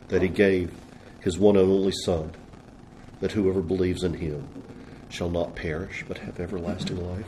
that 0.09 0.22
he 0.22 0.28
gave 0.28 0.72
his 1.20 1.39
one 1.39 1.57
and 1.57 1.68
only 1.68 1.93
Son, 2.05 2.33
that 3.20 3.33
whoever 3.33 3.61
believes 3.61 4.05
in 4.05 4.14
him 4.14 4.47
shall 5.09 5.28
not 5.28 5.57
perish 5.57 6.05
but 6.07 6.18
have 6.18 6.39
everlasting 6.39 7.05
life. 7.05 7.26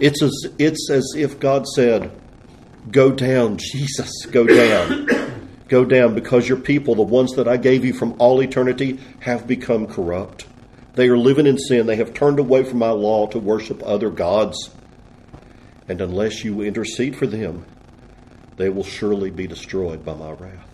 It's 0.00 0.22
as, 0.22 0.32
it's 0.58 0.90
as 0.90 1.06
if 1.16 1.38
God 1.38 1.66
said, 1.66 2.10
Go 2.90 3.12
down, 3.12 3.58
Jesus, 3.58 4.24
go 4.26 4.46
down. 4.46 5.06
Go 5.68 5.84
down 5.84 6.14
because 6.14 6.48
your 6.48 6.58
people, 6.58 6.94
the 6.94 7.02
ones 7.02 7.32
that 7.36 7.46
I 7.46 7.58
gave 7.58 7.84
you 7.84 7.92
from 7.92 8.16
all 8.18 8.42
eternity, 8.42 8.98
have 9.20 9.46
become 9.46 9.86
corrupt. 9.86 10.46
They 11.00 11.08
are 11.08 11.16
living 11.16 11.46
in 11.46 11.56
sin. 11.56 11.86
They 11.86 11.96
have 11.96 12.12
turned 12.12 12.38
away 12.38 12.62
from 12.62 12.78
my 12.78 12.90
law 12.90 13.26
to 13.28 13.38
worship 13.38 13.82
other 13.82 14.10
gods. 14.10 14.68
And 15.88 15.98
unless 15.98 16.44
you 16.44 16.60
intercede 16.60 17.16
for 17.16 17.26
them, 17.26 17.64
they 18.58 18.68
will 18.68 18.84
surely 18.84 19.30
be 19.30 19.46
destroyed 19.46 20.04
by 20.04 20.12
my 20.12 20.32
wrath. 20.32 20.68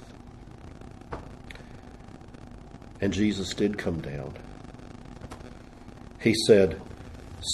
And 3.00 3.12
Jesus 3.12 3.54
did 3.54 3.78
come 3.78 4.00
down. 4.00 4.34
He 6.18 6.34
said, 6.48 6.80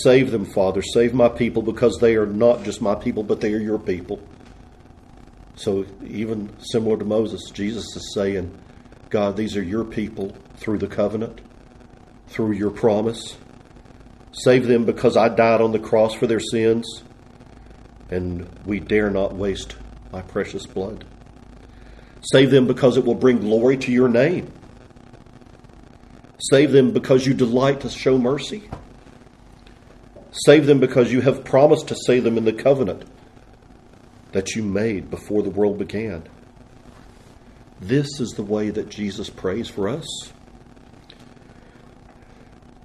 Save 0.03 0.31
them, 0.31 0.47
Father. 0.47 0.81
Save 0.81 1.12
my 1.12 1.29
people 1.29 1.61
because 1.61 1.99
they 1.99 2.16
are 2.16 2.25
not 2.25 2.62
just 2.62 2.81
my 2.81 2.95
people, 2.95 3.23
but 3.23 3.43
they 3.43 3.53
are 3.53 3.61
your 3.61 3.79
people. 3.79 4.18
So, 5.57 5.85
even 6.07 6.59
similar 6.59 6.97
to 6.97 7.05
Moses, 7.05 7.51
Jesus 7.53 7.85
is 7.95 8.14
saying, 8.14 8.59
God, 9.11 9.37
these 9.37 9.59
are 9.59 9.62
your 9.62 9.85
people 9.85 10.35
through 10.57 10.79
the 10.79 10.87
covenant 10.87 11.43
through 12.33 12.53
your 12.53 12.70
promise. 12.70 13.37
Save 14.33 14.66
them 14.66 14.85
because 14.85 15.16
I 15.16 15.28
died 15.28 15.61
on 15.61 15.72
the 15.72 15.78
cross 15.78 16.14
for 16.14 16.26
their 16.26 16.41
sins, 16.41 17.03
and 18.11 18.49
we 18.64 18.80
dare 18.80 19.11
not 19.11 19.35
waste 19.35 19.76
my 20.11 20.22
precious 20.22 20.66
blood. 20.66 21.05
Save 22.33 22.51
them 22.51 22.66
because 22.66 22.97
it 22.97 23.05
will 23.05 23.14
bring 23.14 23.39
glory 23.39 23.76
to 23.76 23.93
your 23.93 24.09
name. 24.09 24.51
Save 26.51 26.72
them 26.72 26.93
because 26.93 27.26
you 27.26 27.35
delight 27.35 27.80
to 27.83 27.91
show 27.91 28.16
mercy. 28.16 28.68
Save 30.47 30.66
them 30.66 30.80
because 30.80 31.12
you 31.12 31.20
have 31.20 31.45
promised 31.45 31.89
to 31.89 31.97
save 32.07 32.24
them 32.24 32.39
in 32.39 32.45
the 32.45 32.53
covenant 32.53 33.05
that 34.33 34.57
you 34.57 34.62
made 34.62 35.11
before 35.11 35.43
the 35.43 35.51
world 35.51 35.78
began. 35.78 36.26
This 37.80 38.18
is 38.18 38.30
the 38.30 38.43
way 38.43 38.70
that 38.70 38.89
Jesus 38.89 39.28
prays 39.28 39.68
for 39.68 39.89
us. 39.89 40.07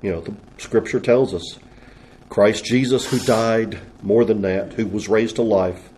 You 0.01 0.11
know, 0.11 0.21
the 0.21 0.35
scripture 0.57 0.99
tells 0.99 1.33
us 1.33 1.57
Christ 2.29 2.65
Jesus, 2.65 3.09
who 3.09 3.19
died 3.19 3.79
more 4.01 4.25
than 4.25 4.41
that, 4.41 4.73
who 4.73 4.85
was 4.85 5.07
raised 5.07 5.37
to 5.37 5.41
life, 5.41 5.89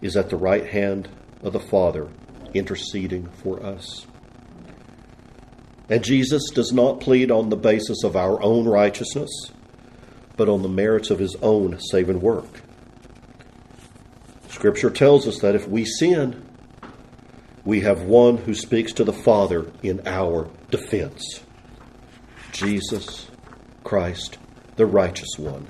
is 0.00 0.16
at 0.16 0.30
the 0.30 0.36
right 0.36 0.66
hand 0.66 1.08
of 1.42 1.52
the 1.52 1.60
Father, 1.60 2.08
interceding 2.54 3.28
for 3.42 3.62
us. 3.62 4.06
And 5.90 6.04
Jesus 6.04 6.50
does 6.50 6.72
not 6.72 7.00
plead 7.00 7.30
on 7.30 7.48
the 7.48 7.56
basis 7.56 8.04
of 8.04 8.16
our 8.16 8.42
own 8.42 8.66
righteousness, 8.66 9.30
but 10.36 10.48
on 10.48 10.62
the 10.62 10.68
merits 10.68 11.10
of 11.10 11.18
his 11.18 11.36
own 11.40 11.78
saving 11.80 12.20
work. 12.20 12.62
Scripture 14.48 14.90
tells 14.90 15.26
us 15.26 15.38
that 15.38 15.54
if 15.54 15.68
we 15.68 15.84
sin, 15.84 16.44
we 17.64 17.80
have 17.80 18.02
one 18.02 18.38
who 18.38 18.54
speaks 18.54 18.92
to 18.94 19.04
the 19.04 19.12
Father 19.12 19.70
in 19.82 20.06
our 20.06 20.48
defense. 20.70 21.40
Jesus 22.58 23.28
Christ, 23.84 24.36
the 24.74 24.84
righteous 24.84 25.38
one, 25.38 25.68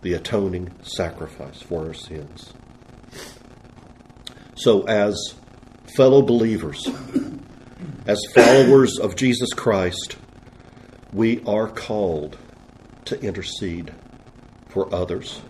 the 0.00 0.14
atoning 0.14 0.72
sacrifice 0.82 1.60
for 1.60 1.88
our 1.88 1.92
sins. 1.92 2.54
So, 4.54 4.84
as 4.84 5.34
fellow 5.94 6.22
believers, 6.22 6.88
as 8.06 8.18
followers 8.34 8.98
of 8.98 9.14
Jesus 9.14 9.52
Christ, 9.52 10.16
we 11.12 11.44
are 11.44 11.68
called 11.68 12.38
to 13.04 13.20
intercede 13.20 13.92
for 14.68 14.92
others. 14.94 15.42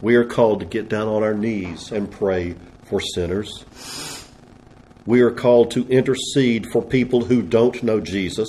We 0.00 0.14
are 0.14 0.24
called 0.24 0.60
to 0.60 0.66
get 0.66 0.88
down 0.88 1.06
on 1.06 1.22
our 1.22 1.34
knees 1.34 1.92
and 1.92 2.10
pray 2.10 2.54
for 2.84 3.02
sinners. 3.02 3.66
We 5.04 5.20
are 5.20 5.30
called 5.30 5.72
to 5.72 5.86
intercede 5.88 6.66
for 6.72 6.80
people 6.80 7.26
who 7.26 7.42
don't 7.42 7.82
know 7.82 8.00
Jesus. 8.00 8.48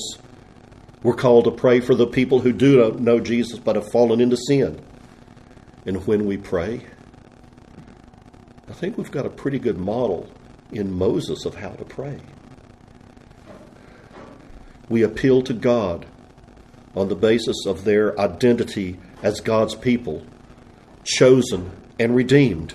We're 1.03 1.15
called 1.15 1.45
to 1.45 1.51
pray 1.51 1.79
for 1.79 1.95
the 1.95 2.07
people 2.07 2.41
who 2.41 2.51
do 2.51 2.91
know 2.99 3.19
Jesus 3.19 3.59
but 3.59 3.75
have 3.75 3.91
fallen 3.91 4.21
into 4.21 4.37
sin. 4.37 4.79
And 5.85 6.05
when 6.05 6.25
we 6.25 6.37
pray, 6.37 6.81
I 8.69 8.73
think 8.73 8.97
we've 8.97 9.11
got 9.11 9.25
a 9.25 9.29
pretty 9.29 9.59
good 9.59 9.77
model 9.77 10.29
in 10.71 10.93
Moses 10.93 11.45
of 11.45 11.55
how 11.55 11.71
to 11.71 11.85
pray. 11.85 12.19
We 14.89 15.01
appeal 15.03 15.41
to 15.43 15.53
God 15.53 16.05
on 16.95 17.09
the 17.09 17.15
basis 17.15 17.65
of 17.65 17.83
their 17.83 18.19
identity 18.19 18.99
as 19.23 19.39
God's 19.39 19.75
people, 19.75 20.25
chosen 21.03 21.71
and 21.99 22.15
redeemed. 22.15 22.73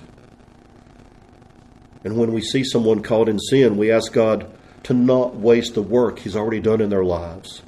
And 2.04 2.16
when 2.16 2.32
we 2.32 2.40
see 2.40 2.64
someone 2.64 3.02
caught 3.02 3.28
in 3.28 3.38
sin, 3.38 3.76
we 3.76 3.90
ask 3.90 4.12
God 4.12 4.50
to 4.84 4.94
not 4.94 5.36
waste 5.36 5.74
the 5.74 5.82
work 5.82 6.20
He's 6.20 6.36
already 6.36 6.60
done 6.60 6.80
in 6.80 6.90
their 6.90 7.04
lives, 7.04 7.62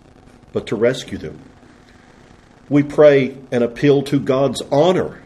but 0.59 0.67
to 0.67 0.75
rescue 0.75 1.19
them. 1.19 1.39
We 2.69 2.83
pray 2.83 3.37
and 3.53 3.63
appeal 3.63 4.03
to 4.03 4.19
God's 4.19 4.61
honor. 4.73 5.23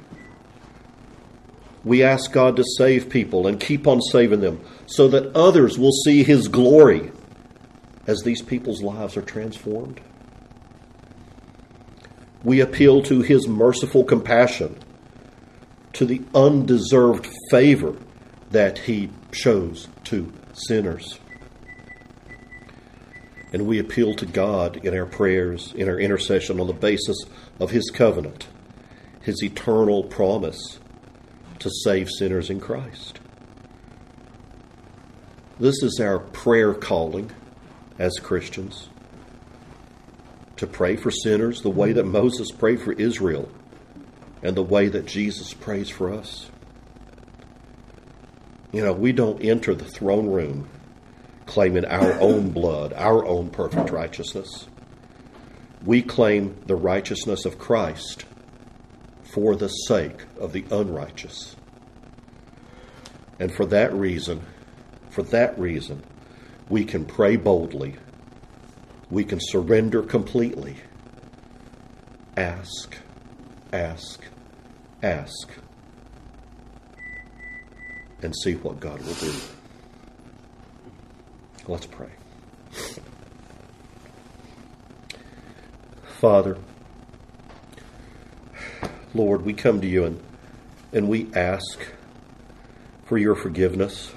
We 1.84 2.02
ask 2.02 2.30
God 2.30 2.56
to 2.56 2.64
save 2.76 3.08
people 3.08 3.46
and 3.46 3.58
keep 3.58 3.86
on 3.86 4.02
saving 4.02 4.42
them 4.42 4.60
so 4.84 5.08
that 5.08 5.34
others 5.34 5.78
will 5.78 5.92
see 6.04 6.22
His 6.22 6.48
glory 6.48 7.12
as 8.06 8.20
these 8.20 8.42
people's 8.42 8.82
lives 8.82 9.16
are 9.16 9.22
transformed. 9.22 10.02
We 12.44 12.60
appeal 12.60 13.00
to 13.04 13.22
His 13.22 13.48
merciful 13.48 14.04
compassion, 14.04 14.78
to 15.94 16.04
the 16.04 16.20
undeserved 16.34 17.26
favor 17.50 17.96
that 18.50 18.80
He 18.80 19.08
shows 19.32 19.88
to 20.04 20.30
sinners. 20.52 21.18
And 23.52 23.66
we 23.66 23.78
appeal 23.78 24.14
to 24.14 24.26
God 24.26 24.78
in 24.84 24.96
our 24.96 25.06
prayers, 25.06 25.72
in 25.74 25.88
our 25.88 26.00
intercession 26.00 26.58
on 26.58 26.66
the 26.66 26.72
basis 26.72 27.18
of 27.60 27.70
His 27.70 27.90
covenant, 27.90 28.48
His 29.20 29.42
eternal 29.42 30.04
promise 30.04 30.78
to 31.58 31.70
save 31.84 32.08
sinners 32.10 32.50
in 32.50 32.60
Christ. 32.60 33.20
This 35.60 35.82
is 35.82 36.00
our 36.00 36.18
prayer 36.18 36.74
calling 36.74 37.30
as 37.98 38.18
Christians 38.18 38.88
to 40.56 40.66
pray 40.66 40.96
for 40.96 41.10
sinners 41.10 41.62
the 41.62 41.70
way 41.70 41.92
that 41.92 42.04
Moses 42.04 42.50
prayed 42.50 42.80
for 42.80 42.92
Israel 42.92 43.48
and 44.42 44.56
the 44.56 44.62
way 44.62 44.88
that 44.88 45.06
Jesus 45.06 45.54
prays 45.54 45.90
for 45.90 46.12
us. 46.12 46.50
You 48.72 48.82
know, 48.82 48.92
we 48.92 49.12
don't 49.12 49.44
enter 49.44 49.74
the 49.74 49.84
throne 49.84 50.28
room 50.28 50.68
claiming 51.46 51.84
our 51.84 52.12
own 52.20 52.50
blood, 52.50 52.92
our 52.94 53.24
own 53.24 53.50
perfect 53.50 53.90
righteousness. 53.90 54.66
We 55.84 56.02
claim 56.02 56.56
the 56.66 56.76
righteousness 56.76 57.44
of 57.44 57.58
Christ 57.58 58.24
for 59.34 59.56
the 59.56 59.68
sake 59.68 60.24
of 60.38 60.52
the 60.52 60.64
unrighteous. 60.70 61.56
And 63.38 63.52
for 63.52 63.66
that 63.66 63.92
reason, 63.92 64.42
for 65.10 65.22
that 65.24 65.58
reason, 65.58 66.02
we 66.68 66.84
can 66.84 67.04
pray 67.04 67.36
boldly. 67.36 67.96
We 69.10 69.24
can 69.24 69.40
surrender 69.40 70.02
completely. 70.02 70.76
Ask, 72.36 72.96
ask, 73.72 74.24
ask, 75.02 75.50
and 78.22 78.34
see 78.44 78.54
what 78.54 78.80
God 78.80 79.04
will 79.04 79.14
do. 79.14 79.34
Let's 81.68 81.86
pray. 81.86 82.10
Father, 86.18 86.58
Lord, 89.14 89.44
we 89.44 89.52
come 89.52 89.80
to 89.80 89.86
you 89.86 90.04
and, 90.04 90.20
and 90.92 91.08
we 91.08 91.32
ask 91.34 91.78
for 93.04 93.16
your 93.16 93.36
forgiveness, 93.36 94.12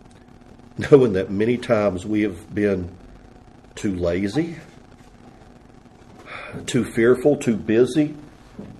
knowing 0.78 1.12
that 1.12 1.30
many 1.30 1.58
times 1.58 2.04
we 2.04 2.22
have 2.22 2.52
been 2.52 2.90
too 3.76 3.94
lazy, 3.94 4.56
too 6.66 6.84
fearful, 6.84 7.36
too 7.36 7.56
busy, 7.56 8.14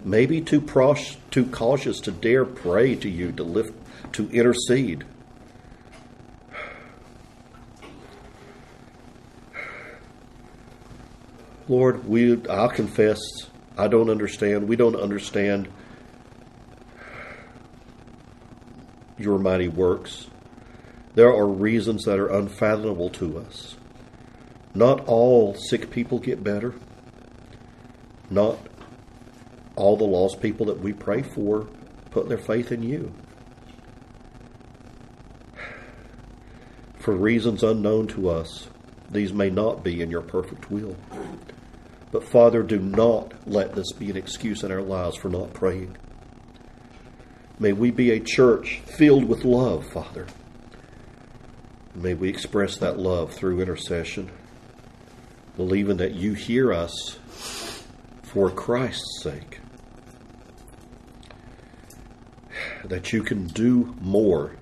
maybe 0.04 0.40
too, 0.40 0.60
pros- 0.60 1.16
too 1.30 1.46
cautious 1.46 2.00
to 2.00 2.10
dare 2.10 2.44
pray 2.44 2.94
to 2.96 3.08
you, 3.08 3.30
to 3.32 3.44
lift, 3.44 3.72
to 4.12 4.28
intercede. 4.30 5.04
Lord, 11.68 12.06
we 12.06 12.46
I'll 12.48 12.68
confess 12.68 13.18
I 13.76 13.88
don't 13.88 14.10
understand. 14.10 14.68
We 14.68 14.76
don't 14.76 14.96
understand 14.96 15.68
your 19.18 19.38
mighty 19.38 19.68
works. 19.68 20.26
There 21.14 21.32
are 21.32 21.46
reasons 21.46 22.04
that 22.04 22.18
are 22.18 22.28
unfathomable 22.28 23.10
to 23.10 23.38
us. 23.38 23.76
Not 24.74 25.06
all 25.06 25.54
sick 25.54 25.90
people 25.90 26.18
get 26.18 26.42
better. 26.42 26.74
Not 28.30 28.58
all 29.76 29.96
the 29.96 30.04
lost 30.04 30.40
people 30.40 30.66
that 30.66 30.80
we 30.80 30.92
pray 30.92 31.22
for 31.22 31.68
put 32.10 32.28
their 32.28 32.38
faith 32.38 32.72
in 32.72 32.82
you. 32.82 33.12
For 36.98 37.14
reasons 37.14 37.62
unknown 37.62 38.06
to 38.08 38.30
us, 38.30 38.68
these 39.10 39.32
may 39.32 39.50
not 39.50 39.84
be 39.84 40.00
in 40.00 40.10
your 40.10 40.22
perfect 40.22 40.70
will. 40.70 40.96
But 42.14 42.22
Father, 42.22 42.62
do 42.62 42.78
not 42.78 43.32
let 43.44 43.74
this 43.74 43.90
be 43.90 44.08
an 44.08 44.16
excuse 44.16 44.62
in 44.62 44.70
our 44.70 44.82
lives 44.82 45.16
for 45.16 45.28
not 45.28 45.52
praying. 45.52 45.96
May 47.58 47.72
we 47.72 47.90
be 47.90 48.12
a 48.12 48.20
church 48.20 48.82
filled 48.86 49.24
with 49.24 49.44
love, 49.44 49.84
Father. 49.84 50.28
May 51.92 52.14
we 52.14 52.28
express 52.28 52.76
that 52.76 53.00
love 53.00 53.32
through 53.32 53.60
intercession, 53.60 54.30
believing 55.56 55.96
that 55.96 56.14
you 56.14 56.34
hear 56.34 56.72
us 56.72 57.18
for 58.22 58.48
Christ's 58.48 59.20
sake. 59.20 59.58
That 62.84 63.12
you 63.12 63.24
can 63.24 63.48
do 63.48 63.92
more 64.00 64.52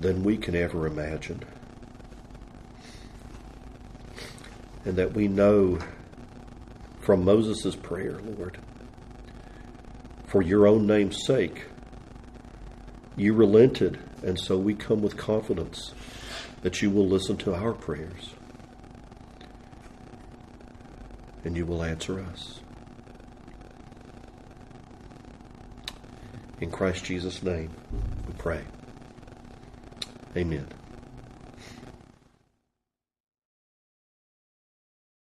than 0.00 0.24
we 0.24 0.36
can 0.36 0.56
ever 0.56 0.84
imagine. 0.88 1.44
And 4.84 4.96
that 4.96 5.12
we 5.12 5.28
know 5.28 5.78
from 7.08 7.24
Moses' 7.24 7.74
prayer, 7.74 8.18
Lord, 8.22 8.58
for 10.26 10.42
your 10.42 10.66
own 10.66 10.86
name's 10.86 11.24
sake. 11.24 11.64
You 13.16 13.32
relented, 13.32 13.98
and 14.22 14.38
so 14.38 14.58
we 14.58 14.74
come 14.74 15.00
with 15.00 15.16
confidence 15.16 15.94
that 16.60 16.82
you 16.82 16.90
will 16.90 17.08
listen 17.08 17.38
to 17.38 17.54
our 17.54 17.72
prayers 17.72 18.34
and 21.44 21.56
you 21.56 21.64
will 21.64 21.82
answer 21.82 22.20
us. 22.20 22.60
In 26.60 26.70
Christ 26.70 27.06
Jesus' 27.06 27.42
name, 27.42 27.70
we 28.26 28.34
pray. 28.34 28.60
Amen. 30.36 30.66